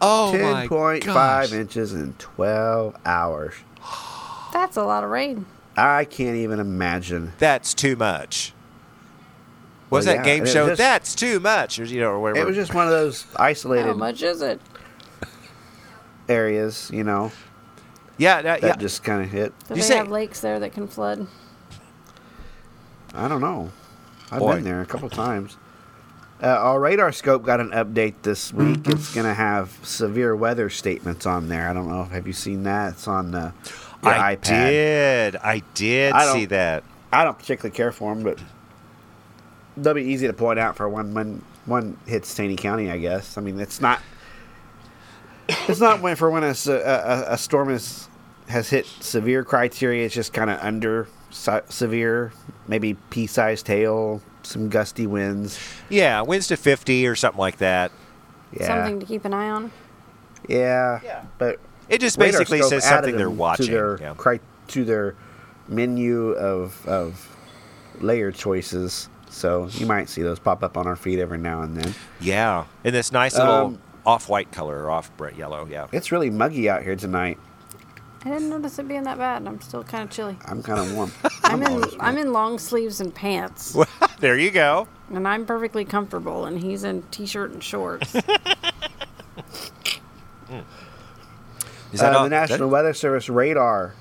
Oh, 0.00 0.32
my 0.32 0.68
10.5 0.68 1.52
inches 1.52 1.92
in 1.92 2.12
12 2.14 2.96
hours. 3.04 3.54
That's 4.52 4.76
a 4.76 4.84
lot 4.84 5.02
of 5.02 5.10
rain. 5.10 5.44
I 5.80 6.04
can't 6.04 6.36
even 6.36 6.58
imagine. 6.60 7.32
That's 7.38 7.72
too 7.74 7.94
much. 7.96 8.52
Was 9.90 10.06
Well, 10.06 10.16
that 10.16 10.26
yeah, 10.26 10.36
game 10.36 10.46
show? 10.46 10.66
just- 10.68 10.78
That's 10.78 11.14
too 11.14 11.40
much. 11.40 11.78
Or, 11.78 11.84
you 11.84 12.00
know, 12.00 12.10
or 12.10 12.20
whatever. 12.20 12.40
It 12.44 12.46
was 12.48 12.56
just 12.56 12.74
one 12.74 12.86
of 12.86 12.90
those 12.92 13.26
isolated. 13.36 13.84
How 13.84 13.90
isolated 13.92 13.98
much 13.98 14.22
is 14.22 14.42
it? 14.42 14.60
areas, 16.28 16.90
you 16.92 17.04
know, 17.04 17.32
yeah, 18.18 18.42
that, 18.42 18.60
that 18.60 18.66
yeah. 18.66 18.76
just 18.76 19.02
kind 19.02 19.22
of 19.22 19.30
hit. 19.30 19.52
Do 19.60 19.74
You 19.74 19.80
they 19.80 19.86
say- 19.88 19.96
have 19.96 20.10
lakes 20.10 20.40
there 20.40 20.58
that 20.60 20.72
can 20.72 20.86
flood? 20.86 21.26
I 23.14 23.28
don't 23.28 23.40
know. 23.40 23.70
I've 24.30 24.40
Boy. 24.40 24.56
been 24.56 24.64
there 24.64 24.82
a 24.82 24.86
couple 24.86 25.08
times. 25.08 25.56
Uh, 26.42 26.48
our 26.48 26.78
radar 26.78 27.10
scope 27.10 27.42
got 27.44 27.58
an 27.60 27.70
update 27.70 28.14
this 28.22 28.52
week. 28.52 28.86
It's 28.86 29.12
going 29.14 29.26
to 29.26 29.34
have 29.34 29.76
severe 29.82 30.36
weather 30.36 30.68
statements 30.70 31.24
on 31.26 31.48
there. 31.48 31.68
I 31.68 31.72
don't 31.72 31.88
know. 31.88 32.04
Have 32.04 32.26
you 32.26 32.32
seen 32.32 32.62
that? 32.64 32.92
It's 32.92 33.08
on 33.08 33.34
uh, 33.34 33.52
your 34.02 34.12
I 34.12 34.36
iPad. 34.36 34.42
did. 34.42 35.36
I 35.36 35.62
did 35.74 36.12
I 36.12 36.32
see 36.32 36.44
that. 36.46 36.84
I 37.12 37.24
don't 37.24 37.38
particularly 37.38 37.74
care 37.76 37.90
for 37.92 38.14
them, 38.14 38.22
but 38.24 38.38
they'll 39.76 39.94
be 39.94 40.02
easy 40.04 40.26
to 40.26 40.32
point 40.32 40.58
out 40.58 40.76
for 40.76 40.88
when 40.88 41.14
when 41.14 41.42
one 41.66 41.96
hits 42.06 42.34
Taney 42.34 42.56
County. 42.56 42.90
I 42.90 42.98
guess. 42.98 43.36
I 43.38 43.40
mean, 43.40 43.58
it's 43.60 43.80
not. 43.80 44.00
It's 45.66 45.80
not 45.80 46.02
when 46.02 46.16
for 46.16 46.30
when 46.30 46.44
a 46.44 46.54
storm 47.38 47.70
is 47.70 48.08
has 48.48 48.68
hit 48.70 48.86
severe 48.86 49.44
criteria. 49.44 50.04
It's 50.04 50.14
just 50.14 50.32
kind 50.32 50.50
of 50.50 50.58
under 50.60 51.08
se- 51.30 51.62
severe, 51.68 52.32
maybe 52.66 52.94
pea-sized 53.10 53.66
hail, 53.66 54.20
some 54.42 54.68
gusty 54.68 55.06
winds. 55.06 55.58
Yeah, 55.88 56.20
winds 56.22 56.48
to 56.48 56.56
50 56.56 57.06
or 57.06 57.14
something 57.14 57.38
like 57.38 57.58
that. 57.58 57.92
Yeah, 58.52 58.66
Something 58.66 59.00
to 59.00 59.06
keep 59.06 59.24
an 59.26 59.34
eye 59.34 59.50
on. 59.50 59.70
yeah, 60.48 61.00
Yeah. 61.04 61.24
But 61.38 61.60
It 61.88 62.00
just 62.00 62.18
basically 62.18 62.60
says 62.62 62.84
added 62.84 62.96
something 62.96 63.16
they're 63.16 63.30
watching. 63.30 63.66
to 63.66 63.72
their 63.72 63.98
yeah. 64.00 64.14
cri- 64.16 64.40
to 64.68 64.84
their 64.84 65.14
menu 65.68 66.30
of 66.32 66.86
of 66.86 67.36
layer 68.00 68.30
choices. 68.32 69.08
So 69.30 69.66
you 69.72 69.86
might 69.86 70.08
see 70.08 70.22
those 70.22 70.38
pop 70.38 70.62
up 70.62 70.76
on 70.76 70.86
our 70.86 70.96
feed 70.96 71.18
every 71.18 71.38
now 71.38 71.62
and 71.62 71.76
then. 71.76 71.94
yeah, 72.20 72.64
in 72.84 72.92
this 72.94 73.12
nice 73.12 73.36
little 73.36 73.52
Um, 73.54 73.78
off-white 74.06 74.50
color 74.52 74.84
or 74.84 74.90
off-bright 74.90 75.36
yellow. 75.36 75.66
Yeah. 75.70 75.86
It's 75.92 76.10
really 76.10 76.30
muggy 76.30 76.68
out 76.70 76.82
here 76.82 76.96
tonight. 76.96 77.38
I 78.24 78.30
didn't 78.30 78.48
notice 78.48 78.78
it 78.78 78.88
being 78.88 79.02
that 79.04 79.18
bad. 79.18 79.46
I'm 79.46 79.60
still 79.60 79.84
kind 79.84 80.02
of 80.04 80.10
chilly. 80.10 80.36
I'm 80.46 80.62
kind 80.62 80.80
of 80.80 80.94
warm. 80.94 81.12
I'm 81.44 81.62
in 81.62 81.68
always 81.72 81.94
I'm 82.00 82.16
in 82.16 82.32
long 82.32 82.58
sleeves 82.58 83.00
and 83.00 83.14
pants, 83.14 83.76
there 84.20 84.36
you 84.38 84.50
go. 84.50 84.88
and 85.12 85.28
I'm 85.28 85.44
perfectly 85.46 85.84
comfortable. 85.84 86.46
And 86.46 86.58
he's 86.58 86.84
in 86.84 87.02
t-shirt 87.10 87.50
and 87.52 87.62
shorts. 87.62 88.16
Is 91.92 92.00
that 92.00 92.14
uh, 92.14 92.22
the 92.24 92.28
National 92.28 92.58
that- 92.60 92.68
Weather 92.68 92.92
Service 92.94 93.28
radar 93.28 93.94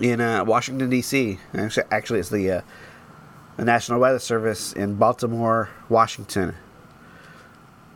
in 0.00 0.20
uh, 0.20 0.44
Washington 0.44 0.88
D.C. 0.90 1.38
Actually, 1.54 1.86
actually, 1.90 2.20
it's 2.20 2.28
the 2.30 2.50
uh, 2.50 2.60
the 3.56 3.64
National 3.64 4.00
Weather 4.00 4.18
Service 4.18 4.72
in 4.72 4.94
Baltimore, 4.96 5.68
Washington. 5.88 6.54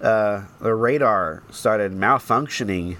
Uh, 0.02 0.42
the 0.60 0.74
radar 0.74 1.42
started 1.50 1.92
malfunctioning 1.92 2.96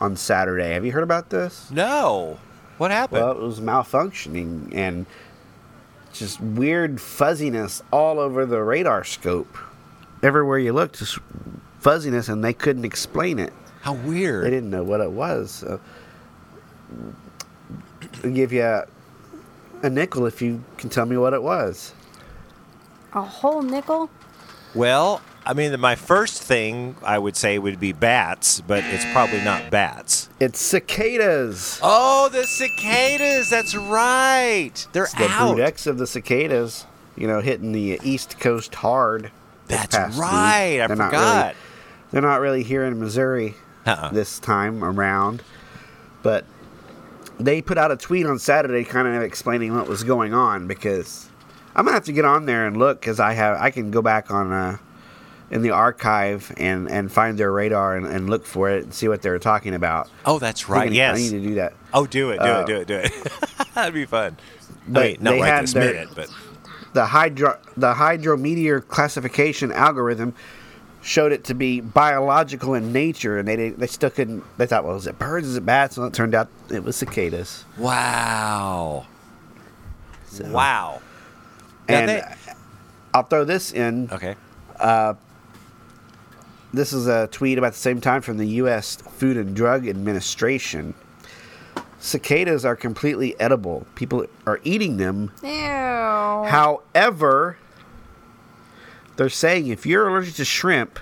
on 0.00 0.16
Saturday. 0.16 0.74
Have 0.74 0.84
you 0.84 0.92
heard 0.92 1.02
about 1.02 1.30
this? 1.30 1.70
No. 1.70 2.38
What 2.78 2.90
happened? 2.90 3.22
Well, 3.22 3.32
it 3.32 3.38
was 3.40 3.60
malfunctioning 3.60 4.74
and 4.74 5.06
just 6.12 6.40
weird 6.40 7.00
fuzziness 7.00 7.82
all 7.92 8.18
over 8.20 8.46
the 8.46 8.62
radar 8.62 9.02
scope. 9.04 9.56
Everywhere 10.22 10.58
you 10.58 10.72
looked, 10.72 10.98
just 10.98 11.18
fuzziness, 11.80 12.28
and 12.28 12.44
they 12.44 12.52
couldn't 12.52 12.84
explain 12.84 13.38
it. 13.38 13.52
How 13.84 13.92
They 13.92 14.08
weird. 14.08 14.44
didn't 14.44 14.70
know 14.70 14.82
what 14.82 15.00
it 15.02 15.10
was. 15.10 15.50
So 15.50 15.78
I'll 18.24 18.30
give 18.30 18.50
you 18.52 18.62
a, 18.62 18.86
a 19.82 19.90
nickel 19.90 20.24
if 20.26 20.40
you 20.40 20.64
can 20.78 20.88
tell 20.88 21.04
me 21.04 21.16
what 21.18 21.34
it 21.34 21.42
was. 21.42 21.92
A 23.12 23.20
whole 23.22 23.60
nickel? 23.62 24.08
Well, 24.74 25.20
I 25.44 25.52
mean, 25.52 25.78
my 25.78 25.94
first 25.96 26.42
thing 26.42 26.96
I 27.04 27.18
would 27.18 27.36
say 27.36 27.58
would 27.58 27.78
be 27.78 27.92
bats, 27.92 28.62
but 28.62 28.82
it's 28.84 29.04
probably 29.12 29.42
not 29.42 29.70
bats. 29.70 30.30
It's 30.40 30.58
cicadas. 30.60 31.78
Oh, 31.82 32.30
the 32.32 32.44
cicadas. 32.44 33.50
That's 33.50 33.76
right. 33.76 34.72
They're 34.92 35.08
the 35.18 35.28
out. 35.28 35.54
brood 35.54 35.60
X 35.62 35.86
of 35.86 35.98
the 35.98 36.06
cicadas, 36.06 36.86
you 37.16 37.26
know, 37.26 37.40
hitting 37.40 37.72
the 37.72 38.00
East 38.02 38.40
Coast 38.40 38.74
hard. 38.76 39.30
That's 39.66 39.94
past 39.94 40.14
week. 40.14 40.22
right. 40.22 40.80
I 40.80 40.86
They're 40.86 40.96
not 40.96 41.10
forgot. 41.10 41.44
Really, 41.46 41.56
they're 42.10 42.22
not 42.22 42.40
really 42.40 42.62
here 42.62 42.84
in 42.84 42.98
Missouri 42.98 43.54
Uh-uh. 43.86 44.10
this 44.10 44.38
time 44.38 44.82
around, 44.84 45.42
but 46.22 46.44
they 47.38 47.60
put 47.62 47.78
out 47.78 47.90
a 47.90 47.96
tweet 47.96 48.26
on 48.26 48.38
Saturday, 48.38 48.84
kind 48.84 49.06
of 49.08 49.22
explaining 49.22 49.74
what 49.74 49.88
was 49.88 50.04
going 50.04 50.32
on. 50.34 50.66
Because 50.66 51.28
I'm 51.74 51.84
gonna 51.84 51.94
have 51.94 52.04
to 52.04 52.12
get 52.12 52.24
on 52.24 52.46
there 52.46 52.66
and 52.66 52.76
look, 52.76 53.00
because 53.00 53.20
I 53.20 53.32
have 53.34 53.60
I 53.60 53.70
can 53.70 53.90
go 53.90 54.02
back 54.02 54.30
on 54.30 54.52
uh, 54.52 54.78
in 55.50 55.62
the 55.62 55.70
archive 55.70 56.52
and 56.56 56.90
and 56.90 57.10
find 57.12 57.36
their 57.38 57.52
radar 57.52 57.96
and, 57.96 58.06
and 58.06 58.30
look 58.30 58.46
for 58.46 58.70
it 58.70 58.84
and 58.84 58.94
see 58.94 59.08
what 59.08 59.22
they 59.22 59.30
were 59.30 59.38
talking 59.38 59.74
about. 59.74 60.08
Oh, 60.24 60.38
that's 60.38 60.68
right. 60.68 60.90
I 60.90 60.94
yes. 60.94 61.16
I 61.16 61.20
need 61.20 61.30
to 61.30 61.40
do 61.40 61.54
that. 61.56 61.74
Oh, 61.92 62.06
do 62.06 62.30
it, 62.30 62.38
do 62.38 62.44
Uh, 62.44 62.60
it, 62.60 62.66
do 62.66 62.76
it, 62.76 62.86
do 62.86 62.94
it. 62.96 63.32
That'd 63.74 63.94
be 63.94 64.04
fun. 64.06 64.36
But 64.86 65.00
I 65.00 65.06
mean, 65.08 65.16
not 65.20 65.30
they 65.32 65.40
right 65.40 65.60
this 65.62 65.72
their- 65.72 65.92
minute, 65.92 66.08
but 66.14 66.28
the 66.92 67.06
hydro 67.06 67.58
the 67.76 67.92
hydrometeor 67.94 68.86
classification 68.86 69.72
algorithm 69.72 70.34
showed 71.04 71.30
it 71.32 71.44
to 71.44 71.54
be 71.54 71.80
biological 71.80 72.72
in 72.74 72.90
nature, 72.92 73.38
and 73.38 73.46
they 73.46 73.54
didn't, 73.56 73.78
they 73.78 73.86
still 73.86 74.08
couldn't. 74.10 74.42
They 74.56 74.66
thought, 74.66 74.84
well, 74.84 74.96
is 74.96 75.06
it 75.06 75.18
birds? 75.18 75.46
Is 75.46 75.56
it 75.56 75.66
bats? 75.66 75.98
Well, 75.98 76.06
it 76.08 76.14
turned 76.14 76.34
out 76.34 76.48
it 76.70 76.82
was 76.82 76.96
cicadas. 76.96 77.64
wow, 77.78 79.06
So- 80.26 80.50
wow. 80.50 81.00
And 81.88 82.08
they- 82.08 82.22
I'll 83.12 83.22
throw 83.24 83.44
this 83.44 83.70
in. 83.72 84.08
okay. 84.10 84.34
Uh, 84.80 85.14
This 86.72 86.92
is 86.92 87.06
a 87.06 87.28
tweet 87.28 87.56
about 87.58 87.74
the 87.74 87.78
same 87.78 88.00
time 88.00 88.20
from 88.20 88.36
the 88.38 88.48
U.S. 88.64 88.96
Food 88.96 89.36
and 89.36 89.54
Drug 89.54 89.86
Administration. 89.86 90.94
Cicadas 92.00 92.64
are 92.64 92.74
completely 92.74 93.38
edible. 93.38 93.86
People 93.94 94.26
are 94.44 94.58
eating 94.64 94.96
them 94.96 95.30
Ew. 95.44 95.50
However, 96.48 97.56
they're 99.16 99.28
saying 99.28 99.68
if 99.68 99.86
you're 99.86 100.08
allergic 100.08 100.34
to 100.36 100.44
shrimp, 100.44 100.98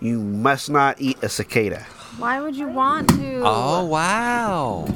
you 0.00 0.18
must 0.20 0.70
not 0.70 1.00
eat 1.00 1.18
a 1.22 1.28
cicada. 1.28 1.86
Why 2.18 2.40
would 2.40 2.54
you 2.56 2.68
want 2.68 3.08
to? 3.10 3.42
Oh 3.44 3.84
wow. 3.86 4.86
So 4.88 4.94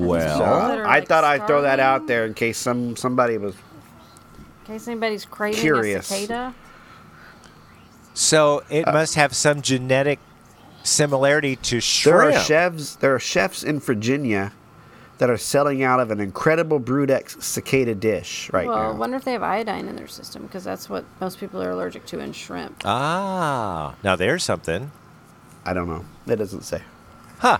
Well, 0.00 0.38
that 0.68 0.78
are, 0.78 0.86
I 0.86 0.98
like, 0.98 1.08
thought 1.08 1.24
I'd 1.24 1.46
throw 1.46 1.62
that 1.62 1.78
out 1.80 1.98
starving? 2.00 2.06
there 2.08 2.26
in 2.26 2.34
case 2.34 2.58
some 2.58 2.96
somebody 2.96 3.38
was. 3.38 3.54
In 3.54 4.72
case 4.74 4.88
anybody's 4.88 5.24
craving 5.24 5.60
Curious. 5.60 6.10
a 6.10 6.14
cicada. 6.14 6.54
so 8.14 8.58
Uh, 8.58 8.62
it 8.70 8.86
must 8.86 9.14
have 9.14 9.34
some 9.34 9.62
genetic 9.62 10.18
similarity 10.82 11.56
to 11.56 11.80
shrimp. 11.80 12.20
There 12.20 12.32
shrimp. 12.32 12.36
are 12.36 12.44
chefs. 12.44 12.96
There 12.96 13.14
are 13.14 13.18
chefs 13.20 13.62
in 13.62 13.78
Virginia 13.80 14.52
that 15.18 15.30
are 15.30 15.36
selling 15.38 15.82
out 15.82 16.00
of 16.00 16.10
an 16.10 16.20
incredible 16.20 16.78
brood 16.78 17.10
X 17.10 17.36
cicada 17.44 17.94
dish 17.94 18.50
right 18.52 18.66
now. 18.66 18.72
well, 18.72 18.90
I 18.92 18.94
wonder 18.96 19.16
if 19.16 19.24
they 19.24 19.32
have 19.32 19.42
iodine 19.42 19.86
in 19.88 19.96
their 19.96 20.08
system 20.08 20.42
because 20.42 20.64
that's 20.64 20.88
what 20.90 21.04
most 21.20 21.38
people 21.38 21.62
are 21.62 21.70
allergic 21.70 22.04
to 22.06 22.18
in 22.18 22.32
shrimp. 22.32 22.82
ah, 22.84 23.94
now 24.02 24.16
there's 24.16 24.42
something. 24.42 24.90
I 25.64 25.72
don't 25.72 25.88
know. 25.88 26.04
It 26.26 26.36
doesn't 26.36 26.62
say. 26.62 26.82
Huh. 27.38 27.58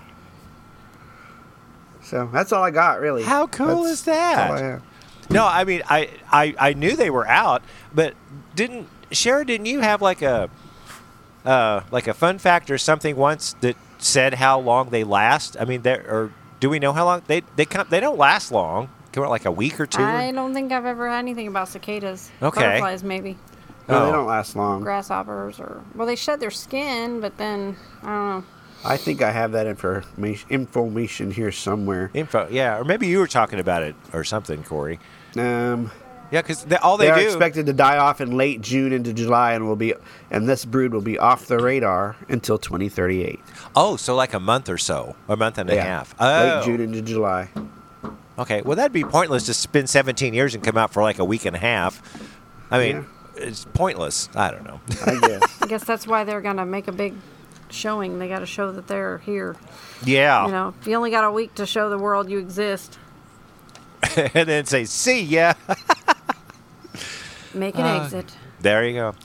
So 2.03 2.29
that's 2.31 2.51
all 2.51 2.63
I 2.63 2.71
got, 2.71 2.99
really. 2.99 3.23
How 3.23 3.47
cool 3.47 3.67
That's- 3.67 3.91
is 3.91 4.03
that? 4.03 4.49
all 4.51 4.57
I 4.57 4.61
have. 4.61 4.83
No, 5.31 5.43
I 5.47 5.63
mean, 5.63 5.81
I, 5.89 6.09
I, 6.31 6.53
I 6.59 6.73
knew 6.73 6.95
they 6.95 7.09
were 7.09 7.27
out, 7.27 7.63
but 7.93 8.13
didn't 8.53 8.87
Sharon? 9.11 9.47
Didn't 9.47 9.65
you 9.65 9.79
have 9.79 9.99
like 9.99 10.21
a, 10.21 10.51
uh, 11.43 11.81
like 11.89 12.07
a 12.07 12.13
fun 12.13 12.37
fact 12.37 12.69
or 12.69 12.77
something 12.77 13.15
once 13.15 13.53
that 13.61 13.75
said 13.97 14.35
how 14.35 14.59
long 14.59 14.91
they 14.91 15.03
last? 15.03 15.57
I 15.59 15.65
mean, 15.65 15.81
there 15.81 16.05
or 16.07 16.31
do 16.59 16.69
we 16.69 16.79
know 16.79 16.93
how 16.93 17.05
long 17.05 17.21
they 17.27 17.41
they 17.55 17.65
come? 17.65 17.87
They 17.89 17.99
don't 17.99 18.17
last 18.17 18.51
long. 18.51 18.89
Come 19.11 19.23
on, 19.23 19.29
like 19.29 19.45
a 19.45 19.51
week 19.51 19.79
or 19.79 19.85
two. 19.85 20.03
I 20.03 20.31
don't 20.31 20.53
think 20.53 20.71
I've 20.73 20.85
ever 20.85 21.09
had 21.09 21.19
anything 21.19 21.47
about 21.47 21.69
cicadas. 21.69 22.31
Okay. 22.41 22.61
Butterflies, 22.61 23.03
maybe. 23.03 23.37
No, 23.87 23.97
Oh. 24.01 24.05
they 24.07 24.11
don't 24.11 24.25
last 24.27 24.55
long. 24.55 24.81
Grasshoppers, 24.81 25.59
or 25.59 25.83
well, 25.95 26.05
they 26.07 26.15
shed 26.15 26.39
their 26.39 26.51
skin, 26.51 27.21
but 27.21 27.37
then 27.37 27.77
I 28.03 28.05
don't 28.07 28.29
know. 28.29 28.43
I 28.83 28.97
think 28.97 29.21
I 29.21 29.31
have 29.31 29.53
that 29.53 29.67
information 29.67 30.47
information 30.49 31.31
here 31.31 31.51
somewhere. 31.51 32.11
Info, 32.13 32.47
yeah, 32.51 32.77
or 32.77 32.83
maybe 32.83 33.07
you 33.07 33.19
were 33.19 33.27
talking 33.27 33.59
about 33.59 33.83
it 33.83 33.95
or 34.13 34.23
something, 34.23 34.63
Corey. 34.63 34.99
Um, 35.37 35.91
Yeah, 36.35 36.41
because 36.41 36.65
all 36.83 36.97
they, 36.97 37.05
they, 37.05 37.11
are 37.11 37.19
do. 37.19 37.27
expected 37.27 37.65
to 37.67 37.71
die 37.71 37.97
off 37.97 38.19
in 38.19 38.35
late 38.35 38.59
June 38.59 38.91
into 38.91 39.13
July, 39.13 39.53
and 39.53 39.65
will 39.65 39.77
be 39.77 39.93
and 40.29 40.49
this 40.49 40.65
brood 40.65 40.93
will 40.93 40.99
be 40.99 41.17
off 41.17 41.45
the 41.45 41.57
radar 41.59 42.17
until 42.27 42.57
2038. 42.57 43.39
oh, 43.77 43.95
so 43.95 44.17
like 44.17 44.33
a 44.33 44.39
month 44.41 44.67
or 44.67 44.77
so, 44.77 45.15
a 45.29 45.37
month 45.37 45.57
and 45.57 45.69
a 45.69 45.81
half. 45.81 46.13
Oh, 46.19 46.25
Late 46.27 46.65
June 46.65 46.81
into 46.81 47.01
July. 47.01 47.47
Okay, 48.37 48.61
well 48.63 48.75
that'd 48.75 48.91
be 48.91 49.05
pointless 49.05 49.45
to 49.45 49.53
spend 49.53 49.89
17 49.89 50.33
years 50.33 50.53
and 50.53 50.61
come 50.61 50.75
out 50.75 50.91
for 50.91 51.01
like 51.01 51.19
a 51.19 51.23
week 51.23 51.45
and 51.45 51.55
a 51.55 51.59
half. 51.59 52.01
I 52.69 52.79
mean, 52.79 53.05
it's 53.37 53.63
pointless. 53.73 54.27
I 54.35 54.51
don't 54.51 54.65
know. 54.65 54.81
I 55.05 55.17
guess. 55.21 55.57
I 55.61 55.67
guess 55.67 55.85
that's 55.85 56.05
why 56.05 56.25
they're 56.25 56.41
gonna 56.41 56.65
make 56.65 56.89
a 56.89 56.91
big 56.91 57.13
showing. 57.69 58.19
They 58.19 58.27
got 58.27 58.39
to 58.39 58.45
show 58.45 58.73
that 58.73 58.87
they're 58.87 59.19
here. 59.19 59.55
yeah, 60.03 60.47
You 60.47 60.51
know, 60.51 60.73
if 60.81 60.85
you 60.85 60.95
only 60.95 61.11
got 61.11 61.23
a 61.23 61.31
week 61.31 61.55
to 61.55 61.65
show 61.65 61.89
the 61.89 61.97
world 61.97 62.29
you 62.29 62.39
exist, 62.39 62.99
and 64.17 64.49
then 64.49 64.65
say, 64.65 64.83
"See 64.83 65.21
ya." 65.21 65.53
make 67.55 67.75
an 67.75 67.83
Uh, 67.85 68.03
exit. 68.03 68.33
there 68.61 68.85
you 68.85 68.93
go. 68.93 69.15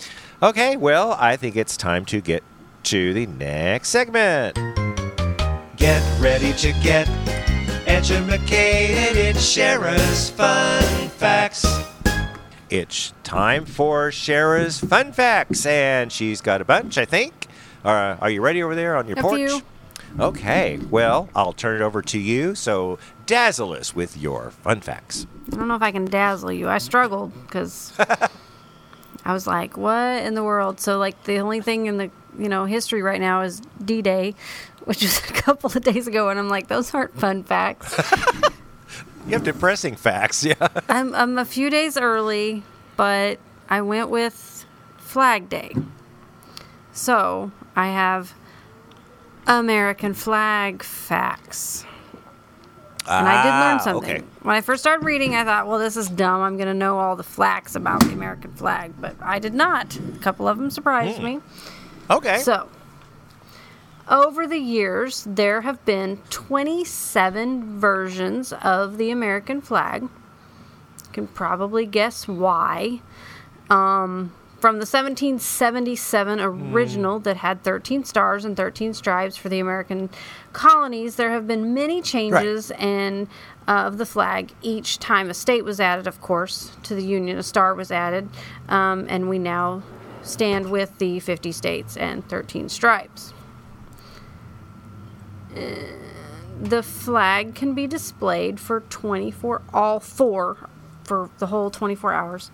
Okay, 0.43 0.77
well, 0.77 1.17
I 1.19 1.37
think 1.37 1.57
it's 1.57 1.77
time 1.77 2.05
to 2.07 2.21
get 2.21 2.43
to 2.85 3.13
the 3.13 3.27
next 3.27 3.89
segment. 3.91 4.55
Get 5.77 6.03
ready 6.21 6.53
to 6.55 6.73
get 6.83 7.09
educated 7.87 9.17
in 9.17 9.37
Shara's 9.37 10.31
Fun 10.31 10.83
Facts. 11.11 11.67
It's 12.71 13.13
time 13.25 13.65
for 13.65 14.11
Shara's 14.11 14.79
Fun 14.79 15.13
Facts, 15.13 15.67
and 15.67 16.13
she's 16.13 16.41
got 16.41 16.61
a 16.61 16.65
bunch, 16.65 16.97
I 16.99 17.05
think. 17.05 17.49
Uh, 17.85 18.17
are 18.21 18.31
you 18.31 18.41
ready 18.43 18.63
over 18.63 18.75
there 18.75 18.97
on 18.97 19.09
your 19.09 19.19
A 19.19 19.23
porch? 19.23 19.37
few. 19.51 19.63
Okay, 20.19 20.79
well, 20.91 21.29
I'll 21.35 21.53
turn 21.53 21.81
it 21.81 21.85
over 21.85 22.03
to 22.03 22.19
you. 22.19 22.55
So, 22.55 22.99
dazzle 23.27 23.73
us 23.73 23.95
with 23.95 24.17
your 24.17 24.51
fun 24.51 24.81
facts. 24.81 25.27
I 25.53 25.57
don't 25.57 25.69
know 25.69 25.77
if 25.77 25.83
I 25.83 25.93
can 25.93 26.05
dazzle 26.05 26.53
you. 26.53 26.69
I 26.69 26.79
struggled 26.79 27.33
because 27.47 27.93
I 29.25 29.33
was 29.33 29.47
like, 29.47 29.77
"What 29.77 30.23
in 30.25 30.35
the 30.35 30.43
world?" 30.45 30.81
So, 30.81 30.99
like, 30.99 31.25
the 31.25 31.39
only 31.39 31.61
thing 31.61 31.87
in 31.87 31.97
the 31.99 32.11
you 32.39 32.49
know 32.49 32.65
history 32.65 33.03
right 33.03 33.21
now 33.21 33.43
is 33.43 33.61
D-Day, 33.85 34.35
which 34.85 35.03
was 35.03 35.19
a 35.31 35.33
couple 35.33 35.71
of 35.71 35.83
days 35.83 36.07
ago, 36.07 36.29
and 36.29 36.39
I'm 36.39 36.49
like, 36.49 36.69
"Those 36.69 36.93
aren't 36.95 37.19
fun 37.19 37.45
facts." 37.45 37.95
You 39.27 39.33
have 39.35 39.45
depressing 39.45 39.97
facts, 39.97 40.43
yeah. 40.45 40.69
I'm 40.89 41.15
I'm 41.15 41.39
a 41.39 41.45
few 41.45 41.69
days 41.69 41.99
early, 41.99 42.63
but 42.97 43.39
I 43.69 43.83
went 43.83 44.09
with 44.09 44.65
Flag 44.97 45.49
Day. 45.49 45.75
So 46.93 47.53
I 47.77 47.89
have 47.89 48.33
American 49.59 50.15
flag 50.15 50.83
facts. 50.83 51.85
And 53.09 53.27
I 53.27 53.43
did 53.43 53.49
learn 53.49 53.77
Ah, 53.77 53.79
something. 53.83 54.17
Okay. 54.19 54.25
When 54.43 54.55
I 54.55 54.61
first 54.61 54.83
started 54.83 55.05
reading, 55.05 55.35
I 55.35 55.43
thought, 55.45 55.67
well, 55.67 55.79
this 55.79 55.97
is 55.97 56.09
dumb. 56.09 56.43
I'm 56.43 56.57
going 56.57 56.69
to 56.69 56.75
know 56.75 56.99
all 56.99 57.17
the 57.17 57.25
facts 57.25 57.75
about 57.75 58.01
the 58.05 58.13
American 58.13 58.53
flag. 58.53 58.93
But 59.01 59.17
I 59.21 59.39
did 59.41 59.55
not. 59.55 59.97
A 59.97 60.19
couple 60.21 60.47
of 60.47 60.59
them 60.59 60.71
surprised 60.71 61.21
me. 61.21 61.41
Okay. 62.09 62.39
So, 62.39 62.69
over 64.09 64.47
the 64.47 64.59
years, 64.59 65.25
there 65.29 65.63
have 65.63 65.85
been 65.85 66.19
27 66.31 67.81
versions 67.81 68.53
of 68.53 68.97
the 68.99 69.11
American 69.11 69.61
flag. 69.61 70.03
You 70.03 71.13
can 71.13 71.27
probably 71.27 71.87
guess 71.87 72.29
why. 72.29 73.01
Um, 73.71 74.33
from 74.61 74.75
the 74.75 74.87
1777 74.87 76.39
original 76.39 77.19
that 77.21 77.39
had 77.39 77.63
13 77.63 78.05
stars 78.05 78.45
and 78.45 78.57
13 78.57 78.93
stripes 78.93 79.37
for 79.37 79.49
the 79.49 79.59
American 79.59 80.11
colonies, 80.53 81.17
there 81.17 81.31
have 81.31 81.47
been 81.47 81.73
many 81.73 82.03
changes 82.03 82.71
and 82.73 83.27
uh, 83.67 83.87
of 83.87 83.97
the 83.97 84.05
flag 84.05 84.53
each 84.61 84.99
time 84.99 85.31
a 85.31 85.35
state 85.35 85.65
was 85.65 85.81
added. 85.81 86.07
Of 86.07 86.21
course, 86.21 86.73
to 86.83 86.95
the 86.95 87.03
Union, 87.03 87.39
a 87.39 87.43
star 87.43 87.75
was 87.75 87.91
added, 87.91 88.29
um, 88.69 89.07
and 89.09 89.31
we 89.31 89.39
now 89.39 89.83
stand 90.23 90.71
with 90.71 90.99
the 90.99 91.21
50 91.21 91.53
states 91.53 91.97
and 91.97 92.29
13 92.29 92.69
stripes. 92.69 93.33
Uh, 95.57 95.61
the 96.61 96.83
flag 96.83 97.55
can 97.55 97.73
be 97.73 97.87
displayed 97.87 98.61
for 98.61 98.81
24 98.81 99.63
all 99.73 99.99
four 99.99 100.69
for 101.05 101.31
the 101.39 101.47
whole 101.47 101.71
24 101.71 102.13
hours 102.13 102.51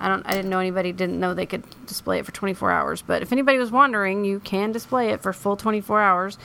i 0.00 0.08
don't 0.08 0.26
i 0.26 0.32
didn't 0.32 0.50
know 0.50 0.58
anybody 0.58 0.92
didn't 0.92 1.18
know 1.18 1.34
they 1.34 1.46
could 1.46 1.64
display 1.86 2.18
it 2.18 2.26
for 2.26 2.32
24 2.32 2.70
hours 2.70 3.02
but 3.02 3.22
if 3.22 3.32
anybody 3.32 3.58
was 3.58 3.70
wondering 3.70 4.24
you 4.24 4.40
can 4.40 4.72
display 4.72 5.10
it 5.10 5.20
for 5.20 5.32
full 5.32 5.56
24 5.56 6.00
hours 6.00 6.38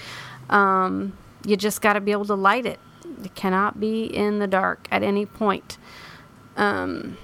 um, 0.50 1.18
you 1.46 1.58
just 1.58 1.82
got 1.82 1.94
to 1.94 2.02
be 2.02 2.12
able 2.12 2.26
to 2.26 2.36
light 2.36 2.66
it 2.66 2.80
it 3.24 3.34
cannot 3.36 3.80
be 3.80 4.04
in 4.04 4.40
the 4.40 4.48
dark 4.48 4.88
at 4.92 5.02
any 5.02 5.26
point 5.26 5.78
um, 6.58 7.18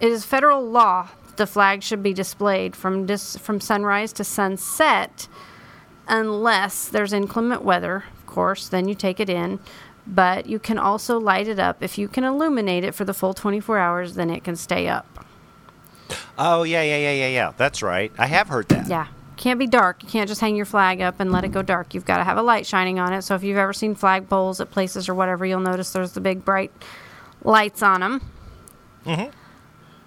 it 0.00 0.10
is 0.10 0.24
federal 0.24 0.62
law 0.62 1.08
the 1.36 1.46
flag 1.46 1.82
should 1.82 2.02
be 2.02 2.12
displayed 2.12 2.76
from 2.76 3.06
dis- 3.06 3.36
from 3.36 3.60
sunrise 3.60 4.12
to 4.14 4.24
sunset, 4.24 5.28
unless 6.08 6.88
there's 6.88 7.12
inclement 7.12 7.62
weather. 7.62 8.04
Of 8.18 8.26
course, 8.26 8.68
then 8.68 8.88
you 8.88 8.94
take 8.94 9.20
it 9.20 9.30
in. 9.30 9.58
But 10.06 10.46
you 10.46 10.58
can 10.58 10.78
also 10.78 11.18
light 11.20 11.46
it 11.46 11.60
up. 11.60 11.80
If 11.80 11.96
you 11.96 12.08
can 12.08 12.24
illuminate 12.24 12.82
it 12.82 12.94
for 12.94 13.04
the 13.04 13.14
full 13.14 13.34
24 13.34 13.78
hours, 13.78 14.14
then 14.14 14.30
it 14.30 14.42
can 14.42 14.56
stay 14.56 14.88
up. 14.88 15.11
Oh 16.38 16.62
yeah, 16.62 16.82
yeah, 16.82 16.96
yeah, 16.96 17.12
yeah, 17.12 17.28
yeah. 17.28 17.52
That's 17.56 17.82
right. 17.82 18.12
I 18.18 18.26
have 18.26 18.48
heard 18.48 18.68
that. 18.68 18.88
Yeah. 18.88 19.06
Can't 19.36 19.58
be 19.58 19.66
dark. 19.66 20.02
You 20.02 20.08
can't 20.08 20.28
just 20.28 20.40
hang 20.40 20.54
your 20.54 20.66
flag 20.66 21.00
up 21.00 21.18
and 21.18 21.32
let 21.32 21.42
it 21.44 21.48
go 21.48 21.62
dark. 21.62 21.94
You've 21.94 22.04
got 22.04 22.18
to 22.18 22.24
have 22.24 22.36
a 22.36 22.42
light 22.42 22.66
shining 22.66 23.00
on 23.00 23.12
it. 23.12 23.22
So 23.22 23.34
if 23.34 23.42
you've 23.42 23.56
ever 23.58 23.72
seen 23.72 23.94
flag 23.94 24.28
poles 24.28 24.60
at 24.60 24.70
places 24.70 25.08
or 25.08 25.14
whatever, 25.14 25.44
you'll 25.44 25.60
notice 25.60 25.92
there's 25.92 26.12
the 26.12 26.20
big 26.20 26.44
bright 26.44 26.70
lights 27.42 27.82
on 27.82 28.00
them. 28.00 28.30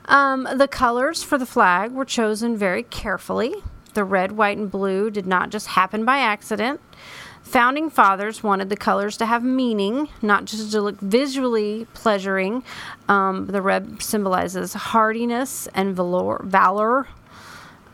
Um, 0.06 0.48
the 0.56 0.68
colors 0.68 1.24
for 1.24 1.38
the 1.38 1.46
flag 1.46 1.92
were 1.92 2.06
chosen 2.06 2.56
very 2.56 2.84
carefully. 2.84 3.56
The 3.94 4.04
red, 4.04 4.34
white, 4.34 4.58
and 4.58 4.70
blue 4.70 5.10
did 5.10 5.26
not 5.26 5.50
just 5.50 5.68
happen 5.68 6.06
by 6.06 6.20
accident. 6.20 6.80
Founding 7.46 7.92
fathers 7.92 8.44
wanted 8.44 8.70
the 8.70 8.76
colors 8.76 9.18
to 9.18 9.26
have 9.26 9.44
meaning, 9.44 10.10
not 10.22 10.46
just 10.46 10.72
to 10.72 10.82
look 10.82 11.00
visually 11.00 11.86
pleasuring. 11.94 12.64
Um, 13.08 13.46
the 13.46 13.62
red 13.62 14.02
symbolizes 14.02 14.74
hardiness 14.74 15.68
and 15.74 15.96
valor. 15.96 16.42
valor. 16.44 17.08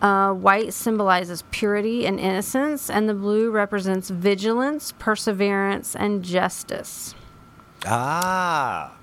Uh, 0.02 0.34
white 0.34 0.74
symbolizes 0.74 1.44
purity 1.52 2.08
and 2.08 2.20
innocence, 2.20 2.90
and 2.90 3.08
the 3.08 3.14
blue 3.14 3.52
represents 3.52 4.10
vigilance, 4.10 4.94
perseverance, 4.98 5.96
and 5.96 6.24
justice. 6.24 7.14
Ah. 7.86 8.96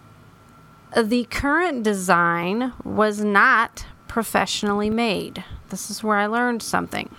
The 0.97 1.25
current 1.25 1.85
design 1.85 2.73
was 2.83 3.23
not 3.23 3.87
professionally 4.09 4.91
made. 4.91 5.45
This 5.69 5.91
is 5.91 6.03
where 6.03 6.17
I 6.17 6.27
learned 6.27 6.63
something. 6.63 7.15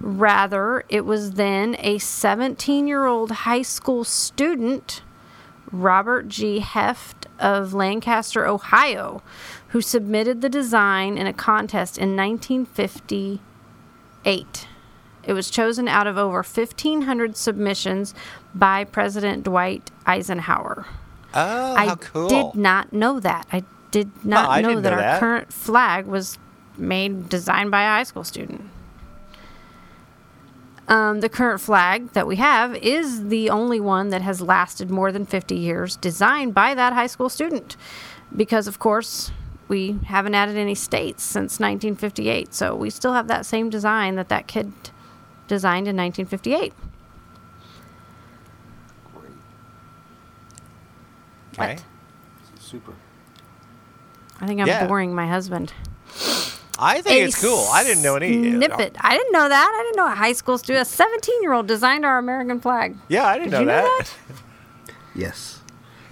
Rather, 0.00 0.84
it 0.88 1.04
was 1.04 1.32
then 1.32 1.76
a 1.80 1.98
17 1.98 2.86
year 2.86 3.06
old 3.06 3.30
high 3.30 3.62
school 3.62 4.04
student, 4.04 5.02
Robert 5.72 6.28
G. 6.28 6.60
Heft 6.60 7.26
of 7.38 7.74
Lancaster, 7.74 8.46
Ohio, 8.46 9.22
who 9.68 9.80
submitted 9.80 10.40
the 10.40 10.48
design 10.48 11.18
in 11.18 11.26
a 11.26 11.32
contest 11.32 11.98
in 11.98 12.16
1958. 12.16 14.68
It 15.24 15.32
was 15.32 15.50
chosen 15.50 15.88
out 15.88 16.06
of 16.06 16.16
over 16.16 16.38
1,500 16.38 17.36
submissions 17.36 18.14
by 18.54 18.84
President 18.84 19.44
Dwight 19.44 19.90
Eisenhower. 20.06 20.86
Oh, 21.34 21.74
I 21.74 21.86
how 21.86 21.96
cool. 21.96 22.28
did 22.28 22.54
not 22.54 22.92
know 22.92 23.20
that. 23.20 23.46
I 23.52 23.64
did 23.90 24.24
not 24.24 24.48
I 24.48 24.62
know 24.62 24.70
didn't 24.70 24.84
that 24.84 24.96
know 24.96 25.02
our 25.02 25.18
current 25.18 25.52
flag 25.52 26.06
was 26.06 26.38
made, 26.78 27.28
designed 27.28 27.70
by 27.70 27.82
a 27.82 27.88
high 27.88 28.04
school 28.04 28.24
student. 28.24 28.62
Um, 30.88 31.20
the 31.20 31.28
current 31.28 31.60
flag 31.60 32.12
that 32.12 32.26
we 32.26 32.36
have 32.36 32.74
is 32.76 33.28
the 33.28 33.50
only 33.50 33.78
one 33.78 34.08
that 34.08 34.22
has 34.22 34.40
lasted 34.40 34.90
more 34.90 35.12
than 35.12 35.26
50 35.26 35.54
years, 35.54 35.96
designed 35.96 36.54
by 36.54 36.74
that 36.74 36.94
high 36.94 37.06
school 37.06 37.28
student. 37.28 37.76
Because, 38.34 38.66
of 38.66 38.78
course, 38.78 39.30
we 39.68 39.98
haven't 40.06 40.34
added 40.34 40.56
any 40.56 40.74
states 40.74 41.22
since 41.22 41.60
1958. 41.60 42.54
So 42.54 42.74
we 42.74 42.88
still 42.88 43.12
have 43.12 43.28
that 43.28 43.44
same 43.44 43.68
design 43.68 44.16
that 44.16 44.30
that 44.30 44.46
kid 44.46 44.72
designed 45.46 45.88
in 45.88 45.96
1958. 45.96 46.72
Okay. 51.54 51.74
What? 51.74 51.84
Super. 52.58 52.92
I 54.40 54.46
think 54.46 54.60
I'm 54.60 54.66
Yeah. 54.66 54.86
boring 54.86 55.14
my 55.14 55.26
husband. 55.26 55.72
I 56.78 57.00
think 57.02 57.22
a 57.22 57.24
it's 57.24 57.42
cool. 57.42 57.66
I 57.72 57.82
didn't 57.84 58.02
know 58.02 58.16
any. 58.16 58.52
Snippet. 58.52 58.96
I 59.00 59.16
didn't 59.16 59.32
know 59.32 59.48
that. 59.48 59.78
I 59.80 59.82
didn't 59.84 59.96
know 59.96 60.06
a 60.12 60.14
high 60.14 60.32
school 60.32 60.58
student, 60.58 60.86
a 60.86 60.90
17 60.90 61.42
year 61.42 61.52
old, 61.52 61.66
designed 61.66 62.04
our 62.04 62.18
American 62.18 62.60
flag. 62.60 62.96
Yeah, 63.08 63.26
I 63.26 63.38
didn't 63.38 63.50
Did 63.50 63.56
know 63.56 63.60
you 63.60 63.66
know 63.66 63.98
that. 63.98 64.14
Yes. 65.14 65.60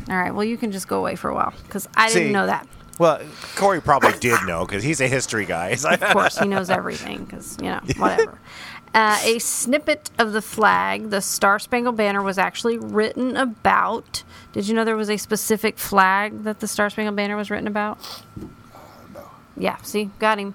All 0.09 0.17
right. 0.17 0.35
Well, 0.35 0.45
you 0.45 0.57
can 0.57 0.73
just 0.73 0.89
go 0.89 0.99
away 0.99 1.17
for 1.17 1.31
a 1.31 1.35
while 1.35 1.55
because 1.64 1.89
I 1.97 2.09
See, 2.09 2.21
didn't 2.21 2.33
know 2.33 2.47
that. 2.47 2.67
Well, 2.99 3.21
Corey 3.57 3.81
probably 3.81 4.19
did 4.19 4.39
know 4.47 4.64
because 4.64 4.83
he's 4.83 5.01
a 5.01 5.09
history 5.09 5.45
guy. 5.45 5.77
Of 5.85 6.01
course, 6.01 6.39
he 6.39 6.49
knows 6.49 6.71
everything 6.71 7.25
because 7.25 7.57
you 7.61 7.69
know 7.69 7.81
whatever. 7.97 8.39
Uh, 8.95 9.19
a 9.25 9.39
snippet 9.39 10.09
of 10.19 10.33
the 10.33 10.41
flag, 10.41 11.11
the 11.11 11.21
Star 11.21 11.59
Spangled 11.59 11.99
Banner, 11.99 12.23
was 12.23 12.39
actually 12.39 12.79
written 12.79 13.37
about. 13.37 14.23
Did 14.55 14.69
you 14.69 14.75
know 14.75 14.87
there 14.87 14.97
was 14.97 15.11
a 15.11 15.19
specific 15.19 15.77
flag 15.77 16.45
that 16.45 16.61
the 16.61 16.67
Star 16.67 16.89
Spangled 16.89 17.14
Banner 17.14 17.37
was 17.37 17.51
written 17.51 17.67
about? 17.67 17.99
Yeah, 19.57 19.76
see, 19.82 20.11
got 20.18 20.38
him. 20.38 20.54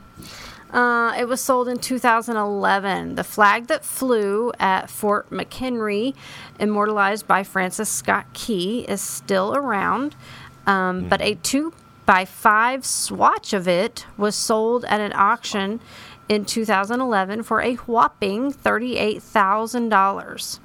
Uh, 0.71 1.13
it 1.17 1.27
was 1.27 1.41
sold 1.41 1.67
in 1.67 1.79
2011. 1.79 3.15
The 3.15 3.23
flag 3.23 3.67
that 3.67 3.83
flew 3.83 4.53
at 4.57 4.89
Fort 4.89 5.29
McHenry, 5.29 6.13
immortalized 6.59 7.27
by 7.27 7.43
Francis 7.43 7.89
Scott 7.89 8.25
Key, 8.33 8.85
is 8.87 9.01
still 9.01 9.53
around. 9.55 10.15
Um, 10.65 11.09
But 11.09 11.21
a 11.21 11.35
two 11.35 11.73
by 12.05 12.23
five 12.25 12.85
swatch 12.85 13.53
of 13.53 13.67
it 13.67 14.05
was 14.17 14.35
sold 14.35 14.85
at 14.85 15.01
an 15.01 15.11
auction 15.13 15.81
in 16.29 16.45
2011 16.45 17.43
for 17.43 17.61
a 17.61 17.75
whopping 17.75 18.53
$38,000. 18.53 20.59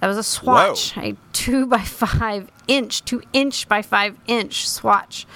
That 0.00 0.06
was 0.08 0.16
a 0.16 0.22
swatch, 0.22 0.96
a 0.96 1.16
two 1.32 1.66
by 1.66 1.82
five 1.82 2.48
inch, 2.66 3.04
two 3.04 3.22
inch 3.32 3.68
by 3.68 3.82
five 3.82 4.16
inch 4.26 4.68
swatch. 4.68 5.26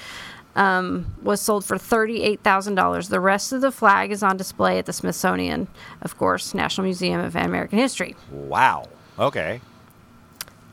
Um, 0.57 1.15
was 1.23 1.41
sold 1.43 1.65
for 1.67 1.77
$38,000. 1.77 3.11
The 3.11 3.21
rest 3.21 3.53
of 3.53 3.61
the 3.61 3.71
flag 3.71 4.11
is 4.11 4.23
on 4.23 4.39
display 4.39 4.79
at 4.79 4.87
the 4.87 4.93
Smithsonian, 4.93 5.69
of 6.01 6.17
course, 6.17 6.55
National 6.55 6.85
Museum 6.85 7.21
of 7.21 7.37
American 7.37 7.79
History. 7.79 8.17
wow. 8.33 8.89
Okay. 9.19 9.61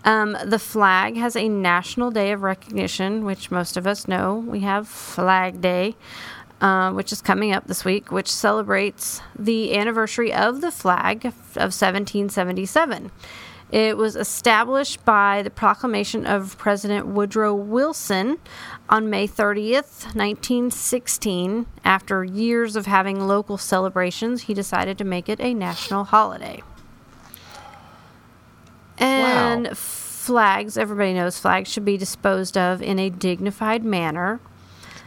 Um, 0.05 0.37
the 0.43 0.59
flag 0.59 1.15
has 1.15 1.35
a 1.35 1.47
National 1.47 2.11
Day 2.11 2.31
of 2.31 2.43
Recognition, 2.43 3.23
which 3.23 3.51
most 3.51 3.77
of 3.77 3.87
us 3.87 4.07
know. 4.07 4.35
We 4.35 4.61
have 4.61 4.87
Flag 4.87 5.61
Day, 5.61 5.95
uh, 6.59 6.91
which 6.91 7.11
is 7.11 7.21
coming 7.21 7.53
up 7.53 7.67
this 7.67 7.85
week, 7.85 8.11
which 8.11 8.29
celebrates 8.29 9.21
the 9.37 9.75
anniversary 9.77 10.33
of 10.33 10.61
the 10.61 10.71
flag 10.71 11.25
of 11.25 11.33
1777. 11.55 13.11
It 13.71 13.97
was 13.97 14.15
established 14.15 15.03
by 15.03 15.41
the 15.41 15.49
proclamation 15.49 16.27
of 16.27 16.57
President 16.59 17.07
Woodrow 17.07 17.55
Wilson 17.55 18.37
on 18.93 19.09
May 19.09 19.27
30th, 19.27 20.13
1916. 20.15 21.65
After 21.83 22.23
years 22.23 22.75
of 22.75 22.85
having 22.85 23.27
local 23.27 23.57
celebrations, 23.57 24.43
he 24.43 24.53
decided 24.53 24.99
to 24.99 25.03
make 25.03 25.27
it 25.27 25.39
a 25.41 25.55
national 25.55 26.03
holiday. 26.03 26.61
And 28.99 29.75
flags, 29.75 30.77
everybody 30.77 31.15
knows 31.15 31.39
flags 31.39 31.71
should 31.71 31.83
be 31.85 31.97
disposed 31.97 32.55
of 32.55 32.83
in 32.83 32.99
a 32.99 33.09
dignified 33.09 33.83
manner. 33.83 34.39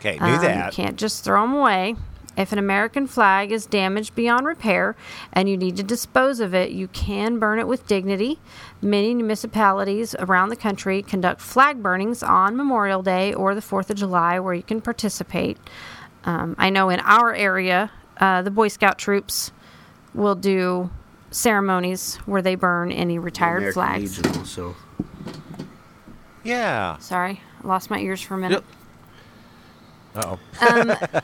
Okay, 0.01 0.19
knew 0.19 0.35
Um, 0.35 0.41
that. 0.41 0.73
You 0.77 0.85
can't 0.85 0.97
just 0.97 1.23
throw 1.23 1.43
them 1.43 1.55
away. 1.55 1.95
If 2.37 2.53
an 2.53 2.59
American 2.59 3.07
flag 3.07 3.53
is 3.53 3.67
damaged 3.67 4.17
beyond 4.17 4.47
repair 4.47 4.97
and 5.33 5.49
you 5.49 5.57
need 5.57 5.77
to 5.77 5.83
dispose 5.85 6.41
of 6.41 6.55
it, 6.55 6.71
you 6.71 6.89
can 6.89 7.39
burn 7.39 7.61
it 7.61 7.69
with 7.69 7.87
dignity. 7.87 8.41
Many 8.83 9.15
municipalities 9.15 10.15
around 10.19 10.51
the 10.51 10.57
country 10.57 11.03
conduct 11.03 11.41
flag 11.41 11.83
burnings 11.83 12.23
on 12.23 12.57
Memorial 12.57 13.03
Day 13.03 13.33
or 13.33 13.55
the 13.55 13.61
4th 13.61 13.91
of 13.91 13.97
July 13.97 14.39
where 14.39 14.55
you 14.55 14.63
can 14.63 14.81
participate. 14.81 15.59
Um, 16.25 16.55
I 16.59 16.71
know 16.71 16.91
in 16.91 17.01
our 17.01 17.35
area, 17.35 17.91
uh, 18.19 18.43
the 18.43 18.51
Boy 18.51 18.69
Scout 18.69 18.99
troops 18.99 19.51
will 20.13 20.35
do 20.35 20.91
ceremonies 21.31 22.17
where 22.27 22.43
they 22.43 22.55
burn 22.55 22.93
any 22.93 23.19
retired 23.19 23.59
American 23.59 23.75
flags. 23.75 24.19
Legion 24.19 24.39
also. 24.39 24.77
Yeah. 26.45 26.99
Sorry, 26.99 27.41
I 27.63 27.67
lost 27.67 27.91
my 27.91 27.99
ears 27.99 28.21
for 28.21 28.35
a 28.35 28.39
minute. 28.39 28.65
Oh. 30.15 30.39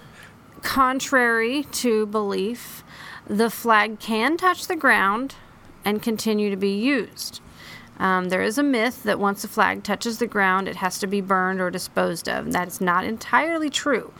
Contrary 0.63 1.65
to 1.73 2.07
belief, 2.07 2.85
the 3.27 3.51
flag 3.51 3.99
can 3.99 4.37
touch 4.37 4.67
the 4.67 4.77
ground 4.77 5.37
and 5.85 6.03
continue 6.03 6.51
to 6.51 6.57
be 6.57 6.79
used. 6.79 7.41
Um, 7.99 8.31
there 8.31 8.43
is 8.43 8.59
a 8.59 8.63
myth 8.63 9.05
that 9.05 9.19
once 9.21 9.45
a 9.45 9.49
flag 9.49 9.85
touches 9.85 10.19
the 10.19 10.27
ground, 10.27 10.67
it 10.67 10.77
has 10.77 10.99
to 10.99 11.07
be 11.07 11.21
burned 11.21 11.61
or 11.61 11.71
disposed 11.71 12.29
of. 12.29 12.53
That 12.53 12.69
is 12.69 12.81
not 12.81 13.05
entirely 13.05 13.71
true. 13.71 14.13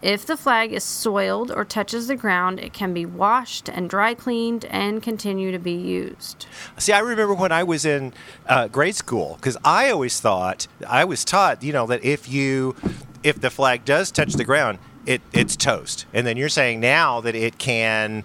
If 0.00 0.26
the 0.26 0.36
flag 0.36 0.72
is 0.72 0.84
soiled 0.84 1.50
or 1.50 1.64
touches 1.64 2.06
the 2.06 2.16
ground, 2.16 2.60
it 2.60 2.72
can 2.72 2.94
be 2.94 3.04
washed 3.04 3.68
and 3.68 3.90
dry 3.90 4.14
cleaned 4.14 4.64
and 4.66 5.02
continue 5.02 5.50
to 5.50 5.58
be 5.58 5.72
used. 5.72 6.46
See, 6.78 6.92
I 6.92 7.00
remember 7.00 7.34
when 7.34 7.50
I 7.50 7.64
was 7.64 7.84
in 7.84 8.12
uh, 8.46 8.68
grade 8.68 8.94
school 8.94 9.34
because 9.36 9.56
I 9.64 9.90
always 9.90 10.20
thought 10.20 10.68
I 10.86 11.04
was 11.04 11.24
taught, 11.24 11.62
you 11.62 11.72
know, 11.72 11.86
that 11.86 12.04
if 12.04 12.28
you 12.28 12.76
if 13.24 13.40
the 13.40 13.50
flag 13.50 13.84
does 13.84 14.12
touch 14.12 14.34
the 14.34 14.44
ground, 14.44 14.78
it 15.04 15.20
it's 15.32 15.56
toast. 15.56 16.06
And 16.12 16.24
then 16.26 16.36
you're 16.36 16.48
saying 16.48 16.78
now 16.78 17.20
that 17.20 17.34
it 17.34 17.58
can, 17.58 18.24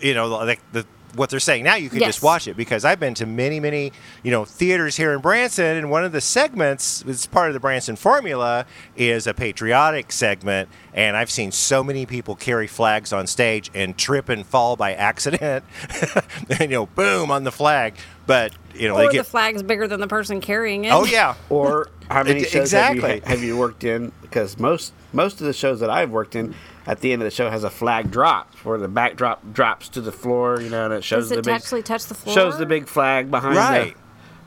you 0.00 0.14
know, 0.14 0.28
like 0.28 0.60
the 0.72 0.86
what 1.14 1.30
they're 1.30 1.40
saying 1.40 1.64
now. 1.64 1.74
You 1.74 1.88
could 1.88 2.00
just 2.02 2.22
watch 2.22 2.48
it 2.48 2.56
because 2.56 2.84
I've 2.84 3.00
been 3.00 3.14
to 3.14 3.26
many, 3.26 3.60
many, 3.60 3.92
you 4.22 4.30
know, 4.30 4.44
theaters 4.44 4.96
here 4.96 5.12
in 5.12 5.20
Branson, 5.20 5.76
and 5.76 5.90
one 5.90 6.04
of 6.04 6.12
the 6.12 6.20
segments, 6.20 7.04
it's 7.06 7.26
part 7.26 7.48
of 7.48 7.54
the 7.54 7.60
Branson 7.60 7.96
formula, 7.96 8.66
is 8.96 9.26
a 9.26 9.34
patriotic 9.34 10.12
segment, 10.12 10.68
and 10.94 11.16
I've 11.16 11.30
seen 11.30 11.52
so 11.52 11.82
many 11.82 12.06
people 12.06 12.34
carry 12.34 12.66
flags 12.66 13.12
on 13.12 13.26
stage 13.26 13.70
and 13.74 13.96
trip 13.96 14.28
and 14.28 14.46
fall 14.46 14.76
by 14.76 14.94
accident, 14.94 15.64
and 16.50 16.60
you 16.60 16.68
know, 16.68 16.86
boom 16.86 17.30
on 17.30 17.44
the 17.44 17.52
flag. 17.52 17.94
But 18.26 18.52
you 18.74 18.88
know, 18.88 18.94
Or 18.94 19.06
they 19.06 19.12
get 19.12 19.24
the 19.24 19.30
flag's 19.30 19.62
bigger 19.62 19.88
than 19.88 20.00
the 20.00 20.06
person 20.06 20.40
carrying 20.40 20.84
it. 20.84 20.92
oh 20.92 21.04
yeah, 21.04 21.34
Or 21.50 21.88
how 22.08 22.22
many 22.22 22.44
shows 22.44 22.54
exactly. 22.62 23.00
have, 23.00 23.16
you, 23.18 23.24
have 23.26 23.42
you 23.42 23.56
worked 23.58 23.84
in? 23.84 24.12
Because 24.22 24.58
most 24.58 24.92
most 25.12 25.40
of 25.40 25.46
the 25.46 25.52
shows 25.52 25.80
that 25.80 25.90
I've 25.90 26.10
worked 26.10 26.36
in, 26.36 26.54
at 26.86 27.00
the 27.00 27.12
end 27.12 27.22
of 27.22 27.26
the 27.26 27.30
show 27.30 27.50
has 27.50 27.62
a 27.64 27.70
flag 27.70 28.10
drop 28.10 28.54
where 28.64 28.78
the 28.78 28.88
backdrop 28.88 29.52
drops 29.52 29.88
to 29.90 30.00
the 30.00 30.12
floor. 30.12 30.60
You 30.60 30.70
know, 30.70 30.84
and 30.86 30.94
it 30.94 31.04
shows 31.04 31.24
Does 31.24 31.32
it 31.32 31.36
the 31.36 31.42
big 31.42 31.54
actually 31.54 31.82
touch 31.82 32.06
the 32.06 32.14
floor? 32.14 32.34
shows 32.34 32.58
the 32.58 32.66
big 32.66 32.86
flag 32.88 33.30
behind 33.30 33.56
right. 33.56 33.94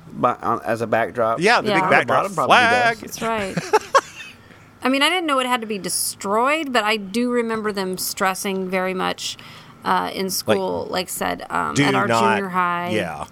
the, 0.08 0.14
bu- 0.14 0.28
on, 0.46 0.62
as 0.66 0.82
a 0.82 0.88
backdrop. 0.88 1.40
Yeah, 1.40 1.62
the 1.62 1.70
Yeah. 1.70 1.82
big 1.82 1.90
backdrop 1.90 2.24
Bottom 2.36 2.48
flag. 2.48 3.00
does. 3.00 3.02
That's 3.02 3.22
right. 3.22 3.58
I 4.86 4.90
mean, 4.90 5.02
I 5.02 5.10
didn't 5.10 5.28
know 5.28 5.40
it 5.40 5.46
had 5.48 5.62
to 5.62 5.68
be 5.68 5.78
destroyed, 5.80 6.74
but 6.74 6.84
I 6.84 6.98
do 6.98 7.32
remember 7.32 7.72
them 7.72 7.98
stressing 7.98 8.70
very 8.70 8.94
much 8.94 9.38
uh, 9.86 10.12
in 10.14 10.30
school. 10.30 10.88
Like, 10.90 11.08
said 11.10 11.46
um, 11.50 11.76
at 11.80 11.96
our 11.96 12.08
not- 12.08 12.36
junior 12.36 12.50
high, 12.50 12.90
Yeah. 12.90 13.26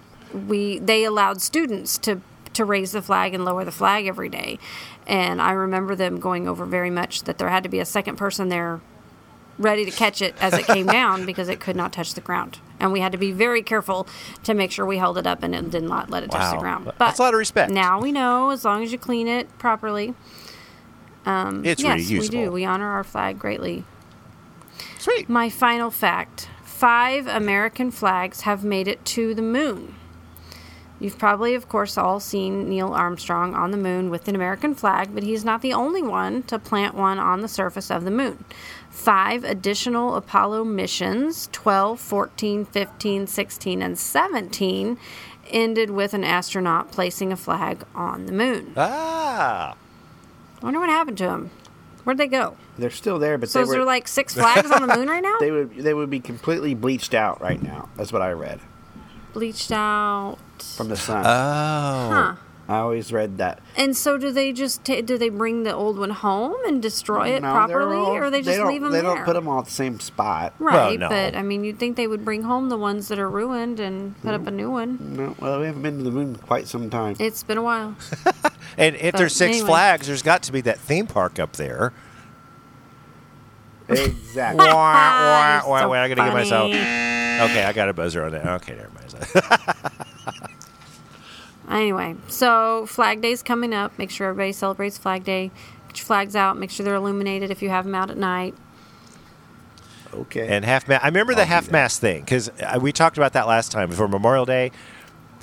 we 0.48 0.78
they 0.78 1.04
allowed 1.04 1.42
students 1.42 1.98
to 1.98 2.20
to 2.54 2.64
raise 2.66 2.92
the 2.92 3.00
flag 3.02 3.32
and 3.34 3.44
lower 3.44 3.64
the 3.64 3.72
flag 3.72 4.06
every 4.06 4.28
day, 4.28 4.58
and 5.06 5.40
I 5.42 5.52
remember 5.52 5.94
them 5.94 6.20
going 6.20 6.46
over 6.48 6.64
very 6.66 6.90
much 6.90 7.22
that 7.24 7.38
there 7.38 7.48
had 7.48 7.62
to 7.64 7.68
be 7.70 7.80
a 7.80 7.84
second 7.86 8.16
person 8.16 8.48
there 8.50 8.80
ready 9.58 9.84
to 9.84 9.90
catch 9.90 10.22
it 10.22 10.34
as 10.40 10.54
it 10.54 10.66
came 10.66 10.86
down 11.00 11.26
because 11.26 11.48
it 11.48 11.60
could 11.60 11.76
not 11.76 11.92
touch 11.92 12.14
the 12.14 12.20
ground. 12.20 12.58
And 12.80 12.92
we 12.92 13.00
had 13.00 13.12
to 13.12 13.18
be 13.18 13.32
very 13.32 13.62
careful 13.62 14.06
to 14.44 14.54
make 14.54 14.72
sure 14.72 14.84
we 14.84 14.98
held 14.98 15.18
it 15.18 15.26
up 15.26 15.42
and 15.42 15.54
it 15.54 15.70
did 15.70 15.84
not 15.84 16.10
let 16.10 16.22
it 16.22 16.30
touch 16.30 16.52
the 16.52 16.58
ground. 16.58 16.84
But 16.84 16.98
That's 16.98 17.18
a 17.18 17.22
lot 17.22 17.34
of 17.34 17.38
respect. 17.38 17.70
Now 17.70 18.00
we 18.00 18.12
know 18.12 18.50
as 18.50 18.64
long 18.64 18.82
as 18.82 18.90
you 18.92 18.98
clean 18.98 19.28
it 19.28 19.56
properly. 19.58 20.14
Um, 21.24 21.64
it's 21.64 21.82
yes, 21.82 22.00
reusable. 22.00 22.20
we 22.20 22.28
do. 22.28 22.50
We 22.50 22.64
honor 22.64 22.90
our 22.90 23.04
flag 23.04 23.38
greatly. 23.38 23.84
Sweet. 24.98 25.28
My 25.28 25.48
final 25.48 25.90
fact 25.90 26.48
five 26.64 27.28
American 27.28 27.92
flags 27.92 28.40
have 28.40 28.64
made 28.64 28.88
it 28.88 29.04
to 29.04 29.34
the 29.34 29.42
moon. 29.42 29.94
You've 31.00 31.18
probably, 31.18 31.54
of 31.54 31.68
course, 31.68 31.98
all 31.98 32.20
seen 32.20 32.68
Neil 32.68 32.92
Armstrong 32.94 33.54
on 33.54 33.72
the 33.72 33.76
moon 33.76 34.08
with 34.08 34.28
an 34.28 34.36
American 34.36 34.74
flag, 34.74 35.10
but 35.12 35.24
he's 35.24 35.44
not 35.44 35.60
the 35.60 35.72
only 35.72 36.02
one 36.02 36.44
to 36.44 36.58
plant 36.60 36.94
one 36.94 37.18
on 37.18 37.40
the 37.40 37.48
surface 37.48 37.90
of 37.90 38.04
the 38.04 38.10
moon. 38.12 38.44
Five 38.88 39.42
additional 39.42 40.14
Apollo 40.14 40.64
missions 40.64 41.48
12, 41.50 41.98
14, 41.98 42.64
15, 42.66 43.26
16, 43.26 43.82
and 43.82 43.98
17 43.98 44.96
ended 45.50 45.90
with 45.90 46.14
an 46.14 46.22
astronaut 46.22 46.92
placing 46.92 47.32
a 47.32 47.36
flag 47.36 47.84
on 47.96 48.26
the 48.26 48.32
moon. 48.32 48.72
Ah. 48.76 49.74
I 50.60 50.64
wonder 50.64 50.78
what 50.78 50.88
happened 50.88 51.18
to 51.18 51.24
them. 51.24 51.50
Where'd 52.04 52.18
they 52.18 52.28
go? 52.28 52.56
They're 52.78 52.90
still 52.90 53.18
there, 53.18 53.38
but 53.38 53.48
So 53.48 53.58
they 53.58 53.62
is 53.64 53.68
were, 53.68 53.74
there 53.76 53.84
like 53.84 54.06
six 54.06 54.34
flags 54.34 54.70
on 54.70 54.86
the 54.86 54.96
moon 54.96 55.08
right 55.08 55.22
now? 55.22 55.36
they 55.40 55.50
would 55.50 55.74
they 55.76 55.94
would 55.94 56.10
be 56.10 56.20
completely 56.20 56.74
bleached 56.74 57.14
out 57.14 57.40
right 57.40 57.60
now. 57.62 57.88
That's 57.96 58.12
what 58.12 58.22
I 58.22 58.32
read 58.32 58.60
Bleached 59.32 59.72
out. 59.72 60.36
from 60.76 60.88
the 60.88 60.96
sun. 60.96 61.24
Oh. 61.26 62.10
Huh. 62.10 62.34
I 62.68 62.78
always 62.78 63.12
read 63.12 63.38
that. 63.38 63.60
And 63.76 63.94
so 63.96 64.16
do 64.16 64.30
they 64.30 64.52
just 64.52 64.84
ta 64.84 65.00
do 65.00 65.18
they 65.18 65.28
bring 65.30 65.64
the 65.64 65.74
old 65.74 65.98
one 65.98 66.10
home 66.10 66.54
and 66.66 66.80
destroy 66.80 67.30
it 67.34 67.42
No, 67.42 67.50
properly, 67.50 67.96
all- 67.96 68.14
or 68.14 68.30
they 68.30 68.40
just 68.40 68.56
don't, 68.56 68.68
leave 68.68 68.80
them 68.82 68.92
They 68.92 69.00
there? 69.00 69.14
don't 69.16 69.24
put 69.24 69.32
them 69.34 69.48
all 69.48 69.58
at 69.58 69.64
the 69.66 69.70
same 69.72 69.98
spot. 69.98 70.54
right, 70.60 70.98
no. 70.98 71.08
but 71.08 71.34
I 71.34 71.42
mean, 71.42 71.64
you'd 71.64 71.78
think 71.80 71.96
they 71.96 72.06
would 72.06 72.24
bring 72.24 72.44
home 72.44 72.68
the 72.68 72.78
ones 72.78 73.08
that 73.08 73.18
are 73.18 73.28
ruined 73.28 73.80
and 73.80 74.18
put 74.22 74.32
up 74.32 74.46
a 74.46 74.50
new 74.52 74.70
one. 74.70 74.96
No, 75.16 75.34
well, 75.40 75.58
we 75.60 75.66
haven't 75.66 75.82
been 75.82 75.98
to 75.98 76.04
the 76.04 76.10
moon 76.12 76.28
in 76.28 76.36
quite 76.36 76.68
some 76.68 76.88
time. 76.88 77.16
It's 77.18 77.42
been 77.42 77.58
a 77.58 77.62
while. 77.62 77.96
And 78.78 78.96
if 78.96 79.14
there's 79.16 79.34
Six 79.36 79.56
anyway. 79.56 79.68
Flags, 79.68 80.06
there's 80.06 80.22
got 80.22 80.42
to 80.44 80.52
be 80.52 80.62
that 80.62 80.78
theme 80.78 81.06
park 81.06 81.38
up 81.38 81.56
there. 81.56 81.92
exactly. 83.88 84.64
wah, 84.66 84.72
wah, 84.74 85.60
You're 85.62 85.68
wah, 85.68 85.80
so 85.82 85.88
wah, 85.90 85.94
I 85.96 86.08
gotta 86.08 86.22
get 86.22 86.32
myself. 86.32 86.70
Okay, 86.70 87.64
I 87.64 87.72
got 87.74 87.88
a 87.90 87.92
buzzer 87.92 88.24
on 88.24 88.32
that. 88.32 88.46
Okay, 88.46 88.74
never 88.76 88.88
mind. 88.94 89.01
Anyway, 91.70 92.16
so 92.28 92.84
Flag 92.86 93.22
Day's 93.22 93.42
coming 93.42 93.72
up. 93.72 93.96
Make 93.98 94.10
sure 94.10 94.28
everybody 94.28 94.52
celebrates 94.52 94.98
Flag 94.98 95.24
Day. 95.24 95.50
Get 95.88 95.98
your 95.98 96.04
flags 96.04 96.36
out. 96.36 96.58
Make 96.58 96.70
sure 96.70 96.84
they're 96.84 96.96
illuminated 96.96 97.50
if 97.50 97.62
you 97.62 97.70
have 97.70 97.84
them 97.84 97.94
out 97.94 98.10
at 98.10 98.18
night. 98.18 98.54
Okay. 100.12 100.48
and 100.48 100.64
half 100.64 100.86
mast. 100.88 101.02
I 101.04 101.08
remember 101.08 101.34
the 101.34 101.40
I'll 101.42 101.46
do 101.46 101.52
half 101.52 101.64
that. 101.66 101.72
mast 101.72 102.00
thing 102.00 102.20
because 102.20 102.50
uh, 102.60 102.78
we 102.82 102.92
talked 102.92 103.16
about 103.16 103.32
that 103.34 103.46
last 103.46 103.72
time 103.72 103.90
for 103.90 104.06
Memorial 104.06 104.44
Day. 104.44 104.70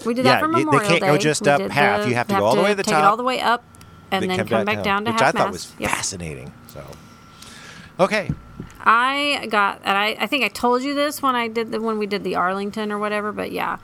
We 0.05 0.13
did 0.13 0.25
Yeah, 0.25 0.33
that 0.33 0.41
for 0.41 0.47
Memorial 0.49 0.71
Day. 0.81 0.85
they 0.85 0.99
can't 0.99 1.11
go 1.13 1.17
just 1.17 1.41
We 1.43 1.49
up 1.49 1.61
did 1.61 1.71
half. 1.71 2.07
You 2.07 2.13
have 2.15 2.27
to 2.27 2.35
go 2.35 2.45
all 2.45 2.55
the 2.55 2.61
way 2.61 2.69
to 2.69 2.75
the 2.75 2.83
take 2.83 2.93
top. 2.93 3.03
it 3.03 3.07
all 3.07 3.17
the 3.17 3.23
way 3.23 3.39
up, 3.39 3.63
and 4.11 4.29
then 4.29 4.37
come 4.37 4.47
come 4.47 4.65
back 4.65 4.83
down 4.83 5.05
to 5.05 5.11
which 5.11 5.21
half 5.21 5.33
I 5.35 5.37
thought 5.39 5.51
mast. 5.51 5.69
was 5.69 5.75
Yep. 5.79 5.89
fascinating. 5.89 6.53
So, 6.67 6.85
okay, 7.99 8.29
I 8.81 9.47
got, 9.49 9.81
and 9.83 9.97
I, 9.97 10.15
I 10.19 10.27
think 10.27 10.43
I 10.43 10.47
told 10.47 10.83
you 10.83 10.93
this 10.95 11.21
when 11.21 11.35
I 11.35 11.47
did 11.47 11.71
the 11.71 11.81
when 11.81 11.97
we 11.99 12.07
did 12.07 12.23
the 12.23 12.35
Arlington 12.35 12.91
or 12.91 12.97
whatever. 12.99 13.31
But 13.31 13.51
yeah, 13.51 13.77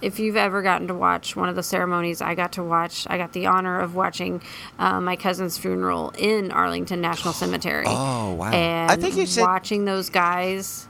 if 0.00 0.18
you've 0.18 0.36
ever 0.36 0.62
gotten 0.62 0.88
to 0.88 0.94
watch 0.94 1.36
one 1.36 1.48
of 1.48 1.56
the 1.56 1.62
ceremonies, 1.62 2.22
I 2.22 2.34
got 2.34 2.52
to 2.52 2.62
watch. 2.62 3.06
I 3.10 3.18
got 3.18 3.32
the 3.32 3.46
honor 3.46 3.80
of 3.80 3.94
watching 3.94 4.40
uh, 4.78 5.00
my 5.00 5.16
cousin's 5.16 5.58
funeral 5.58 6.12
in 6.16 6.50
Arlington 6.52 7.00
National 7.00 7.34
Cemetery. 7.34 7.84
Oh, 7.88 8.34
wow. 8.34 8.50
And 8.50 8.90
I 8.90 8.96
think 8.96 9.16
you 9.16 9.26
said- 9.26 9.42
watching 9.42 9.84
those 9.84 10.08
guys. 10.10 10.86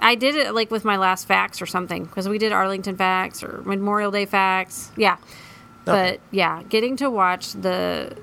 I 0.00 0.14
did 0.14 0.36
it 0.36 0.54
like 0.54 0.70
with 0.70 0.84
my 0.84 0.96
last 0.96 1.26
facts 1.26 1.60
or 1.60 1.66
something 1.66 2.04
because 2.04 2.28
we 2.28 2.38
did 2.38 2.52
Arlington 2.52 2.96
facts 2.96 3.42
or 3.42 3.62
Memorial 3.64 4.10
Day 4.12 4.26
facts. 4.26 4.92
Yeah, 4.96 5.16
but 5.84 6.20
yeah, 6.30 6.62
getting 6.68 6.96
to 6.98 7.10
watch 7.10 7.52
the 7.54 8.16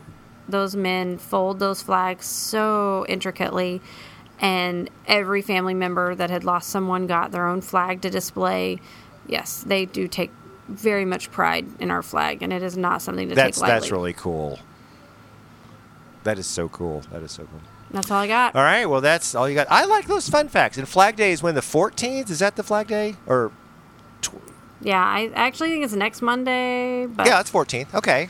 those 0.47 0.75
men 0.75 1.17
fold 1.17 1.59
those 1.59 1.81
flags 1.81 2.25
so 2.25 3.05
intricately, 3.09 3.81
and 4.39 4.89
every 5.07 5.41
family 5.41 5.73
member 5.73 6.13
that 6.15 6.29
had 6.29 6.43
lost 6.43 6.69
someone 6.69 7.07
got 7.07 7.31
their 7.31 7.47
own 7.47 7.61
flag 7.61 8.01
to 8.01 8.09
display. 8.09 8.79
Yes, 9.27 9.63
they 9.65 9.85
do 9.85 10.07
take 10.07 10.31
very 10.67 11.05
much 11.05 11.31
pride 11.31 11.65
in 11.79 11.91
our 11.91 12.01
flag, 12.01 12.41
and 12.41 12.51
it 12.51 12.61
is 12.63 12.77
not 12.77 13.01
something 13.01 13.29
to 13.29 13.35
that's 13.35 13.57
take 13.57 13.61
lightly. 13.61 13.73
that's 13.79 13.91
really 13.91 14.13
cool. 14.13 14.59
That 16.23 16.39
is 16.39 16.47
so 16.47 16.69
cool. 16.69 17.01
That 17.11 17.21
is 17.21 17.31
so 17.31 17.43
cool. 17.43 17.61
That's 17.91 18.09
all 18.09 18.17
I 18.17 18.27
got. 18.27 18.55
All 18.55 18.63
right, 18.63 18.85
well 18.87 18.99
that's 19.01 19.35
all 19.35 19.47
you 19.47 19.55
got. 19.55 19.67
I 19.69 19.85
like 19.85 20.07
those 20.07 20.27
fun 20.27 20.47
facts. 20.49 20.77
And 20.77 20.89
Flag 20.89 21.15
Day 21.15 21.31
is 21.31 21.43
when 21.43 21.55
the 21.55 21.61
14th. 21.61 22.29
Is 22.29 22.39
that 22.39 22.55
the 22.55 22.63
Flag 22.63 22.87
Day 22.87 23.15
or? 23.27 23.51
Yeah, 24.81 25.03
I 25.03 25.31
actually 25.35 25.69
think 25.69 25.85
it's 25.85 25.93
next 25.93 26.21
Monday, 26.21 27.05
but 27.05 27.25
Yeah, 27.25 27.39
it's 27.39 27.49
14th. 27.49 27.93
Okay. 27.93 28.29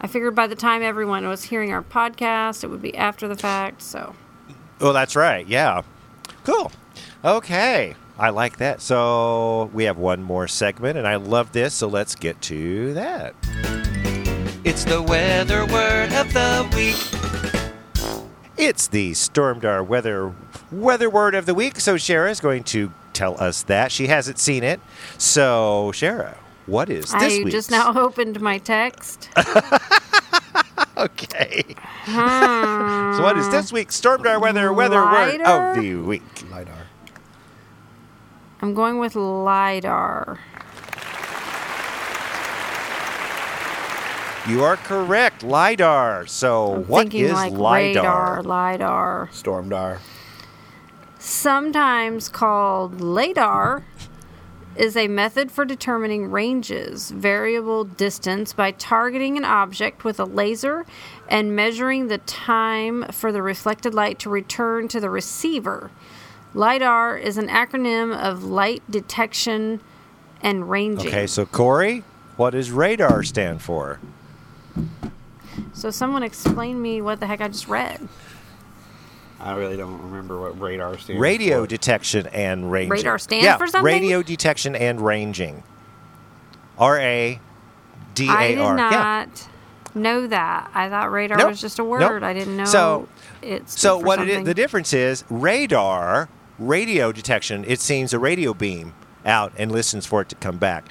I 0.00 0.06
figured 0.06 0.34
by 0.34 0.46
the 0.46 0.56
time 0.56 0.82
everyone 0.82 1.28
was 1.28 1.44
hearing 1.44 1.72
our 1.72 1.82
podcast, 1.82 2.64
it 2.64 2.68
would 2.68 2.82
be 2.82 2.96
after 2.96 3.28
the 3.28 3.36
fact. 3.36 3.82
So 3.82 4.14
Oh, 4.80 4.92
that's 4.92 5.14
right. 5.14 5.46
Yeah. 5.46 5.82
Cool. 6.44 6.72
Okay. 7.24 7.94
I 8.18 8.30
like 8.30 8.56
that. 8.56 8.80
So 8.80 9.70
we 9.72 9.84
have 9.84 9.96
one 9.96 10.22
more 10.22 10.48
segment, 10.48 10.98
and 10.98 11.06
I 11.06 11.16
love 11.16 11.52
this. 11.52 11.72
So 11.74 11.86
let's 11.86 12.16
get 12.16 12.40
to 12.42 12.92
that. 12.94 13.34
It's 14.64 14.84
the 14.84 15.00
weather 15.00 15.64
word 15.66 16.12
of 16.12 16.32
the 16.32 16.68
week. 16.74 16.96
It's 18.56 18.88
the 18.88 19.12
Stormdar 19.12 19.86
weather 19.86 20.34
weather 20.70 21.08
word 21.08 21.34
of 21.34 21.46
the 21.46 21.54
week. 21.54 21.80
So 21.80 21.94
Shara 21.94 22.30
is 22.30 22.40
going 22.40 22.64
to 22.64 22.92
tell 23.12 23.40
us 23.40 23.62
that 23.64 23.92
she 23.92 24.08
hasn't 24.08 24.38
seen 24.38 24.62
it. 24.62 24.80
So 25.16 25.90
Shara, 25.94 26.36
what 26.66 26.90
is 26.90 27.10
this 27.12 27.14
week? 27.14 27.22
I 27.22 27.44
week's? 27.44 27.52
just 27.52 27.70
now 27.70 27.92
opened 27.98 28.40
my 28.40 28.58
text. 28.58 29.28
Okay. 30.94 31.64
so 32.06 33.22
what 33.22 33.36
is 33.36 33.48
this 33.50 33.72
week's 33.72 34.00
Stormdar 34.00 34.40
weather 34.40 34.72
weather 34.72 35.02
word 35.02 35.40
of 35.40 35.76
the 35.76 35.96
week? 35.96 36.22
LiDAR. 36.50 36.86
I'm 38.60 38.74
going 38.74 38.98
with 38.98 39.16
lidar. 39.16 40.38
You 44.48 44.62
are 44.62 44.76
correct, 44.76 45.42
lidar. 45.42 46.26
So 46.26 46.74
I'm 46.74 46.84
what 46.84 47.02
thinking 47.04 47.24
is 47.24 47.32
like 47.32 47.52
lidar? 47.52 48.36
radar, 48.36 48.42
lidar. 48.42 49.28
Stormdar. 49.32 49.98
Sometimes 51.18 52.28
called 52.28 53.00
LADAR, 53.00 53.84
is 54.76 54.96
a 54.96 55.08
method 55.08 55.50
for 55.50 55.64
determining 55.64 56.30
ranges, 56.30 57.10
variable 57.10 57.84
distance 57.84 58.52
by 58.52 58.70
targeting 58.70 59.36
an 59.36 59.44
object 59.44 60.04
with 60.04 60.18
a 60.18 60.24
laser 60.24 60.86
and 61.28 61.54
measuring 61.54 62.08
the 62.08 62.18
time 62.18 63.04
for 63.12 63.32
the 63.32 63.42
reflected 63.42 63.94
light 63.94 64.18
to 64.18 64.30
return 64.30 64.88
to 64.88 65.00
the 65.00 65.10
receiver. 65.10 65.90
LIDAR 66.54 67.16
is 67.16 67.38
an 67.38 67.48
acronym 67.48 68.16
of 68.16 68.44
light 68.44 68.82
detection 68.90 69.80
and 70.42 70.68
ranging. 70.68 71.08
Okay, 71.08 71.26
so 71.26 71.46
Corey, 71.46 72.04
what 72.36 72.50
does 72.50 72.70
radar 72.70 73.22
stand 73.22 73.62
for? 73.62 74.00
So 75.72 75.90
someone 75.90 76.22
explain 76.22 76.80
me 76.80 77.00
what 77.00 77.20
the 77.20 77.26
heck 77.26 77.40
I 77.40 77.48
just 77.48 77.68
read. 77.68 78.08
I 79.42 79.54
really 79.56 79.76
don't 79.76 80.00
remember 80.02 80.40
what 80.40 80.60
radar 80.60 80.94
stands 80.98 81.18
for. 81.18 81.20
Radio 81.20 81.62
for. 81.62 81.66
detection 81.68 82.26
and 82.28 82.70
ranging. 82.70 82.90
Radar 82.90 83.18
stands 83.18 83.44
yeah, 83.44 83.56
for 83.56 83.66
something? 83.66 83.84
Radio 83.84 84.22
detection 84.22 84.74
and 84.76 85.00
ranging. 85.00 85.62
R 86.78 86.98
A 86.98 87.40
D 88.14 88.28
I 88.28 88.44
A 88.44 88.48
did 88.48 88.58
R. 88.58 88.76
Yeah. 88.78 88.90
not 88.90 89.48
know 89.94 90.26
that. 90.26 90.70
I 90.74 90.88
thought 90.88 91.10
radar 91.12 91.38
Nope. 91.38 91.48
was 91.50 91.60
just 91.60 91.78
a 91.78 91.82
Nope. 91.82 91.90
word. 91.90 92.22
I 92.22 92.32
didn't 92.32 92.56
know 92.56 92.64
So- 92.64 93.08
it's 93.42 93.78
So 93.80 93.98
what 93.98 94.20
it 94.20 94.28
is, 94.28 94.44
the 94.44 94.54
difference 94.54 94.92
is 94.92 95.24
radar, 95.28 96.28
radio 96.58 97.12
detection. 97.12 97.64
It 97.66 97.80
seems 97.80 98.14
a 98.14 98.18
radio 98.18 98.54
beam 98.54 98.94
out 99.26 99.52
and 99.56 99.70
listens 99.72 100.06
for 100.06 100.20
it 100.22 100.28
to 100.30 100.34
come 100.36 100.56
back. 100.58 100.84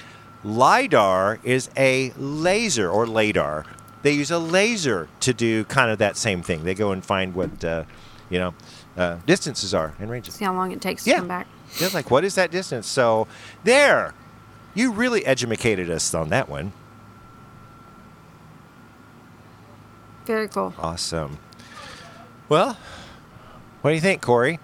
Lidar 0.44 1.38
is 1.44 1.70
a 1.76 2.12
laser 2.16 2.90
or 2.90 3.06
lidar. 3.06 3.64
They 4.02 4.12
use 4.12 4.30
a 4.30 4.38
laser 4.38 5.08
to 5.20 5.32
do 5.32 5.64
kind 5.64 5.90
of 5.90 5.98
that 5.98 6.16
same 6.16 6.42
thing. 6.42 6.64
They 6.64 6.74
go 6.74 6.90
and 6.92 7.04
find 7.04 7.34
what 7.34 7.64
uh, 7.64 7.84
you 8.32 8.38
know 8.38 8.54
uh, 8.96 9.18
distances 9.26 9.74
are 9.74 9.94
and 10.00 10.10
ranges. 10.10 10.34
See 10.34 10.44
how 10.44 10.54
long 10.54 10.72
it 10.72 10.80
takes 10.80 11.04
to 11.04 11.14
come 11.14 11.28
back. 11.28 11.46
They're 11.78 11.90
like, 11.90 12.10
what 12.10 12.24
is 12.24 12.34
that 12.34 12.50
distance? 12.50 12.86
So 12.86 13.26
there, 13.64 14.14
you 14.74 14.90
really 14.92 15.24
educated 15.24 15.90
us 15.90 16.12
on 16.14 16.28
that 16.30 16.48
one. 16.48 16.72
Very 20.24 20.48
cool. 20.48 20.72
Awesome. 20.78 21.38
Well, 22.48 22.76
what 23.80 23.90
do 23.90 23.94
you 23.94 24.00
think, 24.00 24.22
Corey? 24.22 24.58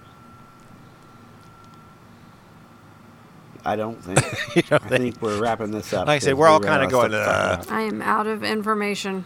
I 3.65 3.75
don't 3.75 4.01
think. 4.03 4.19
You 4.55 4.61
don't 4.63 4.83
I 4.83 4.87
think- 4.87 5.01
think 5.15 5.21
we're 5.21 5.39
wrapping 5.39 5.71
this 5.71 5.91
up. 5.93 6.07
Like 6.07 6.15
I 6.17 6.19
said, 6.19 6.31
'cause 6.31 6.39
we're 6.39 6.47
all 6.47 6.59
kinda 6.59 6.87
going, 6.87 7.11
stuff 7.11 7.11
to 7.11 7.25
talk 7.25 7.59
"Ugh." 7.59 7.65
about. 7.65 7.71
I 7.77 7.81
am 7.81 8.01
out 8.01 8.25
of 8.27 8.43
information. 8.43 9.25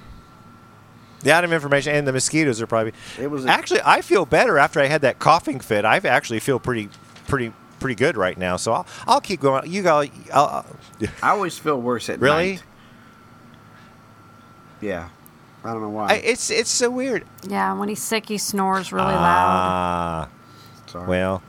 The 1.23 1.31
out 1.31 1.43
of 1.43 1.51
information 1.53 1.95
and 1.95 2.07
the 2.07 2.13
mosquitoes 2.13 2.61
are 2.61 2.67
probably. 2.67 2.93
It 3.19 3.27
was 3.31 3.45
a- 3.45 3.49
actually. 3.49 3.81
I 3.85 4.01
feel 4.01 4.25
better 4.25 4.57
after 4.57 4.79
I 4.79 4.85
had 4.87 5.01
that 5.01 5.19
coughing 5.19 5.59
fit. 5.59 5.85
I 5.85 5.97
actually 5.97 6.39
feel 6.39 6.59
pretty, 6.59 6.89
pretty, 7.27 7.53
pretty 7.79 7.95
good 7.95 8.17
right 8.17 8.37
now. 8.37 8.57
So 8.57 8.73
I'll, 8.73 8.85
I'll 9.07 9.21
keep 9.21 9.39
going. 9.41 9.71
You 9.71 9.81
go. 9.83 9.97
I'll, 9.99 10.09
I'll- 10.33 10.65
always 11.23 11.57
feel 11.57 11.81
worse 11.81 12.09
at 12.09 12.19
Really? 12.19 12.35
night. 12.53 12.63
Really? 14.81 14.91
Yeah. 14.93 15.09
I 15.63 15.71
don't 15.71 15.81
know 15.81 15.89
why. 15.89 16.07
I, 16.09 16.13
it's 16.15 16.49
it's 16.49 16.69
so 16.69 16.89
weird. 16.91 17.23
Yeah, 17.47 17.73
when 17.73 17.87
he's 17.87 18.01
sick, 18.01 18.27
he 18.27 18.37
snores 18.37 18.91
really 18.91 19.05
loud. 19.13 19.17
Ah, 19.17 20.29
Sorry. 20.87 21.07
well, 21.07 21.41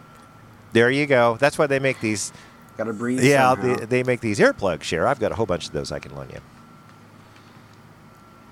there 0.72 0.88
you 0.88 1.06
go. 1.06 1.36
That's 1.40 1.58
why 1.58 1.66
they 1.66 1.80
make 1.80 2.00
these. 2.00 2.32
Gotta 2.76 2.92
breathe. 2.92 3.22
Yeah, 3.24 3.56
they, 3.56 3.74
they 3.86 4.02
make 4.04 4.20
these 4.20 4.38
earplugs. 4.38 4.82
Share. 4.84 5.08
I've 5.08 5.18
got 5.18 5.32
a 5.32 5.34
whole 5.34 5.46
bunch 5.46 5.66
of 5.66 5.72
those 5.72 5.90
I 5.90 5.98
can 5.98 6.14
loan 6.14 6.28
you. 6.32 6.38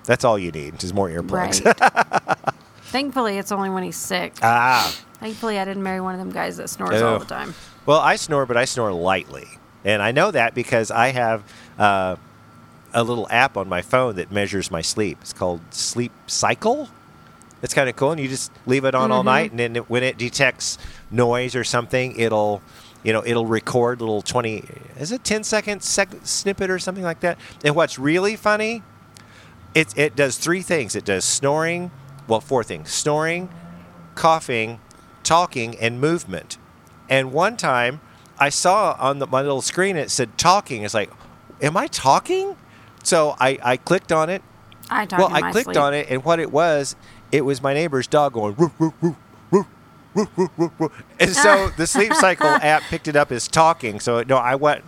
That's 0.05 0.23
all 0.25 0.37
you 0.37 0.51
need. 0.51 0.83
Is 0.83 0.93
more 0.93 1.09
earplugs. 1.09 1.63
Right. 1.65 2.53
Thankfully, 2.83 3.37
it's 3.37 3.51
only 3.51 3.69
when 3.69 3.83
he's 3.83 3.95
sick. 3.97 4.33
ah. 4.41 4.93
Thankfully, 5.19 5.57
I 5.57 5.63
didn't 5.65 5.83
marry 5.83 6.01
one 6.01 6.13
of 6.13 6.19
them 6.19 6.31
guys 6.31 6.57
that 6.57 6.69
snores 6.69 7.01
all 7.01 7.17
the 7.19 7.25
time. 7.25 7.55
Well, 7.85 7.99
I 7.99 8.17
snore, 8.17 8.45
but 8.45 8.57
I 8.57 8.65
snore 8.65 8.91
lightly, 8.91 9.47
and 9.85 10.01
I 10.01 10.11
know 10.11 10.31
that 10.31 10.53
because 10.53 10.91
I 10.91 11.07
have 11.11 11.43
uh, 11.79 12.17
a 12.93 13.03
little 13.03 13.27
app 13.29 13.55
on 13.55 13.69
my 13.69 13.81
phone 13.81 14.15
that 14.17 14.31
measures 14.31 14.69
my 14.69 14.81
sleep. 14.81 15.17
It's 15.21 15.31
called 15.31 15.61
Sleep 15.73 16.11
Cycle. 16.27 16.89
It's 17.61 17.73
kind 17.73 17.87
of 17.87 17.95
cool, 17.95 18.11
and 18.11 18.19
you 18.19 18.27
just 18.27 18.51
leave 18.65 18.83
it 18.83 18.93
on 18.95 19.13
all 19.13 19.23
night, 19.23 19.51
and 19.51 19.59
then 19.59 19.75
it, 19.77 19.89
when 19.89 20.03
it 20.03 20.17
detects 20.17 20.77
noise 21.09 21.55
or 21.55 21.63
something, 21.63 22.19
it'll, 22.19 22.61
you 23.03 23.13
know, 23.13 23.23
it'll 23.25 23.45
record 23.45 24.01
little 24.01 24.21
twenty, 24.21 24.65
is 24.99 25.13
it 25.13 25.23
10 25.23 25.45
second 25.45 25.81
sec- 25.81 26.09
snippet 26.23 26.69
or 26.69 26.77
something 26.79 27.05
like 27.05 27.21
that. 27.21 27.37
And 27.63 27.73
what's 27.77 27.97
really 27.97 28.35
funny, 28.35 28.83
it, 29.75 29.97
it 29.97 30.15
does 30.15 30.37
three 30.37 30.61
things 30.61 30.95
it 30.95 31.05
does 31.05 31.25
snoring, 31.25 31.91
well, 32.27 32.41
four 32.41 32.63
things 32.63 32.91
snoring, 32.91 33.49
coughing, 34.15 34.79
talking, 35.23 35.75
and 35.79 35.99
movement. 35.99 36.57
And 37.09 37.31
one 37.33 37.57
time 37.57 38.01
I 38.39 38.49
saw 38.49 38.95
on 38.99 39.19
the, 39.19 39.27
my 39.27 39.41
little 39.41 39.61
screen 39.61 39.95
it 39.95 40.11
said 40.11 40.37
talking. 40.37 40.83
It's 40.83 40.93
like, 40.93 41.11
am 41.61 41.75
I 41.77 41.87
talking? 41.87 42.55
So 43.03 43.35
I, 43.39 43.57
I 43.63 43.77
clicked 43.77 44.11
on 44.11 44.29
it. 44.29 44.41
I 44.89 45.05
talk 45.05 45.19
Well, 45.19 45.33
I 45.33 45.51
clicked 45.51 45.65
sleep. 45.65 45.77
on 45.77 45.93
it, 45.93 46.07
and 46.09 46.23
what 46.23 46.39
it 46.39 46.51
was, 46.51 46.95
it 47.31 47.45
was 47.45 47.61
my 47.61 47.73
neighbor's 47.73 48.05
dog 48.07 48.33
going 48.33 48.55
woof, 48.55 48.71
woof, 48.79 48.93
woof, 49.01 49.15
woof, 49.49 49.67
woof, 50.13 50.29
woof, 50.57 50.79
woof. 50.79 51.03
And 51.19 51.31
so 51.31 51.69
the 51.77 51.87
Sleep 51.87 52.13
Cycle 52.15 52.47
app 52.47 52.83
picked 52.83 53.07
it 53.07 53.15
up 53.15 53.31
as 53.31 53.47
talking. 53.47 53.99
So 53.99 54.23
no, 54.23 54.37
I 54.37 54.55
went 54.55 54.83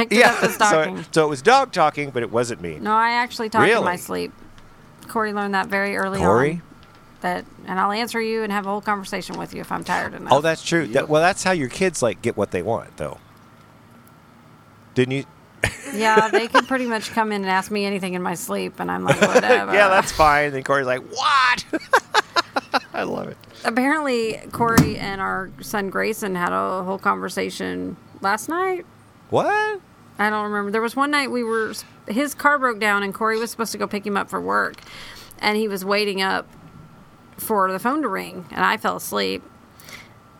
Picked 0.00 0.12
it 0.12 0.18
Yeah, 0.18 0.32
up 0.32 0.42
as 0.44 0.52
so, 0.54 0.58
talking. 0.58 0.98
it, 0.98 1.14
so 1.14 1.26
it 1.26 1.28
was 1.28 1.42
dog 1.42 1.72
talking, 1.72 2.10
but 2.10 2.22
it 2.22 2.30
wasn't 2.30 2.60
me. 2.60 2.78
no, 2.80 2.92
I 2.94 3.10
actually 3.12 3.48
talk 3.48 3.68
in 3.68 3.84
my 3.84 3.96
sleep. 3.96 4.32
Corey 5.08 5.32
learned 5.32 5.54
that 5.54 5.66
very 5.68 5.96
early 5.96 6.18
Corey? 6.18 6.50
on. 6.52 6.62
That, 7.22 7.44
and 7.66 7.78
I'll 7.78 7.92
answer 7.92 8.20
you 8.20 8.42
and 8.42 8.50
have 8.52 8.66
a 8.66 8.70
whole 8.70 8.80
conversation 8.80 9.36
with 9.38 9.52
you 9.54 9.60
if 9.60 9.70
I'm 9.70 9.84
tired 9.84 10.14
enough. 10.14 10.32
Oh, 10.32 10.40
that's 10.40 10.62
true. 10.64 10.86
That, 10.88 11.08
well, 11.08 11.20
that's 11.20 11.42
how 11.44 11.52
your 11.52 11.68
kids 11.68 12.02
like 12.02 12.22
get 12.22 12.36
what 12.36 12.50
they 12.50 12.62
want, 12.62 12.96
though. 12.96 13.18
Didn't 14.94 15.12
you? 15.12 15.24
yeah, 15.94 16.28
they 16.28 16.48
can 16.48 16.64
pretty 16.64 16.86
much 16.86 17.10
come 17.10 17.30
in 17.32 17.42
and 17.42 17.50
ask 17.50 17.70
me 17.70 17.84
anything 17.84 18.14
in 18.14 18.22
my 18.22 18.34
sleep, 18.34 18.80
and 18.80 18.90
I'm 18.90 19.04
like, 19.04 19.20
whatever. 19.34 19.74
yeah, 19.74 19.88
that's 19.88 20.12
fine. 20.12 20.54
And 20.54 20.64
Corey's 20.64 20.86
like, 20.86 21.02
what? 21.12 21.64
I 22.94 23.02
love 23.02 23.28
it. 23.28 23.36
Apparently, 23.64 24.40
Corey 24.52 24.96
and 24.96 25.20
our 25.20 25.50
son 25.60 25.90
Grayson 25.90 26.34
had 26.34 26.52
a 26.52 26.82
whole 26.84 26.98
conversation 26.98 27.96
last 28.22 28.48
night. 28.48 28.86
What? 29.28 29.80
I 30.20 30.28
don't 30.28 30.44
remember. 30.44 30.70
There 30.70 30.82
was 30.82 30.94
one 30.94 31.10
night 31.10 31.30
we 31.30 31.42
were 31.42 31.72
his 32.06 32.34
car 32.34 32.58
broke 32.58 32.78
down 32.78 33.02
and 33.02 33.14
Corey 33.14 33.38
was 33.38 33.50
supposed 33.50 33.72
to 33.72 33.78
go 33.78 33.86
pick 33.86 34.06
him 34.06 34.18
up 34.18 34.28
for 34.28 34.38
work, 34.38 34.82
and 35.38 35.56
he 35.56 35.66
was 35.66 35.82
waiting 35.82 36.20
up 36.20 36.46
for 37.38 37.72
the 37.72 37.78
phone 37.78 38.02
to 38.02 38.08
ring, 38.08 38.44
and 38.50 38.62
I 38.62 38.76
fell 38.76 38.96
asleep. 38.96 39.42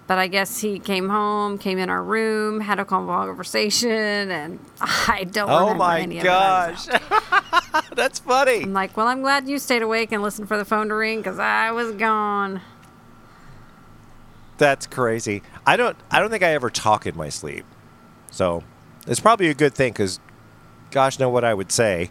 But 0.07 0.19
I 0.19 0.27
guess 0.27 0.61
he 0.61 0.81
came 0.81 1.09
home, 1.09 1.57
came 1.57 1.79
in 1.79 1.89
our 1.89 2.03
room, 2.03 2.61
had 2.61 2.79
a 2.79 2.85
conversation, 2.85 3.91
and 4.31 4.59
I 4.81 5.25
don't 5.25 5.49
Oh 5.49 5.61
remember 5.61 5.79
my 5.79 6.01
any 6.01 6.19
of 6.19 6.27
it. 6.27 6.29
I 6.29 6.71
was 6.73 6.87
gosh. 6.87 7.85
That's 7.95 8.19
funny. 8.19 8.65
I'm 8.65 8.75
like, 8.75 8.97
well, 8.99 9.07
I'm 9.07 9.23
glad 9.23 9.49
you 9.49 9.59
stayed 9.59 9.81
awake 9.81 10.13
and 10.13 10.23
listened 10.23 10.49
for 10.49 10.59
the 10.59 10.65
phone 10.67 10.89
to 10.89 10.95
ring 10.95 11.21
because 11.21 11.39
I 11.39 11.71
was 11.71 11.93
gone. 11.93 12.61
That's 14.59 14.87
crazy. 14.87 15.43
I 15.65 15.79
don't. 15.79 15.97
I 16.11 16.21
don't 16.21 16.29
think 16.29 16.43
I 16.43 16.53
ever 16.53 16.69
talk 16.69 17.07
in 17.07 17.17
my 17.17 17.31
sleep, 17.31 17.65
so 18.31 18.63
it's 19.07 19.21
probably 19.21 19.49
a 19.49 19.55
good 19.55 19.75
thing 19.75 19.93
because, 19.93 20.21
gosh, 20.91 21.19
know 21.19 21.29
what 21.31 21.45
I 21.45 21.55
would 21.55 21.73
say. 21.73 22.11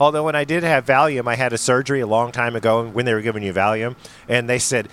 Although 0.00 0.24
when 0.24 0.34
I 0.34 0.44
did 0.44 0.62
have 0.64 0.84
Valium, 0.86 1.28
I 1.28 1.36
had 1.36 1.52
a 1.52 1.58
surgery 1.58 2.00
a 2.00 2.06
long 2.06 2.32
time 2.32 2.56
ago 2.56 2.88
when 2.88 3.04
they 3.04 3.14
were 3.14 3.20
giving 3.22 3.42
you 3.42 3.52
Valium, 3.52 3.94
and 4.28 4.48
they 4.48 4.58
said 4.58 4.88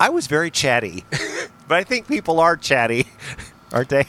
I 0.00 0.08
was 0.08 0.26
very 0.26 0.50
chatty. 0.50 1.04
but 1.68 1.74
I 1.76 1.84
think 1.84 2.08
people 2.08 2.40
are 2.40 2.56
chatty, 2.56 3.06
aren't 3.72 3.88
they? 3.90 4.06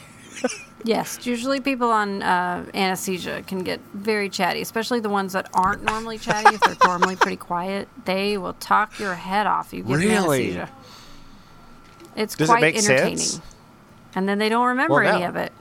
Yes, 0.84 1.26
usually 1.26 1.59
people 1.59 1.89
on 1.89 2.22
uh, 2.24 2.63
anesthesia 2.74 3.43
can 3.45 3.59
get 3.63 3.82
very 3.93 4.30
chatty, 4.30 4.61
especially 4.61 4.99
the 5.01 5.09
ones 5.09 5.34
that 5.34 5.49
aren't 5.53 5.84
normally 5.84 6.18
chatty. 6.18 6.55
if 6.55 6.61
they're 6.61 6.76
normally 6.86 7.15
pretty 7.18 7.36
quiet, 7.36 7.89
they 8.05 8.38
will 8.38 8.53
talk 8.53 8.97
your 8.99 9.15
head 9.15 9.47
off. 9.47 9.74
You 9.74 9.80
give 9.84 9.88
them 9.99 9.99
Really? 9.99 10.15
anesthesia. 10.51 10.70
It's 12.15 12.36
Does 12.36 12.47
it 12.49 12.51
quite 12.51 12.61
make 12.61 12.78
entertaining, 12.78 13.18
sense? 13.18 13.41
and 14.15 14.30
then 14.30 14.38
they 14.38 14.49
don't 14.49 14.68
remember 14.68 14.95
Well, 15.01 15.15
any 15.15 15.26
of 15.26 15.36
it. 15.36 15.51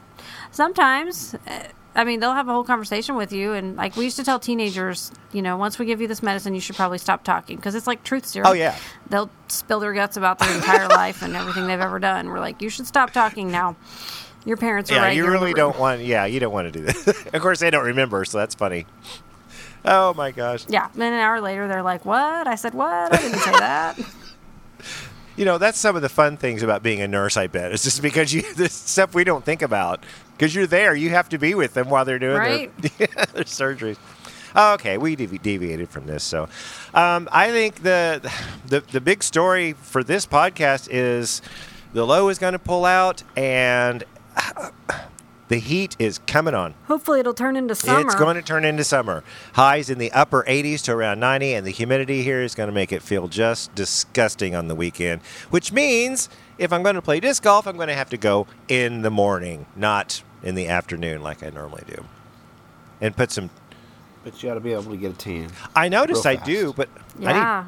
Sometimes, 0.57 1.34
uh, 1.46 1.64
I 1.94 2.04
mean, 2.04 2.20
they'll 2.20 2.32
have 2.32 2.48
a 2.48 2.52
whole 2.52 2.64
conversation 2.64 3.14
with 3.14 3.30
you, 3.30 3.52
and 3.52 3.76
like 3.76 3.94
we 3.94 4.04
used 4.04 4.16
to 4.16 4.24
tell 4.24 4.38
teenagers, 4.38 5.12
you 5.30 5.42
know, 5.42 5.59
once 5.59 5.78
we 5.78 5.84
give 5.84 6.00
you 6.00 6.09
this 6.09 6.22
medicine, 6.22 6.54
you 6.54 6.62
should 6.62 6.76
probably 6.76 6.96
stop 6.96 7.24
talking 7.24 7.57
because 7.57 7.74
it's 7.74 7.86
like 7.86 8.02
truth 8.04 8.24
serum. 8.24 8.48
Oh, 8.48 8.54
yeah. 8.54 8.74
they'll 9.11 9.28
spill 9.48 9.80
their 9.80 9.92
guts 9.92 10.16
about 10.16 10.38
their 10.38 10.50
entire 10.54 10.88
life 10.88 11.20
and 11.20 11.36
everything 11.36 11.66
they've 11.66 11.78
ever 11.78 11.98
done. 11.98 12.30
We're 12.30 12.40
like, 12.40 12.62
you 12.62 12.70
should 12.70 12.86
stop 12.86 13.11
talking 13.12 13.50
now. 13.50 13.76
Your 14.46 14.57
parents 14.57 14.90
are 14.90 14.94
Yeah, 14.94 15.02
right 15.02 15.14
you 15.14 15.24
here 15.24 15.34
in 15.34 15.40
the 15.40 15.44
really 15.44 15.52
don't 15.52 15.78
want. 15.78 16.00
Yeah, 16.00 16.24
you 16.24 16.40
don't 16.40 16.54
want 16.54 16.72
to 16.72 16.78
do 16.78 16.86
that. 16.86 17.26
of 17.34 17.42
course, 17.42 17.61
they 17.61 17.68
don't 17.68 17.84
remember, 17.84 18.24
so 18.24 18.38
that's 18.38 18.54
funny. 18.54 18.86
Oh 19.84 20.14
my 20.14 20.30
gosh. 20.30 20.64
Yeah. 20.70 20.88
Then 20.94 21.12
an 21.12 21.20
hour 21.20 21.42
later, 21.42 21.68
they're 21.68 21.82
like, 21.82 22.07
"What?" 22.07 22.46
I 22.46 22.54
said, 22.54 22.72
"What?" 22.72 23.12
I 23.12 23.16
didn't 23.18 23.40
say 23.40 23.52
that. 23.52 23.98
You 25.36 25.44
know, 25.44 25.59
that's 25.59 25.78
some 25.78 25.96
of 25.96 26.00
the 26.02 26.09
fun 26.09 26.38
things 26.38 26.62
about 26.62 26.82
being 26.82 27.02
a 27.02 27.07
nurse. 27.09 27.36
I 27.36 27.46
bet 27.46 27.70
it's 27.70 27.84
just 27.84 28.00
because 28.00 28.32
you 28.32 28.54
this 28.54 28.72
stuff 28.72 29.14
we 29.14 29.22
don't 29.22 29.44
think 29.44 29.61
about 29.61 30.02
because 30.37 30.55
you're 30.55 30.66
there. 30.66 30.95
You 30.95 31.11
have 31.11 31.28
to 31.30 31.39
be 31.39 31.55
with 31.55 31.74
them 31.74 31.89
while 31.89 32.05
they're 32.05 32.18
doing 32.18 32.37
Right. 32.37 32.76
their, 32.99 33.07
their 33.09 33.45
surgeries. 33.45 33.97
Okay, 34.57 34.97
we 34.97 35.16
devi- 35.16 35.39
deviated 35.39 35.91
from 35.91 36.07
this, 36.07 36.24
so 36.24 36.49
um, 36.95 37.28
I 37.30 37.51
think 37.51 37.82
the, 37.82 38.32
the 38.66 38.80
the 38.91 39.01
big 39.03 39.22
story 39.22 39.74
for 39.74 40.03
this 40.03 40.24
podcast 40.26 40.89
is 40.91 41.43
the 41.93 42.07
low 42.07 42.30
is 42.30 42.39
going 42.39 42.55
to 42.55 42.59
pull 42.59 42.87
out 42.87 43.22
and 43.37 44.03
the 45.49 45.59
heat 45.59 45.95
is 45.99 46.18
coming 46.26 46.55
on. 46.55 46.74
Hopefully, 46.87 47.20
it'll 47.20 47.34
turn 47.34 47.57
into 47.57 47.74
summer. 47.74 48.01
It's 48.01 48.14
going 48.14 48.37
to 48.37 48.43
turn 48.43 48.64
into 48.64 48.82
summer. 48.82 49.22
Highs 49.53 49.91
in 49.91 49.99
the 49.99 50.11
upper 50.12 50.43
80s 50.49 50.82
to 50.84 50.93
around 50.93 51.20
90, 51.20 51.53
and 51.55 51.66
the 51.66 51.70
humidity 51.70 52.22
here 52.22 52.41
is 52.43 52.55
going 52.55 52.68
to 52.68 52.74
make 52.74 52.93
it 52.93 53.03
feel 53.03 53.28
just 53.28 53.74
disgusting 53.74 54.55
on 54.55 54.68
the 54.68 54.74
weekend. 54.74 55.20
Which 55.51 55.70
means 55.72 56.28
if 56.59 56.72
I'm 56.72 56.82
going 56.82 56.94
to 56.94 57.02
play 57.02 57.20
disc 57.20 57.42
golf, 57.42 57.66
I'm 57.66 57.76
going 57.76 57.88
to 57.88 57.94
have 57.94 58.11
to 58.11 58.16
go 58.16 58.46
in 58.68 59.02
the 59.02 59.11
morning, 59.11 59.66
not 59.76 60.22
in 60.42 60.54
the 60.54 60.68
afternoon 60.68 61.22
like 61.22 61.42
I 61.42 61.50
normally 61.50 61.84
do. 61.86 62.04
And 63.00 63.16
put 63.16 63.30
some. 63.30 63.50
But 64.24 64.42
you 64.42 64.48
got 64.48 64.54
to 64.54 64.61
be 64.61 64.72
able 64.72 64.84
to 64.84 64.96
get 64.96 65.12
a 65.12 65.16
tan. 65.16 65.50
I 65.74 65.88
noticed 65.88 66.24
Real 66.24 66.38
I 66.40 66.44
do, 66.44 66.64
fast. 66.72 66.76
but 66.76 66.88
yeah. 67.18 67.66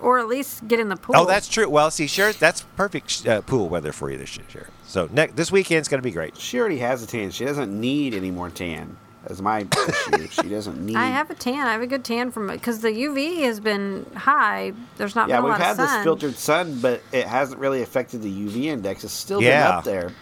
or 0.00 0.18
at 0.18 0.28
least 0.28 0.66
get 0.68 0.80
in 0.80 0.88
the 0.88 0.96
pool. 0.96 1.16
Oh, 1.16 1.26
that's 1.26 1.48
true. 1.48 1.68
Well, 1.68 1.90
see, 1.90 2.06
Sharon, 2.06 2.34
that's 2.38 2.62
perfect 2.76 3.26
uh, 3.26 3.40
pool 3.42 3.68
weather 3.68 3.92
for 3.92 4.10
you 4.10 4.16
this 4.16 4.36
year. 4.36 4.46
Sharon. 4.48 4.68
So 4.84 5.08
ne- 5.12 5.26
this 5.26 5.50
weekend's 5.52 5.88
going 5.88 5.98
to 5.98 6.06
be 6.06 6.12
great. 6.12 6.36
She 6.36 6.58
already 6.60 6.78
has 6.78 7.02
a 7.02 7.06
tan. 7.06 7.30
She 7.30 7.44
doesn't 7.44 7.78
need 7.78 8.14
any 8.14 8.30
more 8.30 8.50
tan. 8.50 8.96
That's 9.28 9.40
my 9.42 9.60
issue. 9.88 10.26
She 10.30 10.48
doesn't 10.48 10.80
need. 10.84 10.96
I 10.96 11.06
have 11.08 11.30
a 11.30 11.34
tan. 11.34 11.66
I 11.66 11.72
have 11.72 11.82
a 11.82 11.86
good 11.86 12.02
tan 12.04 12.30
from 12.30 12.48
it 12.50 12.54
because 12.54 12.80
the 12.80 12.88
UV 12.88 13.42
has 13.42 13.60
been 13.60 14.06
high. 14.16 14.72
There's 14.96 15.14
not 15.14 15.28
Yeah, 15.28 15.36
been 15.36 15.44
a 15.44 15.48
we've 15.48 15.50
lot 15.52 15.60
had 15.60 15.70
of 15.72 15.76
sun. 15.76 15.96
this 15.96 16.02
filtered 16.04 16.36
sun, 16.36 16.80
but 16.80 17.02
it 17.12 17.26
hasn't 17.26 17.60
really 17.60 17.82
affected 17.82 18.22
the 18.22 18.30
UV 18.46 18.64
index. 18.64 19.04
It's 19.04 19.12
still 19.12 19.42
Yeah. 19.42 19.66
been 19.66 19.76
up 19.76 19.84
there, 19.84 20.12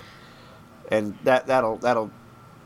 and 0.91 1.17
that 1.25 1.47
that'll 1.47 1.77
that'll 1.77 2.11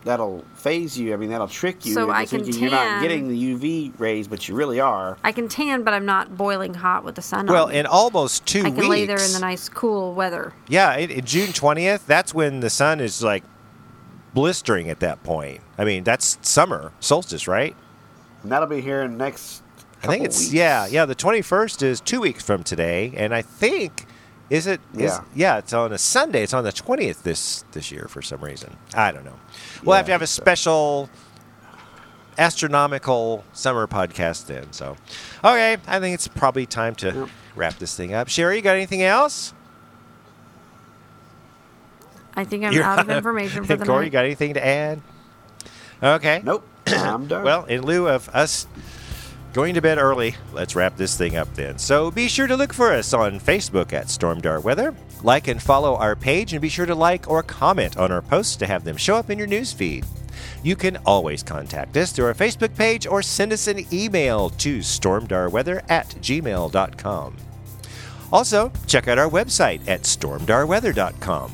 that'll 0.05 0.43
phase 0.55 0.97
you. 0.99 1.13
I 1.13 1.17
mean, 1.19 1.29
that'll 1.29 1.47
trick 1.47 1.85
you 1.85 1.93
So 1.93 2.11
I 2.11 2.25
can 2.25 2.43
thinking 2.43 2.63
you're 2.63 2.71
not 2.71 3.03
getting 3.03 3.29
the 3.29 3.37
UV 3.55 3.93
rays, 4.01 4.27
but 4.29 4.49
you 4.49 4.55
really 4.55 4.81
are. 4.81 5.19
I 5.23 5.33
can 5.33 5.47
tan, 5.47 5.83
but 5.83 5.93
I'm 5.93 6.07
not 6.07 6.39
boiling 6.39 6.73
hot 6.73 7.05
with 7.05 7.17
the 7.17 7.23
sun 7.23 7.45
Well, 7.49 7.67
on. 7.67 7.73
in 7.75 7.85
almost 7.85 8.47
two 8.47 8.61
I 8.61 8.71
can 8.71 8.77
weeks. 8.77 8.89
lay 8.89 9.05
there 9.05 9.23
in 9.23 9.33
the 9.35 9.41
nice 9.41 9.69
cool 9.69 10.15
weather. 10.15 10.55
Yeah, 10.69 10.97
in, 10.97 11.11
in 11.11 11.27
June 11.27 11.49
20th, 11.49 12.07
that's 12.07 12.33
when 12.33 12.61
the 12.61 12.71
sun 12.71 13.01
is 13.01 13.23
like 13.23 13.45
blistering 14.35 14.89
at 14.91 15.01
that 15.01 15.23
point. 15.25 15.61
I 15.79 15.85
mean, 15.85 16.05
that's 16.05 16.39
summer 16.43 16.93
solstice, 17.01 17.47
right? 17.49 17.75
And 18.43 18.53
that'll 18.53 18.69
be 18.69 18.81
here 18.81 19.03
in 19.03 19.13
the 19.13 19.25
next. 19.25 19.63
I 20.03 20.07
think 20.07 20.25
it's 20.25 20.39
weeks. 20.41 20.53
yeah, 20.53 20.87
yeah. 20.87 21.05
The 21.05 21.15
21st 21.15 21.83
is 21.83 22.01
two 22.01 22.21
weeks 22.23 22.43
from 22.43 22.63
today, 22.63 23.13
and 23.17 23.35
I 23.35 23.43
think 23.43 24.07
is 24.49 24.67
it 24.67 24.81
is 24.95 25.01
Yeah. 25.03 25.21
yeah, 25.35 25.59
it's 25.59 25.73
on 25.73 25.93
a 25.93 25.99
Sunday. 25.99 26.43
It's 26.43 26.55
on 26.55 26.65
the 26.65 26.73
20th 26.73 27.23
this 27.23 27.65
this 27.73 27.91
year 27.93 28.07
for 28.09 28.23
some 28.23 28.41
reason. 28.41 28.77
I 28.95 29.13
don't 29.13 29.25
know. 29.25 29.39
We'll 29.85 29.97
have 29.97 30.07
to 30.07 30.13
have 30.13 30.23
a 30.23 30.27
special 30.27 31.11
astronomical 32.39 33.45
summer 33.53 33.87
podcast 33.87 34.47
then. 34.47 34.73
So, 34.73 34.97
okay, 35.45 35.77
I 35.87 36.01
think 36.01 36.15
it's 36.15 36.29
probably 36.29 36.67
time 36.67 36.95
to 36.97 37.13
Yep. 37.13 37.29
wrap 37.57 37.79
this 37.79 37.95
thing 37.95 38.15
up. 38.15 38.29
Sherry, 38.29 38.57
you 38.57 38.63
got 38.63 38.77
anything 38.77 39.03
else? 39.03 39.53
I 42.41 42.45
think 42.45 42.65
I'm 42.65 42.73
You're- 42.73 42.85
out 42.85 42.99
of 42.99 43.11
information 43.17 43.65
for 43.65 43.77
the 43.77 43.85
Corey, 43.85 44.07
you 44.07 44.11
night. 44.11 44.13
got 44.13 44.25
anything 44.25 44.55
to 44.55 44.65
add? 44.67 45.01
Okay. 46.03 46.41
Nope. 46.45 46.67
I'm 46.87 47.27
done. 47.27 47.45
Well, 47.45 47.65
in 47.67 47.83
lieu 47.83 48.09
of 48.09 48.29
us 48.31 48.67
going 49.53 49.75
to 49.75 49.83
bed 49.83 49.99
early, 49.99 50.37
let's 50.53 50.75
wrap 50.75 50.97
this 50.97 51.17
thing 51.17 51.37
up 51.37 51.53
then. 51.55 51.79
So 51.79 52.11
be 52.11 52.29
sure 52.29 52.47
to 52.47 52.57
look 52.57 52.73
for 52.73 52.93
us 52.93 53.13
on 53.13 53.39
Facebook 53.41 53.93
at 53.93 54.07
Stormdar 54.07 54.63
Weather. 54.63 54.95
Like 55.23 55.49
and 55.49 55.61
follow 55.63 55.97
our 55.97 56.17
page, 56.17 56.55
and 56.55 56.63
be 56.63 56.71
sure 56.71 56.87
to 56.87 56.95
like 56.95 57.29
or 57.29 57.43
comment 57.43 57.99
on 57.99 58.11
our 58.11 58.23
posts 58.23 58.57
to 58.57 58.67
have 58.67 58.85
them 58.85 58.97
show 58.97 59.17
up 59.17 59.29
in 59.29 59.37
your 59.37 59.47
news 59.47 59.71
feed. 59.73 60.07
You 60.63 60.77
can 60.77 60.97
always 61.05 61.43
contact 61.43 61.95
us 61.99 62.11
through 62.13 62.25
our 62.27 62.35
Facebook 62.35 62.75
page 62.75 63.07
or 63.07 63.21
send 63.23 63.53
us 63.53 63.67
an 63.67 63.85
email 63.93 64.49
to 64.51 64.79
stormdarweather 64.79 65.83
at 65.91 66.09
gmail.com. 66.23 67.37
Also, 68.33 68.73
check 68.87 69.09
out 69.09 69.19
our 69.19 69.29
website 69.29 69.87
at 69.87 70.03
stormdarweather.com. 70.05 71.53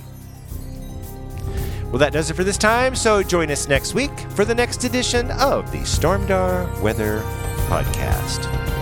Well, 1.85 1.99
that 1.99 2.13
does 2.13 2.31
it 2.31 2.35
for 2.35 2.45
this 2.45 2.59
time, 2.59 2.95
so 2.95 3.23
join 3.23 3.51
us 3.51 3.69
next 3.69 3.95
week 3.95 4.19
for 4.31 4.45
the 4.45 4.55
next 4.55 4.85
edition 4.85 5.31
of 5.33 5.71
the 5.73 5.79
Stormdar 5.79 6.81
Weather 6.81 7.21
Podcast. 7.69 8.76